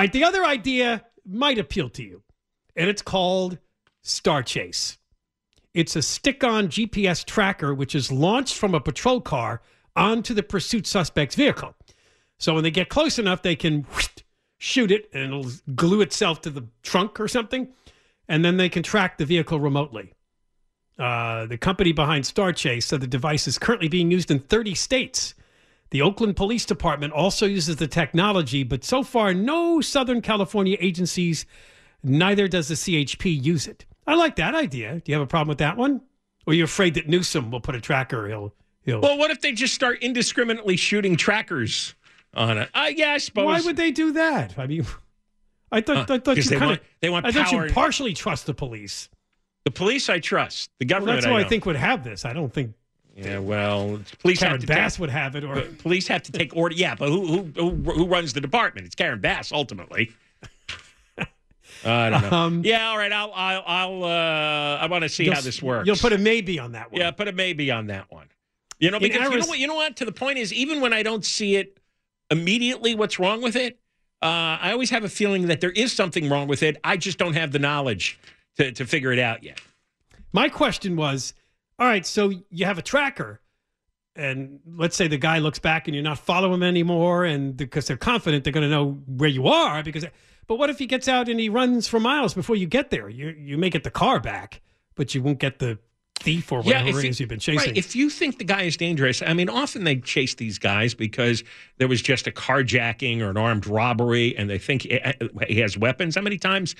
right, 0.04 0.12
the 0.12 0.24
other 0.24 0.44
idea 0.44 1.06
might 1.28 1.60
appeal 1.60 1.90
to 1.90 2.04
you, 2.04 2.24
and 2.76 2.90
it's 2.90 3.02
called 3.04 3.60
StarChase. 4.04 4.98
It's 5.76 5.96
a 5.96 6.02
stick 6.02 6.44
on 6.44 6.68
GPS 6.70 7.24
tracker 7.24 7.74
which 7.76 7.94
is 7.94 8.12
launched 8.12 8.56
from 8.58 8.74
a 8.74 8.80
patrol 8.80 9.22
car 9.22 9.62
onto 9.96 10.34
the 10.34 10.42
pursuit 10.44 10.88
suspect's 10.88 11.36
vehicle. 11.36 11.76
So 12.40 12.56
when 12.56 12.64
they 12.64 12.72
get 12.72 12.90
close 12.90 13.20
enough, 13.20 13.44
they 13.44 13.56
can 13.56 13.84
whoosh, 13.84 14.08
shoot 14.60 14.92
it 14.92 15.10
and 15.14 15.24
it'll 15.24 15.52
glue 15.74 16.02
itself 16.02 16.42
to 16.42 16.52
the 16.52 16.68
trunk 16.84 17.20
or 17.20 17.28
something, 17.28 17.70
and 18.28 18.46
then 18.46 18.58
they 18.58 18.70
can 18.70 18.84
track 18.84 19.18
the 19.18 19.26
vehicle 19.26 19.60
remotely. 19.60 20.14
Uh, 21.00 21.46
the 21.46 21.58
company 21.58 21.94
behind 21.94 22.26
StarChase 22.26 22.84
said 22.84 23.00
the 23.02 23.08
device 23.08 23.48
is 23.48 23.58
currently 23.58 23.88
being 23.88 24.12
used 24.12 24.30
in 24.30 24.38
30 24.38 24.76
states. 24.76 25.34
The 25.92 26.02
Oakland 26.02 26.36
Police 26.36 26.66
Department 26.66 27.14
also 27.14 27.48
uses 27.48 27.78
the 27.78 27.88
technology, 27.88 28.64
but 28.64 28.84
so 28.84 29.02
far, 29.02 29.34
no 29.34 29.82
Southern 29.82 30.22
California 30.22 30.78
agencies, 30.80 31.46
neither 32.04 32.48
does 32.48 32.68
the 32.68 32.76
CHP 32.76 33.44
use 33.44 33.66
it. 33.66 33.86
I 34.06 34.16
like 34.16 34.36
that 34.36 34.54
idea. 34.54 34.96
Do 34.96 35.12
you 35.12 35.14
have 35.14 35.24
a 35.24 35.28
problem 35.28 35.48
with 35.48 35.60
that 35.60 35.78
one? 35.78 36.02
Or 36.46 36.52
are 36.52 36.54
you 36.54 36.66
afraid 36.66 36.96
that 36.96 37.08
Newsom 37.08 37.50
will 37.50 37.62
put 37.62 37.76
a 37.76 37.82
tracker? 37.82 38.28
He'll, 38.28 38.54
he'll. 38.84 39.02
Well, 39.02 39.18
what 39.18 39.32
if 39.32 39.40
they 39.40 39.54
just 39.54 39.74
start 39.74 40.04
indiscriminately 40.04 40.76
shooting 40.76 41.16
trackers 41.16 41.96
on 42.34 42.58
it? 42.58 42.70
Uh, 42.74 42.90
yeah, 42.96 43.12
I 43.12 43.18
suppose. 43.18 43.46
Why 43.46 43.62
would 43.62 43.76
they 43.78 43.92
do 43.92 44.12
that? 44.14 44.58
I 44.58 44.68
mean, 44.68 44.86
I 45.72 45.82
thought, 45.82 46.10
Uh, 46.10 46.14
I 46.16 46.20
thought 46.20 46.38
you 46.38 46.44
they 46.44 46.56
kind 46.58 46.70
want- 46.72 46.82
of. 46.82 46.88
they 47.02 47.10
want 47.10 47.26
I 47.26 47.32
thought 47.32 47.52
you 47.52 47.72
partially 47.74 48.14
trust 48.14 48.46
the 48.46 48.54
police. 48.54 49.10
the 49.66 49.72
police? 49.72 50.10
I 50.10 50.20
trust 50.20 50.70
the 50.80 50.86
Well, 50.86 51.00
government. 51.00 51.18
that's 51.18 51.26
who 51.28 51.34
I, 51.36 51.42
don't. 51.42 51.50
think 51.50 51.66
would 51.66 51.76
have 51.76 52.04
this. 52.04 52.26
I 52.26 52.34
don't 52.34 52.52
think 52.54 52.74
Yeah, 53.16 53.40
well, 53.40 54.00
police 54.20 54.40
Karen 54.40 54.54
have 54.54 54.62
to 54.62 54.68
Bass 54.68 54.94
take, 54.94 55.00
would 55.02 55.10
have 55.10 55.36
it, 55.36 55.44
or 55.44 55.62
police 55.80 56.08
have 56.08 56.24
to 56.24 56.32
take 56.32 56.56
order. 56.56 56.74
Yeah, 56.76 56.96
but 56.96 57.10
who 57.10 57.26
who 57.28 57.44
who, 57.56 57.92
who 57.92 58.06
runs 58.08 58.34
the 58.34 58.42
department? 58.42 58.86
It's 58.88 58.96
Karen 58.96 59.20
Bass 59.20 59.52
ultimately. 59.52 60.12
I 61.86 62.10
don't 62.10 62.22
know. 62.24 62.38
Um, 62.38 62.62
yeah, 62.66 62.88
all 62.90 62.98
right. 62.98 63.12
I'll 63.12 63.32
I'll, 63.34 63.64
I'll 63.66 64.04
uh, 64.04 64.78
I 64.82 64.88
want 64.88 65.04
to 65.04 65.10
see 65.10 65.30
how 65.30 65.40
this 65.40 65.62
works. 65.62 65.88
You'll 65.88 65.96
put 65.96 66.12
a 66.12 66.18
maybe 66.18 66.60
on 66.60 66.74
that 66.74 66.92
one. 66.92 67.00
Yeah, 67.00 67.12
put 67.12 67.28
a 67.30 67.32
maybe 67.32 67.72
on 67.72 67.88
that 67.88 68.12
one. 68.12 68.28
You 68.80 68.92
know, 68.92 69.00
because 69.00 69.22
you 69.32 69.40
know 69.40 69.46
what? 69.46 69.60
You 69.60 69.68
know 69.68 69.76
what? 69.76 69.96
To 69.98 70.06
the 70.06 70.12
point 70.12 70.40
is, 70.40 70.52
even 70.54 70.82
when 70.82 70.92
I 70.94 71.04
don't 71.04 71.24
see 71.24 71.56
it 71.56 71.79
immediately, 72.30 72.96
what's 72.96 73.20
wrong 73.20 73.42
with 73.42 73.56
it? 73.56 73.80
Uh, 74.22 74.58
I 74.62 74.72
always 74.72 74.90
have 74.90 75.04
a 75.04 75.10
feeling 75.10 75.48
that 75.48 75.62
there 75.62 75.72
is 75.72 75.94
something 75.94 76.30
wrong 76.30 76.48
with 76.48 76.62
it. 76.62 76.78
I 76.84 76.98
just 76.98 77.18
don't 77.18 77.34
have 77.34 77.52
the 77.52 77.60
knowledge 77.60 78.20
to 78.58 78.72
to 78.74 78.86
figure 78.86 79.12
it 79.12 79.20
out 79.20 79.44
yet. 79.44 79.62
My 80.34 80.50
question 80.50 80.96
was, 80.96 81.34
all 81.78 81.88
right, 81.88 82.06
so 82.06 82.32
you 82.50 82.66
have 82.66 82.78
a 82.78 82.82
tracker, 82.82 83.40
and 84.16 84.60
let's 84.68 84.96
say 84.96 85.08
the 85.08 85.18
guy 85.18 85.40
looks 85.40 85.60
back 85.60 85.88
and 85.88 85.96
you're 85.96 86.04
not 86.04 86.20
following 86.20 86.56
him 86.56 86.64
anymore, 86.64 87.24
and 87.26 87.56
because 87.56 87.88
they're 87.88 87.98
confident 87.98 88.44
they're 88.44 88.54
going 88.54 88.70
to 88.70 88.70
know 88.70 89.02
where 89.08 89.30
you 89.30 89.48
are, 89.48 89.84
because. 89.84 90.06
But 90.48 90.58
what 90.58 90.72
if 90.72 90.80
he 90.80 90.88
gets 90.88 91.08
out 91.08 91.30
and 91.30 91.40
he 91.40 91.48
runs 91.48 91.88
for 91.88 92.00
miles 92.00 92.34
before 92.34 92.56
you 92.56 92.66
get 92.66 92.90
there? 92.90 93.08
You 93.08 93.30
you 93.30 93.56
may 93.56 93.70
get 93.70 93.84
the 93.84 93.92
car 93.92 94.20
back, 94.20 94.62
but 94.96 95.14
you 95.14 95.22
won't 95.22 95.38
get 95.38 95.60
the 95.60 95.78
thief 96.22 96.52
or 96.52 96.62
whatever 96.62 96.90
if 96.90 96.96
it 96.98 97.04
you- 97.04 97.10
is 97.10 97.20
you've 97.20 97.30
been 97.30 97.40
chasing. 97.40 97.70
Right, 97.70 97.78
if 97.78 97.96
you 97.96 98.10
think 98.10 98.38
the 98.38 98.44
guy 98.44 98.64
is 98.64 98.76
dangerous, 98.78 99.22
I 99.22 99.34
mean, 99.34 99.48
often 99.50 99.84
they 99.86 99.96
chase 99.98 100.36
these 100.36 100.60
guys 100.60 100.94
because 100.94 101.44
there 101.78 101.88
was 101.88 102.02
just 102.02 102.28
a 102.28 102.32
carjacking 102.32 103.22
or 103.22 103.30
an 103.30 103.38
armed 103.38 103.66
robbery, 103.66 104.36
and 104.38 104.50
they 104.50 104.58
think 104.58 104.84
he 104.84 105.60
has 105.60 105.78
weapons. 105.78 106.16
How 106.16 106.22
many 106.22 106.38
times, 106.38 106.76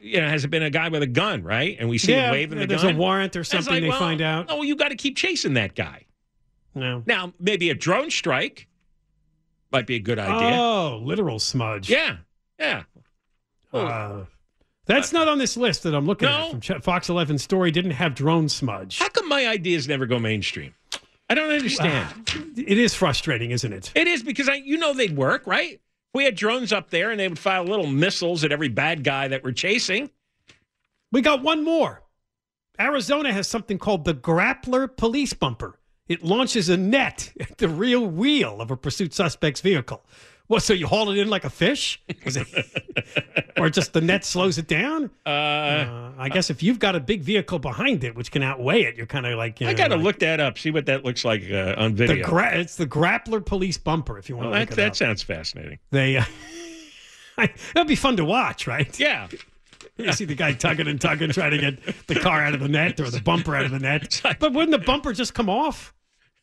you 0.00 0.20
know, 0.20 0.28
has 0.28 0.44
it 0.44 0.48
been 0.48 0.62
a 0.62 0.70
guy 0.70 0.88
with 0.88 1.02
a 1.02 1.06
gun, 1.06 1.42
right? 1.42 1.76
And 1.78 1.88
we 1.88 1.98
see 1.98 2.12
Yeah, 2.12 2.26
him 2.28 2.32
waving 2.32 2.58
the 2.58 2.66
there's 2.66 2.80
gun. 2.82 2.86
There's 2.88 2.96
a 2.96 3.00
warrant 3.00 3.36
or 3.36 3.44
something 3.44 3.72
like, 3.74 3.82
they 3.82 3.88
well, 3.90 3.98
find 3.98 4.20
out. 4.22 4.48
No, 4.48 4.62
you 4.62 4.74
got 4.76 4.88
to 4.88 4.96
keep 4.96 5.16
chasing 5.16 5.54
that 5.54 5.74
guy. 5.74 6.06
no. 6.74 7.02
Now, 7.06 7.32
maybe 7.38 7.68
a 7.70 7.74
drone 7.74 8.10
strike 8.10 8.66
might 9.72 9.86
be 9.86 9.96
a 9.96 10.00
good 10.00 10.18
idea. 10.18 10.58
Oh, 10.58 11.00
literal 11.02 11.38
smudge. 11.38 11.88
yeah, 11.90 12.16
yeah. 12.58 12.82
Uh, 13.72 14.24
that's 14.90 15.12
not 15.12 15.28
on 15.28 15.38
this 15.38 15.56
list 15.56 15.82
that 15.84 15.94
I'm 15.94 16.06
looking 16.06 16.28
No. 16.28 16.44
at 16.46 16.50
from 16.50 16.60
Ch- 16.60 16.82
Fox 16.82 17.08
11 17.08 17.38
story. 17.38 17.70
Didn't 17.70 17.92
have 17.92 18.14
drone 18.14 18.48
smudge. 18.48 18.98
How 18.98 19.08
come 19.08 19.28
my 19.28 19.46
ideas 19.46 19.88
never 19.88 20.06
go 20.06 20.18
mainstream? 20.18 20.74
I 21.28 21.34
don't 21.34 21.50
understand. 21.50 22.06
It 22.56 22.76
is 22.78 22.94
frustrating, 22.94 23.52
isn't 23.52 23.72
it? 23.72 23.92
It 23.94 24.08
is 24.08 24.22
because 24.22 24.48
I, 24.48 24.54
you 24.54 24.76
know, 24.76 24.92
they'd 24.94 25.16
work, 25.16 25.46
right? 25.46 25.80
We 26.12 26.24
had 26.24 26.34
drones 26.34 26.72
up 26.72 26.90
there, 26.90 27.12
and 27.12 27.20
they 27.20 27.28
would 27.28 27.38
fire 27.38 27.62
little 27.62 27.86
missiles 27.86 28.42
at 28.42 28.50
every 28.50 28.68
bad 28.68 29.04
guy 29.04 29.28
that 29.28 29.44
we're 29.44 29.52
chasing. 29.52 30.10
We 31.12 31.20
got 31.22 31.42
one 31.42 31.62
more. 31.64 32.02
Arizona 32.80 33.32
has 33.32 33.46
something 33.46 33.78
called 33.78 34.04
the 34.04 34.14
Grappler 34.14 34.88
Police 34.96 35.32
Bumper. 35.34 35.78
It 36.08 36.24
launches 36.24 36.68
a 36.68 36.76
net 36.76 37.32
at 37.38 37.58
the 37.58 37.68
rear 37.68 38.00
wheel 38.00 38.60
of 38.60 38.72
a 38.72 38.76
pursuit 38.76 39.14
suspect's 39.14 39.60
vehicle. 39.60 40.02
What? 40.50 40.64
So 40.64 40.72
you 40.72 40.88
haul 40.88 41.12
it 41.12 41.16
in 41.16 41.30
like 41.30 41.44
a 41.44 41.48
fish, 41.50 42.02
Is 42.24 42.36
it- 42.36 42.48
or 43.56 43.70
just 43.70 43.92
the 43.92 44.00
net 44.00 44.24
slows 44.24 44.58
it 44.58 44.66
down? 44.66 45.08
Uh, 45.24 45.28
Uh, 45.30 46.12
I 46.18 46.28
guess 46.28 46.50
if 46.50 46.60
you've 46.60 46.80
got 46.80 46.96
a 46.96 47.00
big 47.00 47.22
vehicle 47.22 47.60
behind 47.60 48.02
it, 48.02 48.16
which 48.16 48.32
can 48.32 48.42
outweigh 48.42 48.82
it, 48.82 48.96
you're 48.96 49.06
kind 49.06 49.26
of 49.26 49.38
like 49.38 49.60
you 49.60 49.68
I 49.68 49.74
got 49.74 49.88
to 49.88 49.94
like 49.94 50.04
look 50.04 50.18
that 50.18 50.40
up, 50.40 50.58
see 50.58 50.72
what 50.72 50.86
that 50.86 51.04
looks 51.04 51.24
like 51.24 51.44
uh, 51.52 51.76
on 51.78 51.94
the 51.94 52.08
video. 52.08 52.26
gra- 52.26 52.58
it's 52.58 52.74
the 52.74 52.86
Grappler 52.86 53.46
Police 53.46 53.78
Bumper. 53.78 54.18
If 54.18 54.28
you 54.28 54.36
want 54.36 54.50
well, 54.50 54.60
to 54.60 54.66
that, 54.66 54.74
that 54.74 54.96
sounds 54.96 55.22
fascinating. 55.22 55.78
They 55.92 56.16
uh, 56.16 56.24
that'd 57.74 57.86
be 57.86 57.94
fun 57.94 58.16
to 58.16 58.24
watch, 58.24 58.66
right? 58.66 58.98
Yeah. 58.98 59.28
You 59.96 60.12
see 60.14 60.24
the 60.24 60.34
guy 60.34 60.54
tugging 60.54 60.86
and 60.88 60.98
tugging, 60.98 61.30
trying 61.30 61.50
to 61.50 61.58
get 61.58 62.06
the 62.06 62.14
car 62.18 62.42
out 62.42 62.54
of 62.54 62.60
the 62.60 62.68
net 62.68 62.98
or 63.00 63.10
the 63.10 63.20
bumper 63.20 63.54
out 63.54 63.66
of 63.66 63.70
the 63.70 63.78
net. 63.78 64.20
But 64.38 64.54
wouldn't 64.54 64.70
the 64.70 64.78
bumper 64.84 65.12
just 65.12 65.34
come 65.34 65.50
off? 65.50 65.92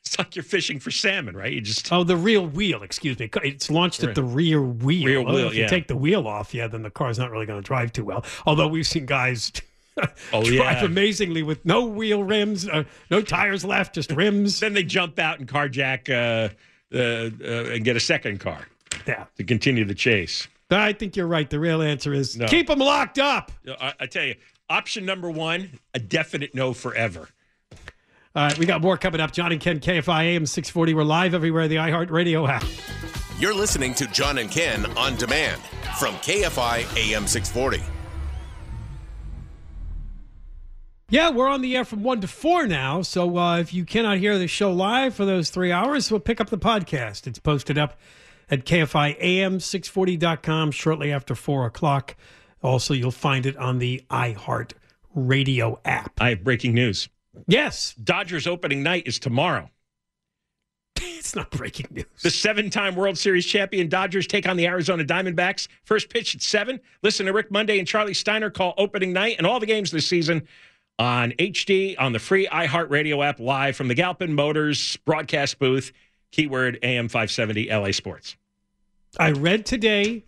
It's 0.06 0.18
like 0.18 0.36
you're 0.36 0.44
fishing 0.44 0.80
for 0.80 0.90
salmon, 0.92 1.36
right? 1.36 1.52
You 1.52 1.60
just 1.62 1.92
Oh, 1.92 2.04
the 2.04 2.16
rear 2.16 2.42
wheel. 2.42 2.82
Excuse 2.84 3.20
me. 3.20 3.30
It's 3.44 3.70
launched 3.70 4.04
at 4.04 4.16
the 4.16 4.24
rear 4.24 4.62
wheel. 4.62 5.06
Rear 5.06 5.20
Oh, 5.20 5.34
wheel, 5.34 5.48
If 5.50 5.56
you 5.56 5.68
take 5.68 5.88
the 5.88 5.98
wheel 5.98 6.28
off, 6.28 6.54
yeah, 6.54 6.68
then 6.68 6.82
the 6.84 6.90
car's 6.90 7.20
not 7.20 7.30
really 7.32 7.46
going 7.46 7.62
to 7.62 7.66
drive 7.66 7.92
too 7.92 8.06
well. 8.06 8.24
Although 8.46 8.68
we've 8.68 8.88
seen 8.88 9.06
guys 9.06 9.52
Oh, 10.32 10.44
drive 10.44 10.52
yeah. 10.78 10.86
amazingly 10.86 11.44
with 11.44 11.66
no 11.66 11.86
wheel 11.86 12.24
rims, 12.24 12.68
uh, 12.70 12.84
no 13.12 13.22
tires 13.22 13.66
left, 13.66 13.96
just 13.96 14.12
rims. 14.12 14.60
Then 14.60 14.74
they 14.74 14.84
jump 14.84 15.18
out 15.20 15.40
and 15.40 15.48
carjack 15.48 16.08
uh, 16.10 16.50
uh, 16.96 17.30
uh, 17.44 17.74
and 17.74 17.84
get 17.84 17.96
a 17.96 18.00
second 18.00 18.40
car. 18.40 18.68
Yeah. 19.08 19.26
To 19.38 19.44
continue 19.44 19.84
the 19.86 19.96
chase. 19.96 20.48
I 20.70 20.94
think 20.94 21.16
you're 21.16 21.28
right. 21.28 21.50
The 21.50 21.60
real 21.60 21.82
answer 21.82 22.14
is 22.14 22.38
No. 22.38 22.46
keep 22.48 22.68
them 22.68 22.80
locked 22.80 23.20
up. 23.20 23.52
I, 23.80 23.94
I 24.02 24.06
tell 24.06 24.24
you, 24.26 24.36
option 24.70 25.06
number 25.06 25.30
one, 25.32 25.80
a 25.94 26.00
definite 26.00 26.54
no 26.54 26.74
forever. 26.74 27.30
All 28.38 28.44
right, 28.44 28.58
we 28.60 28.68
got 28.68 28.82
more 28.82 29.00
coming 29.00 29.20
up. 29.20 29.32
John 29.32 29.52
and 29.52 29.60
Ken, 29.60 29.80
KFI 29.80 30.36
AM 30.36 30.46
640. 30.46 30.94
We're 30.94 31.04
live 31.04 31.34
everywhere, 31.34 31.68
the 31.68 31.78
iHeartRadio 31.78 32.48
app. 32.48 32.64
You're 33.40 33.56
listening 33.56 33.96
to 33.96 34.06
John 34.06 34.38
and 34.38 34.52
Ken 34.52 34.86
on 34.96 35.16
demand 35.16 35.60
from 35.98 36.14
KFI 36.18 36.82
AM 36.96 37.26
640. 37.26 37.82
Yeah, 41.10 41.32
we're 41.32 41.48
on 41.48 41.62
the 41.62 41.76
air 41.76 41.84
from 41.84 42.04
1 42.04 42.22
to 42.22 42.28
4 42.28 42.68
now. 42.68 43.02
So 43.02 43.40
uh, 43.40 43.58
if 43.58 43.74
you 43.74 43.86
cannot 43.86 44.20
hear 44.20 44.38
the 44.38 44.46
show 44.46 44.72
live 44.72 45.16
for 45.16 45.26
those 45.26 45.50
three 45.50 45.72
hours, 45.72 46.12
we'll 46.12 46.20
pick 46.20 46.40
up 46.40 46.52
the 46.52 46.60
podcast. 46.60 47.26
It's 47.26 47.40
posted 47.40 47.80
up 47.80 48.00
at 48.52 48.66
KFIAM640.com 48.66 50.70
shortly 50.70 51.12
after 51.12 51.34
4 51.34 51.66
o'clock. 51.66 52.16
Also, 52.62 52.94
you'll 52.94 53.10
find 53.10 53.48
it 53.48 53.58
on 53.58 53.80
the 53.80 54.04
iHeart 54.12 54.74
Radio 55.16 55.80
app. 55.84 56.22
I 56.22 56.30
have 56.30 56.44
breaking 56.44 56.76
news. 56.76 57.10
Yes. 57.48 57.94
Dodgers 57.96 58.48
opening 58.48 58.84
night 58.84 59.08
is 59.08 59.20
tomorrow. 59.20 59.70
It's 61.18 61.36
not 61.36 61.52
breaking 61.52 61.88
news. 61.92 62.06
The 62.24 62.32
seven 62.32 62.70
time 62.70 62.96
World 62.96 63.18
Series 63.18 63.46
champion 63.46 63.90
Dodgers 63.90 64.28
take 64.28 64.48
on 64.48 64.56
the 64.56 64.66
Arizona 64.66 65.04
Diamondbacks. 65.04 65.68
First 65.84 66.10
pitch 66.10 66.34
at 66.36 66.42
7. 66.42 66.80
Listen 67.04 67.26
to 67.26 67.34
Rick 67.34 67.52
Monday 67.52 67.80
and 67.80 67.88
Charlie 67.88 68.14
Steiner 68.14 68.50
call 68.50 68.74
opening 68.78 69.12
night 69.12 69.36
and 69.38 69.46
all 69.46 69.60
the 69.60 69.66
games 69.66 69.92
this 69.92 70.08
season 70.08 70.48
on 70.98 71.32
HD 71.32 71.96
on 72.00 72.14
the 72.14 72.20
free 72.20 72.48
iHeartRadio 72.48 73.26
app 73.28 73.42
live 73.42 73.76
from 73.76 73.90
the 73.90 73.94
Galpin 73.94 74.34
Motors 74.34 74.96
broadcast 75.06 75.60
booth. 75.60 75.92
Keyword 76.32 76.80
AM 76.82 77.10
570 77.10 77.70
LA 77.70 77.92
Sports. 77.92 78.38
I 79.20 79.32
read 79.32 79.66
today 79.66 80.24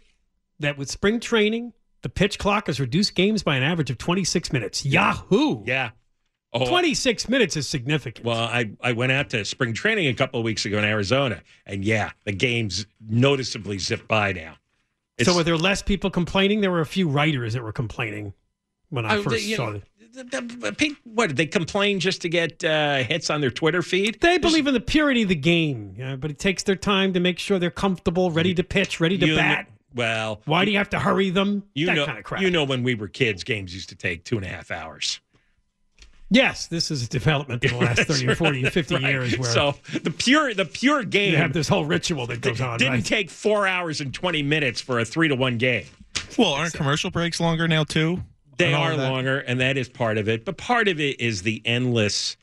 that 0.60 0.78
with 0.78 0.90
spring 0.90 1.20
training, 1.20 1.74
the 2.02 2.10
pitch 2.10 2.40
clock 2.40 2.68
has 2.68 2.80
reduced 2.80 3.16
games 3.16 3.44
by 3.44 3.56
an 3.56 3.64
average 3.64 3.90
of 3.90 3.98
26 3.98 4.52
minutes. 4.52 4.86
Yahoo! 4.86 5.64
Yeah. 5.66 5.92
Oh, 6.52 6.68
26 6.68 7.30
minutes 7.30 7.56
is 7.56 7.68
significant. 7.68 8.26
Well, 8.26 8.40
I, 8.40 8.72
I 8.82 8.92
went 8.94 9.12
out 9.12 9.30
to 9.32 9.46
spring 9.46 9.72
training 9.74 10.08
a 10.08 10.14
couple 10.16 10.40
of 10.40 10.44
weeks 10.44 10.66
ago 10.66 10.80
in 10.80 10.84
Arizona, 10.84 11.42
and 11.68 11.86
yeah, 11.86 12.12
the 12.26 12.32
games 12.32 12.88
noticeably 13.08 13.78
zip 13.78 14.08
by 14.08 14.32
now. 14.34 14.56
so 15.22 15.36
were 15.36 15.44
there 15.44 15.58
less 15.58 15.82
people 15.84 16.10
complaining? 16.10 16.62
There 16.62 16.72
were 16.72 16.82
a 16.82 16.86
few 16.88 17.08
writers 17.08 17.54
that 17.54 17.62
were 17.64 17.72
complaining 17.72 18.34
when 18.90 19.06
I 19.06 19.22
first 19.22 19.44
you 19.46 19.58
saw 19.58 19.70
know, 19.70 19.76
it. 19.76 19.84
the- 20.32 20.42
the- 20.42 20.74
pe- 20.74 20.96
What 21.04 21.28
did 21.28 21.38
they 21.38 21.46
complain 21.46 22.00
just 22.00 22.22
to 22.24 22.30
get 22.30 22.64
uh, 22.64 23.04
hits 23.04 23.30
on 23.30 23.42
their 23.42 23.52
Twitter 23.52 23.84
feed? 23.84 24.20
They 24.20 24.40
believe 24.40 24.66
in 24.66 24.74
the 24.74 24.80
purity 24.80 25.22
of 25.22 25.30
the 25.30 25.36
game, 25.36 25.94
yeah, 25.98 26.16
but 26.16 26.32
it 26.32 26.40
takes 26.40 26.64
their 26.64 26.76
time 26.76 27.14
to 27.14 27.20
make 27.20 27.38
sure 27.38 27.60
they're 27.60 27.70
comfortable, 27.70 28.32
ready 28.32 28.56
to 28.56 28.64
pitch, 28.64 29.00
ready 29.00 29.20
to 29.20 29.28
You 29.28 29.36
bat. 29.36 29.70
well, 29.94 30.42
Why 30.46 30.66
do 30.66 30.72
you 30.72 30.78
have 30.80 30.90
to 30.90 31.00
hurry 31.00 31.30
them? 31.30 31.62
you 31.76 31.86
that 31.86 31.96
know, 31.96 32.06
kind 32.08 32.18
of 32.18 32.24
crap. 32.24 32.42
you 32.42 32.50
know, 32.50 32.64
when 32.64 32.82
we 32.82 32.96
were 32.96 33.08
kids, 33.08 33.44
games 33.44 33.72
used 33.76 33.90
to 33.90 33.96
take 33.96 34.24
two 34.24 34.38
and 34.38 34.46
a 34.46 34.50
half 34.50 34.72
hours. 34.72 35.20
Yes, 36.30 36.68
this 36.68 36.92
is 36.92 37.04
a 37.04 37.10
development 37.10 37.64
in 37.64 37.72
the 37.72 37.78
last 37.78 38.02
30 38.08 38.28
or 38.30 38.36
40 38.36 38.66
or 38.66 38.70
50 38.72 38.96
Right. 38.96 39.04
years 39.04 39.38
where 39.38 39.50
so 39.50 39.76
the 40.04 40.12
pure 40.12 40.54
the 40.54 40.66
pure 40.66 41.04
game 41.04 41.32
you 41.32 41.38
have 41.38 41.54
this 41.54 41.68
whole 41.68 41.86
ritual 41.86 42.28
that 42.28 42.42
goes 42.42 42.62
on. 42.62 42.78
didn't 42.80 42.94
right? 42.94 43.06
take 43.06 43.30
four 43.30 43.68
hours 43.68 44.02
and 44.02 44.14
twenty 44.14 44.42
minutes 44.44 44.82
for 44.82 45.00
a 45.00 45.06
three 45.06 45.28
to 45.28 45.36
one 45.36 45.58
game. 45.58 45.86
Well, 46.38 46.54
aren't 46.54 46.74
commercial 46.74 47.12
breaks 47.12 47.40
longer 47.40 47.68
now 47.68 47.84
too? 47.84 48.22
They 48.58 48.74
are 48.74 48.96
longer, 48.98 49.40
and 49.40 49.62
that 49.62 49.78
is 49.78 49.88
part 49.88 50.18
of 50.18 50.28
it. 50.28 50.44
But 50.44 50.58
part 50.58 50.88
of 50.90 51.00
it 51.00 51.20
is 51.22 51.44
the 51.44 51.62
endless. 51.66 52.36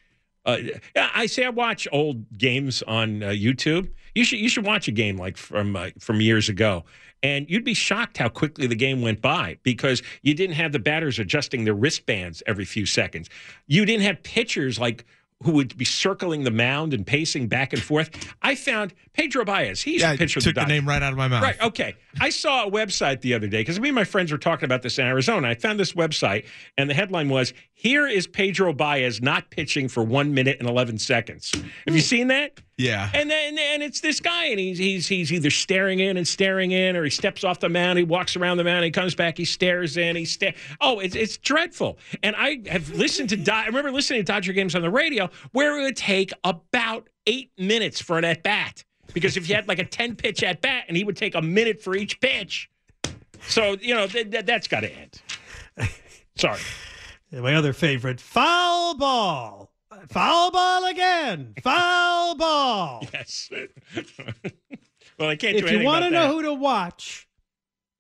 Uh, 0.47 0.59
I 0.97 1.27
say 1.27 1.45
I 1.45 1.51
watch 1.51 1.87
old 1.93 2.39
games 2.39 2.83
on 2.83 3.23
uh, 3.23 3.29
YouTube. 3.29 3.91
You 4.15 4.25
should 4.25 4.39
you 4.39 4.49
should 4.49 4.65
watch 4.65 4.89
a 4.89 4.93
game 4.93 5.19
like 5.19 5.37
from 5.37 5.77
uh, 5.77 5.91
from 5.99 6.21
years 6.23 6.49
ago, 6.49 6.85
and 7.27 7.51
you'd 7.51 7.65
be 7.65 7.75
shocked 7.75 8.19
how 8.19 8.29
quickly 8.29 8.69
the 8.69 8.77
game 8.77 9.03
went 9.03 9.21
by 9.21 9.59
because 9.65 10.01
you 10.23 10.33
didn't 10.33 10.55
have 10.55 10.71
the 10.71 10.79
batters 10.79 11.19
adjusting 11.19 11.65
their 11.65 11.75
wristbands 11.75 12.41
every 12.47 12.65
few 12.65 12.87
seconds. 12.87 13.29
You 13.67 13.85
didn't 13.85 14.05
have 14.05 14.23
pitchers 14.23 14.79
like 14.79 15.05
who 15.43 15.51
would 15.51 15.77
be 15.77 15.85
circling 15.85 16.45
the 16.45 16.53
mound 16.53 16.95
and 16.95 17.05
pacing 17.05 17.49
back 17.49 17.73
and 17.73 17.83
forth. 17.83 18.33
I 18.43 18.55
found 18.55 18.95
Pedro 19.13 19.45
Baez. 19.45 19.83
He's 19.83 20.03
Yeah, 20.03 20.13
a 20.13 20.17
pitcher. 20.17 20.41
took 20.41 20.55
the, 20.55 20.61
the 20.61 20.67
name 20.67 20.87
right 20.89 21.03
out 21.03 21.13
of 21.13 21.19
my 21.19 21.27
mouth. 21.27 21.43
Right. 21.43 21.61
Okay. 21.61 21.97
I 22.21 22.31
saw 22.31 22.65
a 22.65 22.71
website 22.71 23.23
the 23.23 23.35
other 23.35 23.49
day 23.49 23.61
because 23.61 23.81
me 23.81 23.89
and 23.89 23.97
my 23.97 24.05
friends 24.05 24.31
were 24.31 24.39
talking 24.39 24.65
about 24.65 24.83
this 24.83 24.99
in 24.99 25.05
Arizona. 25.05 25.49
I 25.49 25.55
found 25.55 25.81
this 25.81 25.95
website, 25.95 26.47
and 26.79 26.89
the 26.89 26.95
headline 26.95 27.29
was 27.29 27.53
"Here 27.75 28.07
is 28.07 28.29
Pedro 28.29 28.73
Baez 28.73 29.21
not 29.21 29.51
pitching 29.51 29.89
for 29.89 30.05
one 30.05 30.33
minute 30.33 30.59
and 30.61 30.69
eleven 30.69 30.97
seconds." 30.97 31.51
Have 31.53 31.65
you 31.87 31.95
hmm. 31.95 31.99
seen 31.99 32.29
that? 32.29 32.61
Yeah. 32.79 33.09
And 33.15 33.31
then 33.31 33.59
and 33.59 33.83
it's 33.83 34.01
this 34.01 34.21
guy, 34.21 34.47
and 34.47 34.59
he's 34.59 34.77
he's 34.77 35.09
he's 35.09 35.33
either 35.33 35.49
staring 35.49 36.01
in 36.01 36.19
and 36.19 36.29
staring 36.29 36.73
in, 36.73 36.95
or 36.95 37.05
he 37.05 37.11
steps 37.11 37.43
off 37.43 37.59
the 37.59 37.71
mound, 37.71 37.99
he 37.99 38.05
walks 38.05 38.37
around 38.37 38.59
the 38.59 38.65
mound, 38.65 38.85
he 38.85 38.91
comes 38.91 39.15
back, 39.15 39.39
he 39.39 39.47
stares 39.47 39.97
in, 39.97 40.15
he 40.15 40.27
stare. 40.27 40.55
Oh, 40.83 40.99
it's 40.99 41.17
it's 41.17 41.39
dreadful. 41.39 41.99
And 42.23 42.37
I 42.37 42.61
have 42.71 42.91
listened 42.91 43.31
to. 43.31 43.37
Do- 43.37 43.51
I 43.51 43.67
remember 43.67 43.91
listening 43.91 44.21
to 44.21 44.25
Dodger 44.25 44.53
games 44.53 44.75
on 44.75 44.83
the 44.83 44.91
radio 44.91 45.31
where 45.53 45.79
it 45.79 45.83
would 45.85 45.97
take 45.97 46.33
about 46.45 47.09
eight 47.27 47.51
minutes 47.57 48.01
for 48.01 48.19
an 48.19 48.25
at 48.25 48.43
bat 48.43 48.85
because 49.15 49.39
if 49.39 49.49
you 49.49 49.55
had 49.55 49.69
like 49.69 49.79
a 49.79 49.85
ten 49.85 50.15
pitch 50.15 50.43
at 50.43 50.61
bat, 50.61 50.85
and 50.89 50.99
he 50.99 51.05
would 51.05 51.17
take 51.17 51.35
a 51.35 51.43
minute 51.43 51.81
for 51.81 51.97
each 51.97 52.21
pitch. 52.21 52.69
So 53.49 53.77
you 53.81 53.95
know 53.95 54.07
th- 54.07 54.31
th- 54.31 54.45
that's 54.45 54.69
got 54.69 54.81
to 54.81 54.93
end. 54.93 55.23
Sorry. 56.37 56.61
And 57.33 57.43
my 57.43 57.55
other 57.55 57.73
favorite, 57.73 58.21
foul 58.21 58.97
ball. 58.97 59.71
Foul 60.09 60.51
ball 60.51 60.85
again. 60.87 61.55
Foul 61.63 62.35
ball. 62.35 63.07
Yes. 63.13 63.51
well, 65.19 65.29
I 65.29 65.37
can't. 65.37 65.41
Do 65.41 65.67
anything. 65.67 65.67
If 65.67 65.73
you 65.73 65.85
want 65.85 66.05
to 66.05 66.11
know 66.11 66.29
that. 66.29 66.33
who 66.33 66.43
to 66.43 66.55
watch, 66.55 67.29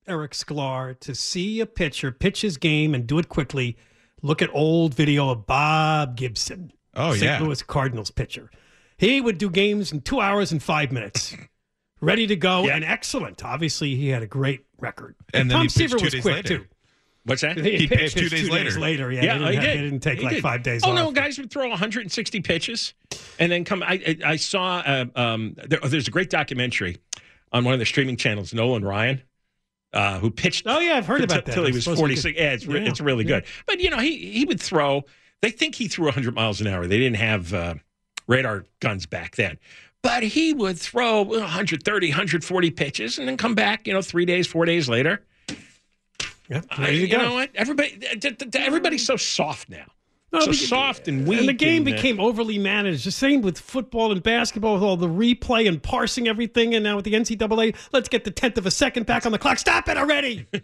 Eric 0.07 0.32
Sklar, 0.32 0.98
to 1.00 1.14
see 1.14 1.61
a 1.61 1.66
pitcher 1.66 2.12
pitch 2.12 2.42
his 2.42 2.57
game 2.57 2.94
and 2.94 3.07
do 3.07 3.18
it 3.18 3.28
quickly, 3.28 3.76
look 4.22 4.42
at 4.42 4.50
old 4.52 4.94
video 4.94 5.30
of 5.30 5.46
Bob 5.46 6.16
Gibson. 6.16 6.72
Oh, 6.94 7.09
yeah. 7.09 7.12
St. 7.12 7.22
yeah. 7.22 7.40
Louis 7.40 7.62
Cardinals 7.62 8.11
pitcher. 8.11 8.50
He 8.98 9.20
would 9.20 9.38
do 9.38 9.50
games 9.50 9.92
in 9.92 10.00
two 10.00 10.20
hours 10.20 10.52
and 10.52 10.62
five 10.62 10.90
minutes. 10.90 11.36
Ready 12.00 12.26
to 12.26 12.36
go 12.36 12.68
and 12.68 12.84
excellent. 12.84 13.42
Obviously, 13.42 13.94
he 13.94 14.09
had 14.09 14.22
a 14.22 14.26
great 14.26 14.66
record. 14.78 15.16
And 15.32 15.50
then 15.50 15.59
Tom 15.59 15.68
Seaver 15.68 15.96
was 15.98 16.11
quick 16.11 16.24
later. 16.24 16.59
too. 16.59 16.64
What's 17.27 17.43
that? 17.43 17.59
He 17.59 17.87
pitched 17.89 18.16
two 18.16 18.29
days 18.29 18.49
later. 18.49 18.79
later. 18.81 19.12
Yeah, 19.12 19.22
Yeah, 19.24 19.39
they 19.39 19.45
didn't, 19.45 19.49
he 19.51 19.55
have- 19.57 19.64
did. 19.64 19.79
they 19.79 19.83
didn't 19.83 20.01
take 20.01 20.18
He 20.18 20.24
like 20.24 20.35
did. 20.37 20.43
five 20.43 20.62
days 20.62 20.83
Oh 20.85 20.91
off. 20.91 20.95
no, 20.95 21.11
guys 21.12 21.39
would 21.39 21.51
throw 21.51 21.68
160 21.68 22.41
pitches, 22.41 22.95
and 23.39 23.51
then 23.53 23.64
come. 23.64 23.83
I 23.83 23.95
I, 24.24 24.31
I 24.33 24.37
saw. 24.37 24.79
Uh, 24.79 25.05
um, 25.16 25.57
there, 25.66 25.81
there's 25.85 26.09
a 26.09 26.11
great 26.12 26.31
documentary 26.31 26.99
on 27.53 27.64
one 27.64 27.74
of 27.74 27.81
the 27.81 27.87
streaming 27.87 28.16
channels. 28.16 28.55
Nolan 28.55 28.85
Ryan, 28.85 29.22
uh, 29.93 30.18
who 30.20 30.31
pitched. 30.31 30.66
Oh 30.66 30.79
yeah, 30.79 30.95
I've 30.97 31.07
heard 31.07 31.22
about 31.24 31.45
that. 31.47 31.53
Till 31.55 31.64
he 31.64 31.70
It's 31.70 31.77
was 31.77 31.85
supposed 31.85 31.99
to 32.01 32.05
be 32.09 32.14
46. 32.14 32.39
Yeah, 32.39 32.53
it's 32.53 32.66
re- 32.66 32.81
Yeah, 32.83 32.89
it's 32.91 33.01
really 33.01 33.24
yeah. 33.24 33.41
good. 33.41 33.45
But 33.66 33.81
you 33.81 33.91
know, 33.91 33.99
he 33.99 34.16
he 34.31 34.45
would 34.45 34.61
throw. 34.61 35.03
They 35.43 35.51
think 35.51 35.74
he 35.74 35.89
threw 35.89 36.05
100 36.07 36.35
miles 36.35 36.61
an 36.61 36.66
hour. 36.68 36.87
They 36.87 36.99
didn't 36.99 37.16
have 37.18 37.53
uh, 37.53 37.74
radar 38.29 38.64
guns 38.81 39.05
back 39.07 39.37
then. 39.37 39.59
But 40.03 40.22
he 40.22 40.53
would 40.53 40.79
throw 40.79 41.22
130, 41.22 42.09
140 42.11 42.70
pitches, 42.70 43.18
and 43.18 43.27
then 43.27 43.37
come 43.37 43.57
back. 43.57 43.87
You 43.89 43.95
know, 43.95 44.03
three 44.03 44.24
days, 44.24 44.47
four 44.47 44.64
days 44.64 44.89
later. 44.89 45.24
Yeah, 46.49 46.62
I- 46.70 46.82
there 46.84 46.92
you 46.92 47.01
you 47.03 47.09
go. 47.09 47.18
know 47.18 47.34
what? 47.34 47.51
Everybody, 47.55 47.99
everybody's 48.55 49.05
so 49.07 49.16
soft 49.16 49.68
now. 49.68 49.84
No, 50.32 50.40
so 50.40 50.53
soft 50.53 51.07
and 51.07 51.26
weak. 51.26 51.38
And 51.38 51.49
the 51.49 51.53
game 51.53 51.86
and, 51.86 51.92
uh, 51.94 51.97
became 51.97 52.18
overly 52.18 52.59
managed. 52.59 53.07
The 53.07 53.12
same 53.12 53.42
with 53.42 53.59
football 53.59 54.11
and 54.11 54.20
basketball 54.22 54.74
with 54.74 54.82
all 54.82 54.97
the 54.97 55.07
replay 55.09 55.68
and 55.68 55.80
parsing 55.80 56.26
everything. 56.26 56.74
And 56.74 56.82
now 56.82 56.97
with 56.97 57.05
the 57.05 57.12
NCAA, 57.14 57.74
let's 57.92 58.09
get 58.09 58.24
the 58.24 58.32
tenth 58.32 58.59
of 58.59 58.66
a 58.66 58.70
second 58.72 59.07
back 59.07 59.24
on 59.24 59.30
the 59.32 59.38
clock. 59.38 59.59
Stop 59.59 59.88
it 59.88 59.97
already. 59.97 60.47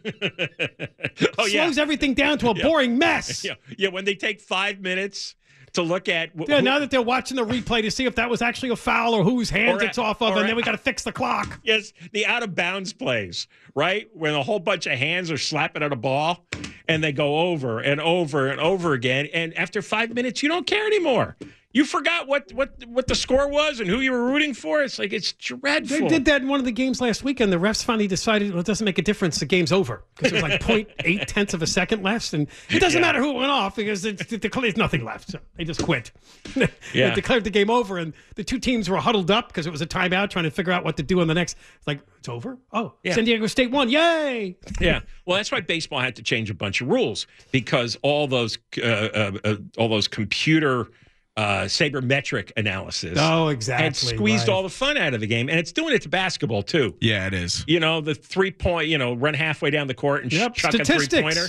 oh 1.38 1.46
yeah, 1.46 1.64
Slows 1.64 1.78
everything 1.78 2.14
down 2.14 2.38
to 2.38 2.50
a 2.50 2.54
Yeah. 2.56 2.62
boring 2.64 2.98
mess. 2.98 3.44
yeah, 3.44 3.54
yeah. 3.78 3.88
When 3.88 4.04
they 4.04 4.14
take 4.16 4.40
five 4.40 4.80
minutes 4.80 5.36
to 5.74 5.82
look 5.82 6.08
at, 6.08 6.30
wh- 6.38 6.48
Yeah, 6.48 6.60
now 6.60 6.78
that 6.78 6.90
they're 6.90 7.00
watching 7.02 7.36
the 7.36 7.44
replay 7.44 7.82
to 7.82 7.90
see 7.90 8.04
if 8.04 8.14
that 8.16 8.28
was 8.28 8.42
actually 8.42 8.68
a 8.70 8.76
foul 8.76 9.14
or 9.14 9.24
whose 9.24 9.48
hands 9.50 9.82
Or- 9.82 9.86
it's 9.86 9.98
off 9.98 10.20
of, 10.22 10.36
and 10.36 10.48
then 10.48 10.56
we 10.56 10.62
got 10.62 10.72
to 10.72 10.78
fix 10.78 11.02
the 11.02 11.12
clock. 11.12 11.60
yes, 11.62 11.92
the 12.12 12.26
out 12.26 12.42
of 12.42 12.54
bounds 12.54 12.92
plays, 12.92 13.46
right? 13.74 14.08
When 14.12 14.34
a 14.34 14.42
whole 14.42 14.58
bunch 14.58 14.86
of 14.86 14.98
hands 14.98 15.30
are 15.30 15.38
slapping 15.38 15.82
at 15.82 15.92
a 15.92 15.96
ball, 15.96 16.44
and 16.88 17.02
they 17.02 17.12
go 17.12 17.38
over 17.40 17.80
and 17.80 18.00
over 18.00 18.48
and 18.48 18.60
over 18.60 18.92
again, 18.92 19.28
and 19.32 19.56
after 19.56 19.80
five 19.82 20.12
minutes, 20.14 20.42
you 20.42 20.48
don't 20.48 20.66
care 20.66 20.86
anymore. 20.86 21.36
You 21.74 21.84
forgot 21.84 22.28
what 22.28 22.52
what 22.52 22.70
what 22.86 23.06
the 23.06 23.14
score 23.14 23.48
was 23.48 23.80
and 23.80 23.88
who 23.88 24.00
you 24.00 24.12
were 24.12 24.24
rooting 24.26 24.52
for. 24.52 24.82
It's 24.82 24.98
like 24.98 25.12
it's 25.12 25.32
dreadful. 25.32 26.00
They 26.00 26.06
did 26.08 26.24
that 26.26 26.42
in 26.42 26.48
one 26.48 26.60
of 26.60 26.66
the 26.66 26.72
games 26.72 27.00
last 27.00 27.24
weekend. 27.24 27.50
The 27.52 27.56
refs 27.56 27.82
finally 27.82 28.06
decided 28.06 28.50
well, 28.50 28.60
it 28.60 28.66
doesn't 28.66 28.84
make 28.84 28.98
a 28.98 29.02
difference. 29.02 29.38
The 29.40 29.46
game's 29.46 29.72
over 29.72 30.04
because 30.16 30.32
there's 30.32 30.42
like 30.42 30.60
0.8 30.62 31.26
tenths 31.26 31.54
of 31.54 31.62
a 31.62 31.66
second 31.66 32.02
left, 32.02 32.34
and 32.34 32.46
it 32.68 32.78
doesn't 32.80 33.00
Yeah. 33.00 33.06
matter 33.06 33.20
who 33.22 33.32
went 33.32 33.50
off 33.50 33.76
because 33.76 34.04
it's, 34.04 34.32
it 34.32 34.40
declares 34.42 34.76
nothing 34.76 35.04
left. 35.04 35.30
So 35.30 35.38
they 35.56 35.64
just 35.64 35.82
quit. 35.82 36.10
Yeah. 36.92 37.08
they 37.08 37.14
declared 37.14 37.44
the 37.44 37.50
game 37.50 37.70
over, 37.70 37.96
and 37.96 38.12
the 38.34 38.44
two 38.44 38.58
teams 38.58 38.90
were 38.90 38.98
huddled 38.98 39.30
up 39.30 39.48
because 39.48 39.66
it 39.66 39.70
was 39.70 39.80
a 39.80 39.86
timeout, 39.86 40.28
trying 40.28 40.44
to 40.44 40.50
figure 40.50 40.72
out 40.72 40.84
what 40.84 40.96
to 40.98 41.02
do 41.02 41.20
on 41.22 41.26
the 41.28 41.34
next. 41.34 41.56
It's 41.78 41.86
like 41.86 42.00
it's 42.18 42.28
over. 42.28 42.58
Oh, 42.72 42.94
Yeah. 43.02 43.14
San 43.14 43.24
Diego 43.24 43.46
State 43.46 43.70
won! 43.70 43.88
Yay! 43.88 44.56
Yeah, 44.80 45.00
well, 45.24 45.36
that's 45.38 45.50
why 45.50 45.60
baseball 45.60 46.00
had 46.00 46.16
to 46.16 46.22
change 46.22 46.50
a 46.50 46.54
bunch 46.54 46.80
of 46.82 46.88
rules 46.88 47.26
because 47.50 47.96
all 48.02 48.26
those 48.26 48.58
uh, 48.82 48.84
uh, 48.86 49.32
uh, 49.44 49.54
all 49.78 49.88
those 49.88 50.06
computer 50.08 50.88
uh, 51.36 51.62
sabermetric 51.62 52.52
analysis. 52.56 53.18
Oh, 53.20 53.48
exactly, 53.48 54.14
squeezed 54.16 54.48
right. 54.48 54.54
all 54.54 54.62
the 54.62 54.68
fun 54.68 54.96
out 54.96 55.14
of 55.14 55.20
the 55.20 55.26
game, 55.26 55.48
and 55.48 55.58
it's 55.58 55.72
doing 55.72 55.94
it 55.94 56.02
to 56.02 56.08
basketball 56.08 56.62
too. 56.62 56.94
Yeah, 57.00 57.26
it 57.26 57.34
is. 57.34 57.64
You 57.66 57.80
know, 57.80 58.00
the 58.00 58.14
three 58.14 58.50
point, 58.50 58.88
you 58.88 58.98
know, 58.98 59.14
run 59.14 59.34
halfway 59.34 59.70
down 59.70 59.86
the 59.86 59.94
court 59.94 60.24
and 60.24 60.32
Yep, 60.32 60.54
chuck 60.54 60.74
a 60.74 60.84
three 60.84 61.22
pointer. 61.22 61.46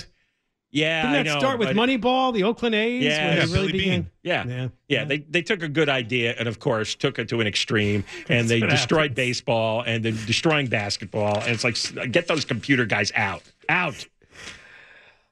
Yeah, 0.70 1.02
Didn't 1.02 1.14
I 1.14 1.22
that 1.22 1.26
know. 1.34 1.38
start 1.38 1.60
with 1.60 1.68
Moneyball, 1.68 2.34
the 2.34 2.42
Oakland 2.42 2.74
A's? 2.74 3.04
Yeah, 3.04 3.34
yeah, 3.36 3.46
they 3.46 3.52
really 3.52 3.70
began? 3.70 4.10
Yeah. 4.24 4.44
Yeah. 4.44 4.68
yeah, 4.88 5.04
They 5.04 5.18
they 5.18 5.40
took 5.40 5.62
a 5.62 5.68
good 5.68 5.88
idea 5.88 6.34
and 6.36 6.48
of 6.48 6.58
course 6.58 6.96
took 6.96 7.20
it 7.20 7.28
to 7.28 7.40
an 7.40 7.46
extreme, 7.46 8.02
and 8.28 8.48
they 8.48 8.58
destroyed 8.58 9.10
happens. 9.10 9.14
baseball 9.14 9.82
and 9.86 10.04
they're 10.04 10.26
destroying 10.26 10.66
basketball, 10.66 11.38
and 11.42 11.50
it's 11.50 11.62
like 11.62 12.10
get 12.10 12.26
those 12.26 12.44
computer 12.44 12.86
guys 12.86 13.12
out, 13.14 13.42
out. 13.68 14.04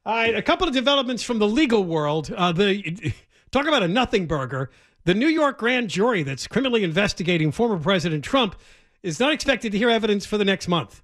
All 0.06 0.14
right, 0.14 0.34
a 0.36 0.42
couple 0.42 0.68
of 0.68 0.74
developments 0.74 1.24
from 1.24 1.40
the 1.40 1.48
legal 1.48 1.82
world. 1.82 2.30
Uh, 2.30 2.52
the 2.52 3.12
talk 3.52 3.66
about 3.68 3.82
a 3.82 3.88
nothing 3.88 4.26
burger. 4.26 4.70
The 5.04 5.14
New 5.14 5.28
York 5.28 5.58
grand 5.58 5.88
jury 5.90 6.22
that's 6.22 6.46
criminally 6.46 6.84
investigating 6.84 7.52
former 7.52 7.78
President 7.78 8.24
Trump 8.24 8.56
is 9.02 9.18
not 9.20 9.32
expected 9.32 9.72
to 9.72 9.78
hear 9.78 9.90
evidence 9.90 10.26
for 10.26 10.38
the 10.38 10.44
next 10.44 10.68
month. 10.68 11.02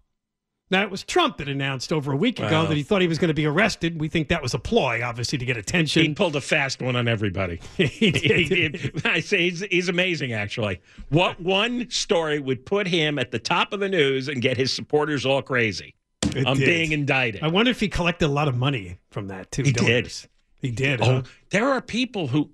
Now, 0.70 0.82
it 0.82 0.90
was 0.90 1.02
Trump 1.02 1.38
that 1.38 1.48
announced 1.48 1.94
over 1.94 2.12
a 2.12 2.16
week 2.16 2.38
ago 2.38 2.50
Wow. 2.62 2.66
that 2.66 2.76
he 2.76 2.82
thought 2.82 3.00
he 3.00 3.08
was 3.08 3.18
going 3.18 3.28
to 3.28 3.34
be 3.34 3.46
arrested. 3.46 3.98
We 3.98 4.08
think 4.08 4.28
that 4.28 4.42
was 4.42 4.52
a 4.52 4.58
ploy, 4.58 5.02
obviously, 5.02 5.38
to 5.38 5.46
get 5.46 5.56
attention. 5.56 6.02
He 6.02 6.12
pulled 6.14 6.36
a 6.36 6.42
fast 6.42 6.82
one 6.82 6.94
on 6.94 7.08
everybody. 7.08 7.58
He 7.76 8.10
did. 8.10 8.22
He 8.30 8.44
did. 8.68 9.06
I 9.06 9.20
say 9.20 9.48
he's, 9.48 9.60
he's 9.70 9.88
amazing, 9.88 10.34
actually. 10.34 10.80
What 11.08 11.40
one 11.40 11.88
story 11.88 12.38
would 12.38 12.66
put 12.66 12.86
him 12.86 13.18
at 13.18 13.30
the 13.30 13.38
top 13.38 13.72
of 13.72 13.80
the 13.80 13.88
news 13.88 14.28
and 14.28 14.42
get 14.42 14.58
his 14.58 14.70
supporters 14.72 15.24
all 15.24 15.40
crazy? 15.40 15.94
It 16.36 16.46
I'm 16.46 16.58
did. 16.58 16.66
being 16.66 16.92
indicted. 16.92 17.42
I 17.42 17.48
wonder 17.48 17.70
if 17.70 17.80
he 17.80 17.88
collected 17.88 18.26
a 18.26 18.28
lot 18.28 18.46
of 18.46 18.54
money 18.54 18.98
from 19.10 19.28
that, 19.28 19.50
too. 19.50 19.62
He 19.62 19.72
did. 19.72 20.12
He 20.60 20.70
did. 20.70 21.00
Oh, 21.00 21.04
huh? 21.04 21.22
there 21.50 21.68
are 21.68 21.80
people 21.80 22.28
who. 22.28 22.50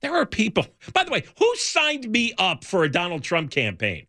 There 0.00 0.14
are 0.16 0.26
people. 0.26 0.66
By 0.92 1.04
the 1.04 1.12
way, 1.12 1.22
who 1.38 1.56
signed 1.56 2.10
me 2.10 2.32
up 2.38 2.64
for 2.64 2.82
a 2.84 2.90
Donald 2.90 3.22
Trump 3.22 3.50
campaign? 3.52 4.06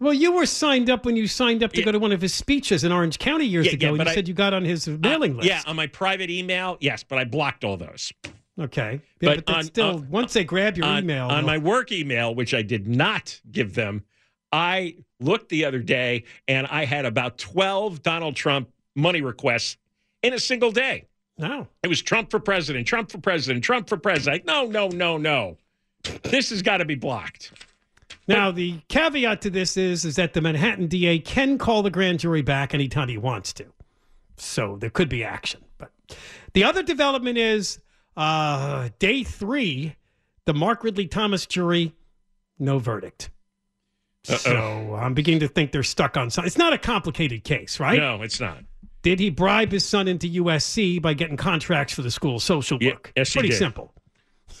Well, 0.00 0.12
you 0.12 0.32
were 0.32 0.46
signed 0.46 0.90
up 0.90 1.06
when 1.06 1.14
you 1.14 1.28
signed 1.28 1.62
up 1.62 1.72
to 1.72 1.78
Yeah. 1.78 1.84
go 1.84 1.92
to 1.92 2.00
one 2.00 2.10
of 2.10 2.20
his 2.20 2.34
speeches 2.34 2.82
in 2.82 2.90
Orange 2.90 3.18
County 3.20 3.44
years 3.44 3.66
Yeah, 3.66 3.74
ago, 3.74 3.86
yeah, 3.86 3.92
and 3.92 4.04
you 4.04 4.10
I- 4.10 4.14
said 4.14 4.26
you 4.26 4.34
got 4.34 4.52
on 4.52 4.64
his 4.64 4.88
uh, 4.88 4.96
mailing 5.00 5.36
list. 5.36 5.48
Yeah, 5.48 5.62
on 5.66 5.76
my 5.76 5.86
private 5.86 6.30
email, 6.30 6.76
yes, 6.80 7.04
but 7.04 7.16
I 7.18 7.24
blocked 7.24 7.62
all 7.62 7.76
those. 7.76 8.12
Okay. 8.58 9.00
But 9.20 9.44
but, 9.46 9.54
on- 9.54 9.64
still, 9.64 9.86
on- 9.98 10.10
once 10.10 10.32
they 10.32 10.42
grab 10.42 10.76
your 10.76 10.86
on, 10.86 11.04
email. 11.04 11.28
on 11.28 11.46
my 11.46 11.58
work 11.58 11.92
email, 11.92 12.34
which 12.34 12.52
I 12.54 12.62
did 12.62 12.88
not 12.88 13.40
give 13.52 13.74
them, 13.74 14.02
I 14.50 14.96
looked 15.20 15.48
the 15.48 15.64
other 15.64 15.78
day 15.80 16.24
and 16.48 16.66
I 16.66 16.84
had 16.86 17.04
about 17.06 17.38
12 17.38 18.02
Donald 18.02 18.34
Trump 18.34 18.70
money 18.96 19.20
requests 19.22 19.76
in 20.24 20.32
a 20.32 20.40
single 20.40 20.72
day. 20.72 21.04
No. 21.38 21.66
It 21.82 21.88
was 21.88 22.02
Trump 22.02 22.30
for 22.30 22.38
president, 22.38 22.86
Trump 22.86 23.10
for 23.10 23.18
president, 23.18 23.64
Trump 23.64 23.88
for 23.88 23.96
president. 23.96 24.46
No, 24.46 24.66
no, 24.66 24.88
no, 24.88 25.16
no. 25.16 25.56
This 26.22 26.50
has 26.50 26.62
got 26.62 26.78
to 26.78 26.84
be 26.84 26.94
blocked. 26.94 27.52
Now, 28.26 28.50
the 28.50 28.80
caveat 28.88 29.42
to 29.42 29.50
this 29.50 29.76
is, 29.76 30.04
is 30.04 30.16
that 30.16 30.32
the 30.32 30.40
Manhattan 30.40 30.86
DA 30.86 31.18
can 31.18 31.58
call 31.58 31.82
the 31.82 31.90
grand 31.90 32.20
jury 32.20 32.42
back 32.42 32.72
anytime 32.72 33.08
he 33.08 33.18
wants 33.18 33.52
to. 33.54 33.66
So 34.36 34.76
there 34.76 34.90
could 34.90 35.08
be 35.08 35.22
action. 35.22 35.62
But 35.78 35.90
the 36.54 36.64
other 36.64 36.82
development 36.82 37.36
is 37.36 37.80
uh, 38.16 38.88
day 38.98 39.24
three, 39.24 39.96
the 40.46 40.54
Mark 40.54 40.84
Ridley 40.84 41.06
Thomas 41.06 41.46
jury, 41.46 41.94
no 42.58 42.78
verdict. 42.78 43.30
So 44.24 44.96
I'm 44.98 45.12
beginning 45.12 45.40
to 45.40 45.48
think 45.48 45.72
they're 45.72 45.82
stuck 45.82 46.16
on 46.16 46.30
something. 46.30 46.46
It's 46.46 46.56
not 46.56 46.72
a 46.72 46.78
complicated 46.78 47.44
case, 47.44 47.78
right? 47.78 47.98
No, 47.98 48.22
it's 48.22 48.40
not. 48.40 48.58
Did 49.04 49.20
he 49.20 49.28
bribe 49.30 49.70
his 49.70 49.84
son 49.84 50.08
into 50.08 50.26
USC 50.42 51.00
by 51.00 51.12
getting 51.14 51.36
contracts 51.36 51.92
for 51.94 52.02
the 52.02 52.10
school 52.10 52.40
social 52.40 52.78
Yeah, 52.82 52.92
work? 52.92 53.12
yes, 53.16 53.32
he 53.32 53.38
Pretty 53.38 53.50
did. 53.50 53.58
simple. 53.58 53.94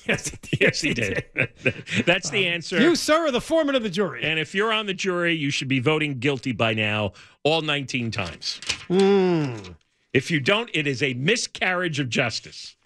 Yes, 0.06 0.28
he 0.28 0.36
did. 0.36 0.60
Yes, 0.60 0.80
he 0.82 0.92
did. 0.94 1.24
That's 2.06 2.28
the 2.28 2.46
answer. 2.46 2.78
You, 2.78 2.94
sir, 2.94 3.26
are 3.26 3.30
the 3.30 3.40
foreman 3.40 3.74
of 3.74 3.82
the 3.82 3.88
jury. 3.88 4.22
and 4.22 4.38
if 4.38 4.54
you're 4.54 4.70
on 4.72 4.84
the 4.84 4.92
jury, 4.92 5.34
you 5.34 5.50
should 5.50 5.68
be 5.68 5.80
voting 5.80 6.18
guilty 6.18 6.52
by 6.52 6.74
now, 6.74 7.12
all 7.42 7.62
19 7.62 8.10
times. 8.10 8.60
Hmm. 8.88 9.56
If 10.12 10.30
you 10.30 10.40
don't, 10.40 10.68
it 10.74 10.86
is 10.86 11.02
a 11.02 11.14
miscarriage 11.14 12.00
of 12.00 12.10
justice. 12.10 12.76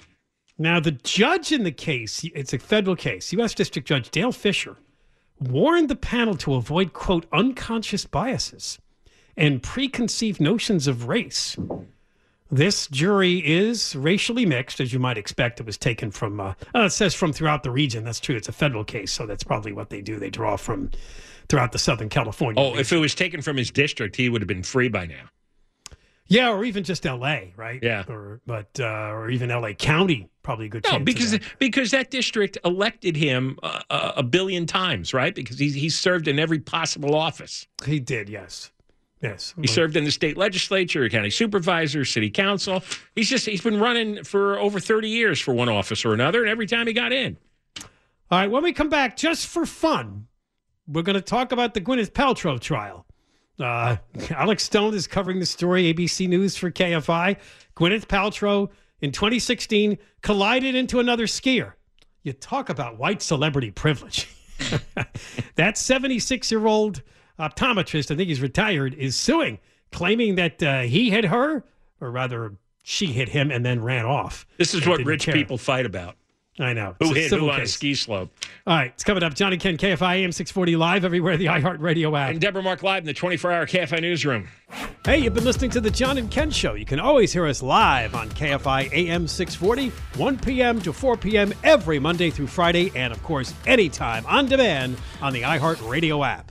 Now, 0.59 0.79
the 0.79 0.93
judge 0.93 1.51
in 1.51 1.65
the 1.65 1.73
case, 1.73 2.23
it's 2.37 2.53
a 2.53 2.59
federal 2.59 2.95
case, 2.95 3.33
U.S. 3.33 3.53
District 3.53 3.87
Judge 3.89 4.11
Dale 4.11 4.31
Fischer, 4.33 4.77
warned 5.41 5.89
the 5.89 5.97
panel 5.97 6.37
to 6.37 6.55
avoid, 6.55 6.93
quote, 6.93 7.27
unconscious 7.33 8.05
biases 8.05 8.79
and 9.39 9.63
preconceived 9.63 10.41
notions 10.41 10.87
of 10.87 11.09
race. 11.09 11.57
This 12.51 12.87
jury 12.89 13.37
is 13.47 13.95
racially 13.95 14.47
mixed, 14.47 14.81
as 14.81 14.93
you 14.93 14.99
might 14.99 15.19
expect. 15.19 15.61
It 15.61 15.67
was 15.67 15.77
taken 15.77 16.11
from, 16.11 16.41
uh, 16.41 16.55
uh, 16.75 16.81
it 16.85 16.91
says 16.91 17.15
from 17.15 17.33
throughout 17.33 17.63
the 17.63 17.71
region. 17.71 18.05
That's 18.05 18.21
true. 18.21 18.37
It's 18.37 18.49
a 18.49 18.53
federal 18.53 18.85
case, 18.85 19.13
so 19.13 19.27
that's 19.27 19.45
probably 19.45 19.73
what 19.73 19.91
they 19.91 20.01
do. 20.01 20.19
They 20.19 20.31
draw 20.31 20.57
from 20.57 20.91
throughout 21.51 21.73
the 21.73 21.79
Southern 21.79 22.09
California. 22.09 22.61
Oh, 22.61 22.69
region. 22.71 22.81
if 22.81 22.93
it 22.93 22.99
was 22.99 23.15
taken 23.15 23.43
from 23.43 23.57
his 23.59 23.71
district, 23.71 24.17
he 24.17 24.29
would 24.31 24.41
have 24.41 24.49
been 24.49 24.63
free 24.63 24.89
by 24.89 25.05
now. 25.07 25.29
yeah, 26.27 26.51
or 26.51 26.65
even 26.65 26.85
just 26.85 27.05
L.A., 27.07 27.53
right? 27.57 27.83
Yeah. 27.83 28.05
Or, 28.09 28.41
but, 28.47 28.69
uh, 28.81 29.11
or 29.13 29.29
even 29.29 29.51
L.A. 29.51 29.75
County, 29.75 30.31
probably 30.43 30.67
a 30.67 30.69
good 30.71 30.85
No, 30.91 30.99
because 31.01 31.33
that. 31.33 31.43
because 31.59 31.91
that 31.91 32.11
district 32.11 32.57
elected 32.65 33.15
him 33.15 33.59
a, 33.63 33.83
a 34.17 34.23
billion 34.23 34.65
times, 34.67 35.13
right? 35.13 35.35
Because 35.35 35.59
he's 35.59 35.75
he's 35.75 35.99
served 35.99 36.29
in 36.29 36.39
every 36.39 36.59
possible 36.61 37.15
office. 37.15 37.67
he 37.85 38.01
did, 38.01 38.31
yes. 38.31 38.71
Yes. 39.23 39.55
He 39.61 39.67
served 39.67 39.97
in 39.97 40.05
the 40.05 40.13
state 40.13 40.37
legislature, 40.37 41.09
county 41.09 41.31
supervisor, 41.31 42.05
city 42.05 42.31
council. 42.31 42.85
He's 43.17 43.29
just 43.29 43.47
he's 43.47 43.63
been 43.63 43.81
running 43.81 44.23
for 44.23 44.59
over 44.59 44.79
30 44.79 45.09
years 45.09 45.41
for 45.41 45.53
one 45.53 45.69
office 45.69 46.05
or 46.05 46.15
another, 46.15 46.43
and 46.43 46.49
every 46.49 46.67
time 46.67 46.87
he 46.87 46.93
got 46.93 47.13
in. 47.13 47.37
All 48.31 48.39
right, 48.39 48.51
when 48.51 48.63
we 48.63 48.73
come 48.73 48.91
back, 48.91 49.17
just 49.17 49.47
for 49.47 49.67
fun, 49.67 50.29
we're 50.87 51.03
going 51.03 51.15
to 51.15 51.23
talk 51.23 51.51
about 51.51 51.75
the 51.75 51.81
Gwyneth 51.81 52.13
Paltrow 52.13 52.61
trial. 52.61 53.07
Uh, 53.59 53.97
Alex 54.31 54.63
Stone 54.63 54.95
is 54.95 55.07
covering 55.07 55.41
the 55.41 55.47
story, 55.47 55.93
ABC 55.93 56.29
News 56.29 56.57
for 56.57 56.71
KFI. 56.71 57.37
Gwyneth 57.77 58.07
Paltrow 58.07 58.71
in 59.01 59.11
2016 59.11 59.99
collided 60.23 60.75
into 60.75 61.01
another 61.01 61.27
skier. 61.27 61.73
You 62.23 62.33
talk 62.35 62.69
about 62.69 62.99
white 62.99 63.23
celebrity 63.23 63.71
privilege. 63.71 64.29
that 65.55 65.79
76 65.79 66.51
year 66.51 66.67
old 66.67 67.03
optometrist, 67.39 68.11
I 68.11 68.17
think 68.17 68.29
he's 68.29 68.41
retired, 68.41 68.95
is 68.95 69.17
suing, 69.17 69.59
claiming 69.93 70.37
that 70.37 70.63
uh, 70.63 70.81
he 70.83 71.11
hit 71.11 71.25
her, 71.25 71.65
or 72.01 72.11
rather, 72.11 72.55
she 72.83 73.07
hit 73.07 73.29
him 73.29 73.51
and 73.51 73.65
then 73.65 73.83
ran 73.83 74.05
off. 74.05 74.47
This 74.57 74.75
is 74.75 74.87
what 74.87 75.05
rich 75.05 75.25
care. 75.25 75.35
people 75.35 75.59
fight 75.59 75.87
about. 75.87 76.17
I 76.61 76.73
know. 76.73 76.97
Who 77.01 77.13
hit 77.13 77.31
who 77.31 77.51
on 77.51 77.61
a 77.61 77.67
ski 77.67 77.95
slope? 77.95 78.31
All 78.67 78.75
right, 78.75 78.91
it's 78.93 79.05
coming 79.05 79.23
up. 79.23 79.35
John 79.35 79.53
and 79.53 79.63
Ken, 79.63 79.77
KFI 79.77 80.17
AM 80.17 80.33
640 80.33 80.77
live 80.77 81.05
everywhere, 81.05 81.37
the 81.37 81.47
iHeartRadio 81.47 82.19
app. 82.19 82.31
And 82.31 82.41
Deborah 82.41 82.63
Mark 82.63 82.83
live 82.83 83.03
in 83.03 83.07
the 83.07 83.15
24-hour 83.15 83.67
KFI 83.67 84.01
newsroom. 84.01 84.49
Hey, 85.05 85.19
you've 85.19 85.35
been 85.35 85.45
listening 85.45 85.71
to 85.73 85.81
the 85.81 85.91
John 85.91 86.19
and 86.19 86.31
Ken 86.31 86.51
Show. 86.51 86.75
You 86.75 86.85
can 86.85 86.99
always 86.99 87.33
hear 87.33 87.47
us 87.47 87.63
live 87.63 88.15
on 88.15 88.29
KFI 88.31 88.93
AM 88.93 89.29
640, 89.29 89.91
1 90.19 90.39
p.m. 90.39 90.81
to 90.81 90.93
4 90.93 91.17
p.m. 91.17 91.55
every 91.63 91.99
Monday 91.99 92.31
through 92.31 92.49
Friday, 92.49 92.91
and 92.97 93.13
of 93.13 93.23
course, 93.23 93.55
anytime 93.67 94.27
on 94.27 94.47
demand 94.47 94.97
on 95.23 95.33
the 95.33 95.43
iHeartRadio 95.43 96.27
app. 96.27 96.51